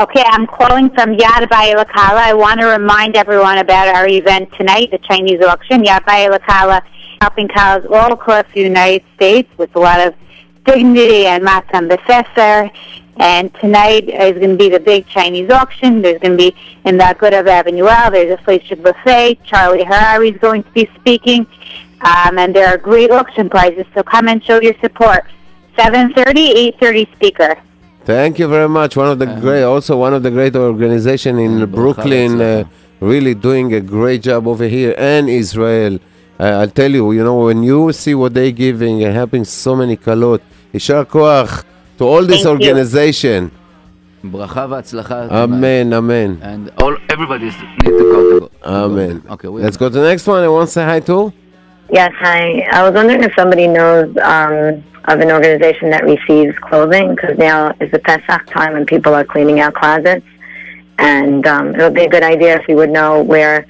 Okay, 0.00 0.24
I'm 0.26 0.48
calling 0.48 0.90
from 0.90 1.14
Yad 1.14 1.46
Lakala. 1.46 2.18
I 2.18 2.34
want 2.34 2.58
to 2.60 2.66
remind 2.66 3.14
everyone 3.14 3.58
about 3.58 3.94
our 3.94 4.08
event 4.08 4.48
tonight, 4.58 4.90
the 4.90 4.98
Chinese 4.98 5.40
auction. 5.40 5.84
Yad 5.84 6.00
Lakala 6.04 6.82
helping 7.20 7.46
cows 7.46 7.86
all 7.88 8.12
across 8.12 8.44
the 8.52 8.62
United 8.62 9.04
States 9.14 9.48
with 9.56 9.70
a 9.76 9.78
lot 9.78 10.00
of 10.00 10.14
dignity 10.64 11.26
and 11.26 11.44
matzah 11.44 11.88
befeser. 11.88 12.68
And 13.20 13.52
tonight 13.56 14.08
is 14.08 14.38
going 14.38 14.52
to 14.52 14.56
be 14.56 14.70
the 14.70 14.80
big 14.80 15.06
Chinese 15.06 15.50
auction. 15.50 16.00
There's 16.00 16.18
going 16.20 16.38
to 16.38 16.50
be 16.50 16.56
in 16.86 16.96
the 16.96 17.04
Aguda 17.04 17.46
Avenue 17.46 17.86
L, 17.86 18.10
there's 18.10 18.32
a 18.32 18.42
flagship 18.42 18.82
Buffet. 18.82 19.44
Charlie 19.44 19.84
Harary 19.84 20.32
is 20.32 20.40
going 20.40 20.62
to 20.62 20.70
be 20.70 20.88
speaking. 20.98 21.46
Um, 22.00 22.38
and 22.38 22.56
there 22.56 22.66
are 22.68 22.78
great 22.78 23.10
auction 23.10 23.50
prizes, 23.50 23.84
so 23.92 24.02
come 24.02 24.26
and 24.28 24.42
show 24.42 24.58
your 24.62 24.72
support. 24.80 25.26
7.30, 25.76 26.78
8.30 26.80 27.12
speaker. 27.14 27.56
Thank 28.04 28.38
you 28.38 28.48
very 28.48 28.70
much. 28.70 28.96
One 28.96 29.08
of 29.08 29.18
the 29.18 29.26
uh-huh. 29.26 29.40
great, 29.40 29.62
also 29.64 29.98
one 29.98 30.14
of 30.14 30.22
the 30.22 30.30
great 30.30 30.56
organization 30.56 31.38
in. 31.38 31.70
Brooklyn, 31.70 32.40
uh, 32.40 32.64
really 33.00 33.34
doing 33.34 33.74
a 33.74 33.82
great 33.82 34.22
job 34.22 34.46
over 34.46 34.64
here 34.64 34.94
and 34.96 35.28
Israel. 35.28 35.98
Uh, 36.38 36.44
I'll 36.44 36.70
tell 36.70 36.90
you, 36.90 37.12
you 37.12 37.22
know, 37.22 37.44
when 37.44 37.62
you 37.62 37.92
see 37.92 38.14
what 38.14 38.32
they're 38.32 38.50
giving 38.50 39.04
and 39.04 39.12
helping 39.14 39.44
so 39.44 39.76
many 39.76 39.98
kalot, 39.98 40.40
Ishar 40.72 41.04
Koach, 41.04 41.64
to 41.99 42.03
all 42.05 42.23
this 42.23 42.43
Thank 42.43 42.61
you. 42.61 42.69
organization. 42.69 43.49
ברכה 44.31 44.65
והצלחה. 44.69 45.27
Amen, 45.29 45.93
amen. 45.93 46.37
And 46.41 46.71
all 46.81 46.95
everybody 47.09 47.45
need 47.45 47.53
to 47.83 47.89
go 47.89 48.39
to 48.39 48.39
go. 48.39 48.49
Amen. 48.65 49.21
Okay, 49.29 49.47
we 49.47 49.61
Let's 49.61 49.77
go 49.77 49.87
to 49.89 49.93
the 49.99 50.07
next 50.11 50.25
one. 50.27 50.43
I 50.43 50.47
want 50.47 50.67
to 50.69 50.73
say 50.73 50.83
hi 50.83 50.99
to. 51.01 51.31
Yes, 51.91 52.11
hi. 52.17 52.65
I 52.71 52.81
was 52.83 52.93
wondering 52.95 53.23
if 53.23 53.33
somebody 53.35 53.67
knows 53.67 54.09
um, 54.17 54.83
of 55.11 55.19
an 55.19 55.31
organization 55.31 55.91
that 55.91 56.03
receives 56.03 56.57
clothing 56.57 57.13
because 57.13 57.37
now 57.37 57.71
is 57.79 57.91
the 57.91 57.99
Pesach 57.99 58.43
time 58.47 58.75
and 58.75 58.87
people 58.87 59.13
are 59.13 59.23
cleaning 59.23 59.59
out 59.59 59.75
closets. 59.75 60.25
And 60.97 61.45
um, 61.45 61.75
it 61.75 61.81
would 61.83 61.93
be 61.93 62.05
a 62.05 62.09
good 62.09 62.23
idea 62.23 62.51
if 62.59 62.67
we 62.67 62.73
would 62.73 62.89
know 62.89 63.21
where, 63.21 63.67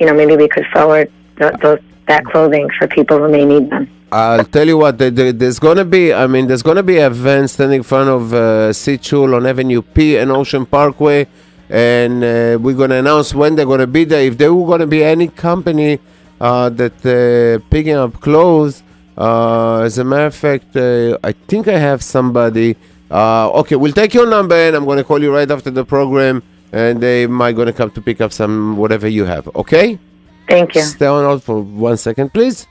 you 0.00 0.06
know, 0.06 0.14
maybe 0.14 0.34
we 0.36 0.48
could 0.48 0.66
forward 0.74 1.12
th- 1.38 1.52
those, 1.62 1.78
that 2.08 2.24
clothing 2.24 2.68
for 2.76 2.88
people 2.88 3.18
who 3.18 3.28
may 3.28 3.44
need 3.44 3.70
them. 3.70 3.88
I'll 4.11 4.45
tell 4.45 4.67
you 4.67 4.77
what, 4.77 4.97
there- 4.97 5.11
there- 5.11 5.31
there's 5.33 5.59
going 5.59 5.77
to 5.77 5.85
be, 5.85 6.13
I 6.13 6.25
mean, 6.27 6.47
there's 6.47 6.63
going 6.63 6.77
to 6.77 6.83
be 6.83 6.97
an 6.97 7.11
event 7.11 7.49
standing 7.49 7.77
in 7.77 7.83
front 7.83 8.09
of 8.09 8.33
uh, 8.33 8.37
Sichul 8.73 9.35
on 9.35 9.45
Avenue 9.45 9.81
P 9.81 10.17
and 10.17 10.31
Ocean 10.31 10.65
Parkway. 10.65 11.27
And 11.69 12.23
uh, 12.23 12.57
we're 12.59 12.75
going 12.75 12.89
to 12.89 12.95
announce 12.95 13.35
when 13.35 13.55
they're 13.55 13.65
going 13.67 13.79
to 13.81 13.87
be 13.87 14.03
there. 14.03 14.23
If 14.23 14.37
there 14.39 14.51
were 14.53 14.65
going 14.65 14.79
to 14.79 14.87
be 14.87 15.03
any 15.03 15.27
company 15.27 15.99
uh, 16.41 16.69
that 16.69 16.97
uh, 17.05 17.63
picking 17.69 17.93
up 17.95 18.19
clothes, 18.19 18.81
uh, 19.15 19.81
as 19.81 19.99
a 19.99 20.03
matter 20.03 20.25
of 20.25 20.35
fact, 20.35 20.75
uh, 20.75 21.17
I 21.23 21.33
think 21.33 21.67
I 21.67 21.77
have 21.77 22.01
somebody. 22.01 22.75
Uh, 23.11 23.51
okay, 23.51 23.75
we'll 23.75 23.91
take 23.93 24.13
your 24.15 24.25
number 24.27 24.55
and 24.55 24.75
I'm 24.75 24.85
going 24.85 24.97
to 24.97 25.03
call 25.03 25.21
you 25.21 25.31
right 25.31 25.49
after 25.49 25.69
the 25.69 25.85
program. 25.85 26.41
And 26.71 27.01
they 27.01 27.27
might 27.27 27.53
going 27.55 27.65
to 27.67 27.73
come 27.73 27.91
to 27.91 28.01
pick 28.01 28.21
up 28.21 28.31
some 28.31 28.77
whatever 28.77 29.07
you 29.07 29.25
have. 29.25 29.47
Okay? 29.55 29.99
Thank 30.47 30.73
you. 30.75 30.81
Stay 30.81 31.05
on 31.05 31.23
hold 31.25 31.43
for 31.43 31.59
one 31.61 31.97
second, 31.97 32.33
please. 32.33 32.65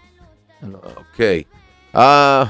Okay. 1.18 1.46
Uh 1.92 2.46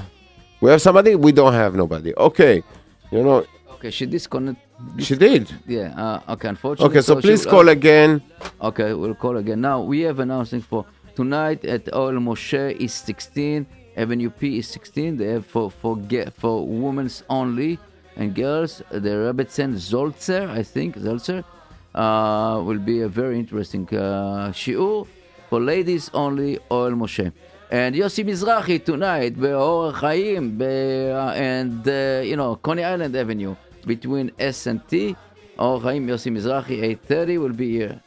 we 0.60 0.68
have 0.70 0.82
somebody? 0.82 1.14
We 1.14 1.32
don't 1.32 1.54
have 1.54 1.74
nobody. 1.74 2.12
Okay. 2.14 2.62
You 3.10 3.22
know 3.22 3.46
Okay, 3.74 3.90
she 3.90 4.04
disconnect. 4.06 4.60
She 4.98 5.14
did. 5.16 5.48
Yeah. 5.66 5.94
Uh, 5.96 6.32
okay. 6.34 6.48
Unfortunately. 6.48 6.90
Okay, 6.90 7.00
so 7.00 7.14
she- 7.16 7.28
please 7.28 7.46
uh, 7.46 7.50
call 7.50 7.68
again. 7.70 8.20
Okay, 8.60 8.92
we'll 8.92 9.14
call 9.14 9.36
again. 9.38 9.60
Now 9.62 9.80
we 9.80 10.00
have 10.02 10.18
announcing 10.18 10.60
for 10.60 10.84
tonight 11.14 11.64
at 11.64 11.84
Ohel 11.86 12.18
Moshe 12.18 12.72
is 12.78 12.92
16, 12.92 13.66
Avenue 13.96 14.30
P 14.30 14.58
is 14.58 14.68
16. 14.68 15.16
They 15.16 15.28
have 15.28 15.46
for 15.46 15.70
for 15.70 15.96
get 15.96 16.34
for 16.34 16.66
women's 16.66 17.22
only 17.30 17.78
and 18.16 18.34
girls. 18.34 18.82
The 18.90 19.14
Rebbetzin 19.32 19.74
Zolzer, 19.78 20.50
I 20.50 20.62
think 20.64 20.96
Zolzer, 20.96 21.42
uh, 21.94 22.60
will 22.66 22.80
be 22.80 23.00
a 23.00 23.08
very 23.08 23.38
interesting 23.38 23.86
uh, 23.94 24.50
shiur 24.52 25.06
for 25.48 25.60
ladies 25.60 26.10
only. 26.12 26.58
Ohel 26.70 26.94
Moshe. 26.98 27.32
And 27.70 27.94
Yossi 27.94 28.24
Mizrahi 28.24 28.82
tonight, 28.82 29.38
Be'or 29.38 29.92
Chaim, 29.92 30.56
be, 30.56 30.64
uh, 31.10 31.32
and 31.32 31.86
uh, 31.86 32.20
you 32.24 32.36
know 32.36 32.56
Coney 32.56 32.82
Island 32.84 33.14
Avenue 33.14 33.54
between 33.86 34.30
S 34.38 34.66
and 34.66 34.86
T. 34.88 35.14
Or 35.58 35.80
Chaim 35.80 36.06
Yossi 36.06 36.30
Mizrahi, 36.32 36.98
8:30 37.08 37.38
will 37.40 37.52
be 37.52 37.72
here. 37.72 38.00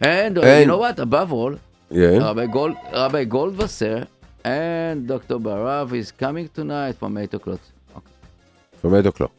And, 0.00 0.36
uh, 0.38 0.42
you 0.58 0.66
know 0.66 0.78
what? 0.78 0.98
Above 0.98 1.32
all, 1.32 1.54
Yeah. 1.88 2.18
Rabbi, 2.18 2.46
Gold, 2.46 2.76
Rabbi 2.92 3.24
Goldwasser 3.26 4.08
and 4.44 5.06
Dr. 5.06 5.38
Barav 5.38 5.92
is 5.92 6.10
coming 6.10 6.48
tonight 6.48 6.96
from 6.98 7.16
8 7.16 7.32
o'clock. 7.34 7.60
Okay. 7.96 8.06
From 8.80 8.94
8 8.96 9.06
o'clock. 9.06 9.30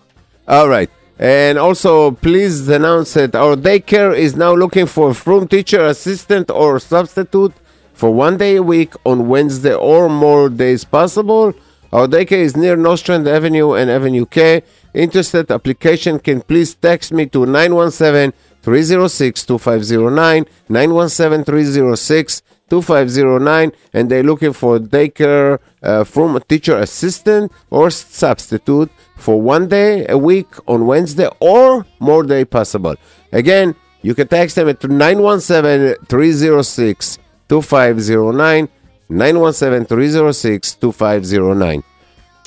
All 0.48 0.70
right. 0.70 0.90
And 1.20 1.58
also, 1.58 2.12
please 2.12 2.68
announce 2.70 3.14
that 3.16 3.36
our 3.36 3.56
daycare 3.58 4.16
is 4.18 4.36
now 4.38 4.54
looking 4.54 4.86
for 4.86 5.12
a 5.12 5.16
room 5.26 5.48
teacher, 5.48 5.86
assistant, 5.86 6.50
or 6.50 6.80
substitute 6.80 7.54
for 7.96 8.14
one 8.14 8.38
day 8.38 8.58
a 8.58 8.64
week 8.64 8.94
on 9.06 9.28
Wednesday 9.28 9.74
or 9.74 10.10
more 10.10 10.50
days 10.50 10.84
possible. 10.84 11.54
Our 11.92 12.08
daycare 12.08 12.44
is 12.44 12.58
near 12.58 12.76
Nostrand 12.76 13.28
Avenue 13.28 13.74
and 13.74 13.90
Avenue 13.90 14.26
K. 14.26 14.64
Interested 14.94 15.50
application 15.50 16.20
can 16.20 16.42
please 16.42 16.76
text 16.76 17.14
me 17.14 17.26
to 17.28 17.46
917 17.46 18.34
306 18.62 19.46
2509. 19.46 20.46
917 20.68 21.46
306 21.46 22.42
2509. 22.70 23.72
And 23.94 24.12
they're 24.12 24.24
looking 24.24 24.52
for 24.52 24.78
daycare 24.78 25.60
uh, 25.82 26.04
from 26.04 26.36
a 26.36 26.42
teacher 26.42 26.78
assistant 26.78 27.52
or 27.70 27.90
substitute 27.90 28.92
for 29.16 29.42
one 29.42 29.70
day 29.70 30.06
a 30.10 30.18
week 30.18 30.48
on 30.68 30.86
Wednesday 30.86 31.30
or 31.40 31.86
more 32.00 32.24
day 32.24 32.44
possible. 32.44 32.96
Again, 33.32 33.74
you 34.02 34.14
can 34.14 34.28
text 34.28 34.58
them 34.58 34.68
at 34.68 34.84
917 34.84 35.96
306 36.08 37.20
2509. 37.50 38.70
917 39.08 39.86
306 39.86 40.74
2509. 40.76 41.84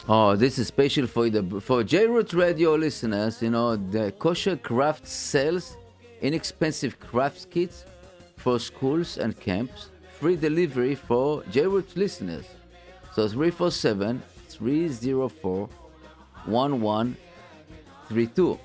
Oh, 0.08 0.34
this 0.34 0.58
is 0.58 0.66
special 0.66 1.06
for 1.06 1.30
the 1.30 1.60
for 1.60 1.84
J-Root 1.84 2.32
Radio 2.32 2.74
listeners. 2.74 3.40
You 3.42 3.50
know, 3.50 3.76
the 3.76 4.10
kosher 4.18 4.56
craft 4.56 5.06
sells 5.06 5.76
inexpensive 6.20 6.98
crafts 6.98 7.44
kits 7.44 7.84
for 8.36 8.58
schools 8.58 9.18
and 9.18 9.38
camps. 9.38 9.90
Free 10.18 10.34
delivery 10.34 10.96
for 10.96 11.44
J-Root 11.50 11.96
listeners. 11.96 12.46
So 13.14 13.28
347 13.28 14.20
304 14.48 15.68
1132. 16.46 18.58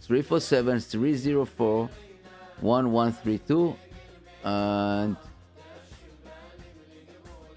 347 0.00 0.80
304 0.80 1.90
1132. 2.60 3.76
And 4.44 5.16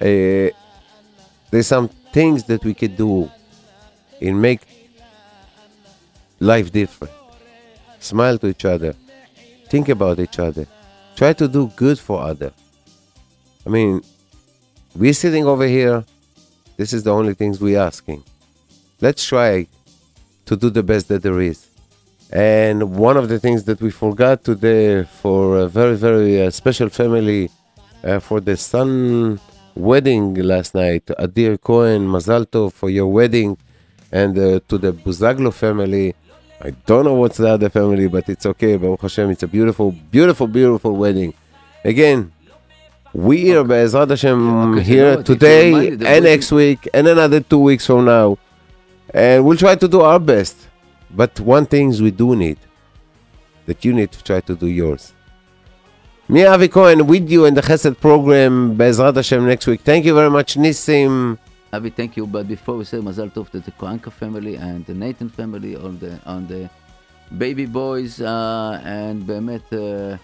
Uh, 0.00 0.56
there's 1.50 1.66
some 1.66 1.90
things 2.12 2.44
that 2.44 2.64
we 2.64 2.74
could 2.74 2.96
do 2.96 3.30
and 4.20 4.40
make 4.40 4.60
life 6.40 6.72
different. 6.72 7.12
Smile 8.00 8.38
to 8.38 8.48
each 8.48 8.64
other, 8.64 8.94
think 9.68 9.88
about 9.88 10.18
each 10.20 10.38
other. 10.38 10.66
Try 11.16 11.32
to 11.32 11.48
do 11.48 11.72
good 11.74 11.98
for 11.98 12.22
other. 12.22 12.52
I 13.66 13.70
mean, 13.70 14.02
we're 14.94 15.12
sitting 15.12 15.46
over 15.46 15.66
here. 15.66 16.04
This 16.76 16.92
is 16.92 17.02
the 17.02 17.12
only 17.12 17.34
things 17.34 17.60
we're 17.60 17.80
asking. 17.80 18.22
Let's 19.00 19.24
try 19.26 19.66
to 20.46 20.56
do 20.56 20.70
the 20.70 20.82
best 20.82 21.08
that 21.08 21.22
there 21.22 21.40
is. 21.40 21.66
And 22.30 22.96
one 22.96 23.16
of 23.16 23.28
the 23.28 23.38
things 23.38 23.64
that 23.64 23.80
we 23.80 23.90
forgot 23.90 24.44
today 24.44 25.04
for 25.04 25.58
a 25.58 25.68
very, 25.68 25.96
very 25.96 26.42
uh, 26.42 26.50
special 26.50 26.88
family 26.88 27.50
uh, 28.04 28.18
for 28.20 28.40
the 28.40 28.56
son 28.56 29.40
wedding 29.78 30.34
last 30.34 30.74
night, 30.74 31.06
Adir 31.18 31.60
Cohen, 31.60 32.06
Mazal 32.08 32.44
Tov 32.46 32.72
for 32.72 32.90
your 32.90 33.06
wedding, 33.06 33.56
and 34.12 34.38
uh, 34.38 34.60
to 34.68 34.78
the 34.78 34.92
Buzaglo 34.92 35.52
family. 35.52 36.14
I 36.60 36.70
don't 36.86 37.04
know 37.04 37.14
what's 37.14 37.36
the 37.36 37.48
other 37.48 37.68
family, 37.70 38.08
but 38.08 38.28
it's 38.28 38.44
okay. 38.44 38.76
Baruch 38.76 39.02
Hashem, 39.02 39.30
it's 39.30 39.44
a 39.44 39.46
beautiful, 39.46 39.92
beautiful, 40.10 40.48
beautiful 40.48 40.96
wedding. 40.96 41.32
Again, 41.84 42.32
we 43.14 43.54
are 43.56 43.62
Be'ezrat 43.64 44.10
Hashem 44.10 44.74
Okay, 44.74 44.82
here 44.82 45.22
today 45.22 45.66
remind 45.68 45.84
me, 45.90 45.90
the 45.90 45.92
and 45.94 46.02
wedding- 46.02 46.24
next 46.24 46.52
week 46.52 46.88
and 46.92 47.06
another 47.06 47.40
two 47.40 47.58
weeks 47.60 47.86
from 47.86 48.04
now. 48.06 48.36
And 49.14 49.44
we'll 49.46 49.56
try 49.56 49.74
to 49.76 49.88
do 49.88 50.00
our 50.00 50.18
best. 50.18 50.56
But 51.10 51.38
one 51.40 51.64
thing 51.64 51.90
we 52.02 52.10
do 52.10 52.34
need, 52.36 52.58
that 53.66 53.84
you 53.84 53.92
need 53.94 54.10
to 54.12 54.22
try 54.22 54.40
to 54.40 54.54
do 54.54 54.66
yours. 54.66 55.14
Me, 56.29 56.45
Avi 56.45 56.69
Cohen, 56.69 57.05
with 57.05 57.29
you 57.29 57.45
in 57.45 57.53
the 57.53 57.61
Chesed 57.61 57.99
program, 57.99 58.75
Be'ezrat 58.75 59.15
Hashem 59.15 59.45
next 59.45 59.67
week. 59.67 59.81
Thank 59.81 60.05
you 60.05 60.15
very 60.15 60.29
much, 60.29 60.55
Nissim. 60.55 61.37
Avi, 61.73 61.89
thank 61.89 62.15
you. 62.15 62.25
But 62.25 62.47
before 62.47 62.77
we 62.77 62.85
say 62.85 62.99
Mazal 62.99 63.29
Tov 63.33 63.49
to 63.49 63.59
the 63.59 63.71
Koanka 63.71 64.11
family 64.11 64.55
and 64.55 64.85
the 64.85 64.93
Nathan 64.93 65.27
family 65.27 65.75
on 65.75 65.99
the 65.99 66.19
on 66.25 66.47
the 66.47 66.69
baby 67.37 67.65
boys 67.65 68.21
uh, 68.21 68.79
and 68.85 69.23
באמת, 69.23 69.63
uh, 69.73 70.17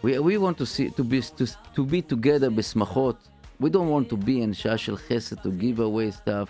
we 0.00 0.18
we 0.18 0.38
want 0.38 0.56
to 0.58 0.64
see 0.64 0.90
to 0.90 1.04
be 1.04 1.20
to, 1.20 1.46
to 1.74 1.84
be 1.84 2.00
together 2.00 2.50
בשמחות. 2.50 3.16
We 3.60 3.68
don't 3.68 3.88
want 3.88 4.08
to 4.10 4.16
be 4.16 4.42
in 4.42 4.54
שעה 4.54 4.78
של 4.78 4.96
חסד 4.96 5.38
to 5.42 5.50
give 5.50 5.80
away 5.80 6.10
stuff. 6.12 6.48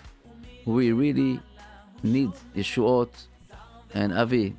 We 0.65 0.91
really 0.91 1.39
need 2.03 2.31
ישועות. 2.55 3.27
And 3.93 4.13
Avi, 4.13 4.53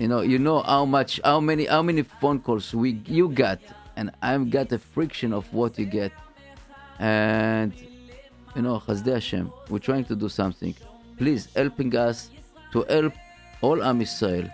you 0.00 0.08
know, 0.08 0.20
you 0.20 0.38
know 0.38 0.62
how 0.62 0.84
much, 0.84 1.20
how 1.24 1.40
many, 1.40 1.64
how 1.66 1.82
many 1.82 2.02
phone 2.02 2.40
calls 2.40 2.74
we 2.74 3.00
you 3.06 3.28
got, 3.28 3.60
and 3.96 4.10
I've 4.22 4.50
got 4.50 4.72
a 4.72 4.78
friction 4.78 5.32
of 5.32 5.44
what 5.52 5.78
you 5.78 5.86
get, 5.86 6.12
and 6.98 7.72
you 8.54 8.62
know, 8.62 8.82
Chazdei 8.86 9.14
Hashem, 9.14 9.50
we're 9.70 9.78
trying 9.78 10.04
to 10.04 10.16
do 10.16 10.28
something. 10.28 10.74
Please 11.18 11.48
helping 11.56 11.94
us 11.96 12.30
to 12.72 12.84
help 12.88 13.14
all 13.60 13.82
Am 13.82 14.00
Yisrael 14.00 14.50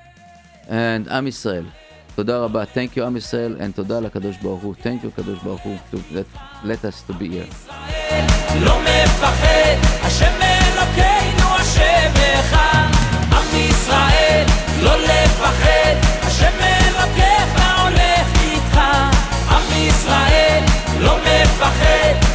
and 0.68 1.09
Am 1.09 1.26
Yisrael. 1.26 1.66
תודה 2.14 2.38
רבה. 2.38 2.64
Thank 2.74 2.97
you, 2.97 3.03
עם 3.03 3.16
ישראל, 3.16 3.57
and 3.61 3.76
תודה 3.76 4.01
לקדוש 4.01 4.36
ברוך 4.36 4.62
הוא. 4.62 4.74
Thank 4.82 5.05
you, 5.05 5.11
קדוש 5.16 5.38
ברוך 5.38 5.61
הוא, 5.62 5.76
to 5.93 5.97
let, 5.97 6.38
let 6.64 6.84
us 6.84 7.11
to 7.11 7.12
be 7.12 7.28
here. 7.28 7.72
לא 8.61 8.80
מפחד, 8.80 9.76
השם 10.03 10.38
אלוקינו 10.43 11.49
השם 11.59 12.12
אחד. 12.40 12.76
ישראל, 13.58 14.45
לא 14.82 14.97
לפחד, 14.97 15.95
השם 16.24 16.53
אלוקיך 16.62 17.66
הולך 17.82 18.28
איתך. 18.41 18.80
עם 19.49 19.88
ישראל, 19.88 20.64
לא 20.99 21.18
מפחד, 21.18 22.26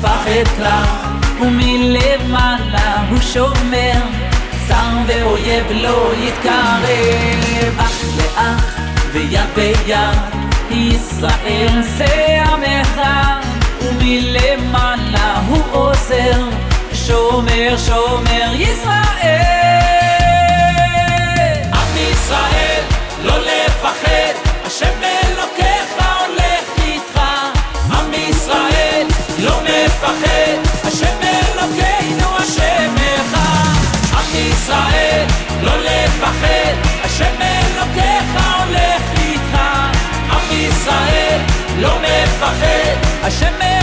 לפחד 0.00 0.56
כלל, 0.56 0.84
ומלמעלה 1.40 2.96
הוא 3.10 3.18
שומר, 3.20 4.00
צר 4.68 4.96
ואויב 5.06 5.64
לא 5.70 6.12
יתקרב, 6.18 7.78
אח 7.78 8.02
לאח 8.16 8.78
ויד 9.12 9.40
ביד, 9.54 10.18
ישראל 10.70 11.82
זה 11.82 12.42
אחד, 12.82 13.40
ומלמעלה 13.82 15.40
הוא 15.48 15.62
עוזר, 15.70 16.42
שומר 16.92 17.76
שומר 17.86 18.52
ישראל. 18.54 19.00
עם 21.72 21.96
ישראל, 22.12 22.82
לא 23.22 23.38
לפחד, 23.38 24.34
השם 24.64 25.19
השם 30.92 31.20
אלוקינו 31.22 32.36
השם 32.38 32.94
אחד. 33.16 33.74
עם 34.12 34.34
ישראל, 34.34 35.26
לא 35.62 35.72
לפחד, 35.76 36.74
השם 37.04 37.34
אלוקיך 37.40 38.44
הולך 38.58 39.02
איתך. 39.16 39.58
עם 40.30 40.52
ישראל, 40.52 41.40
לא 41.78 41.98
מפחד, 41.98 42.96
השם 43.22 43.79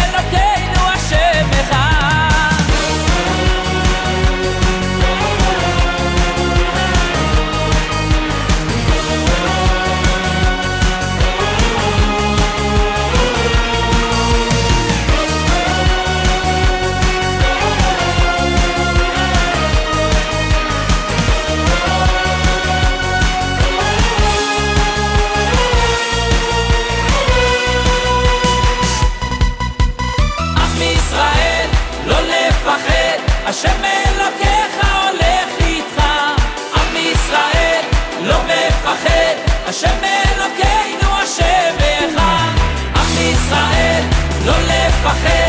pajero. 45.07 45.46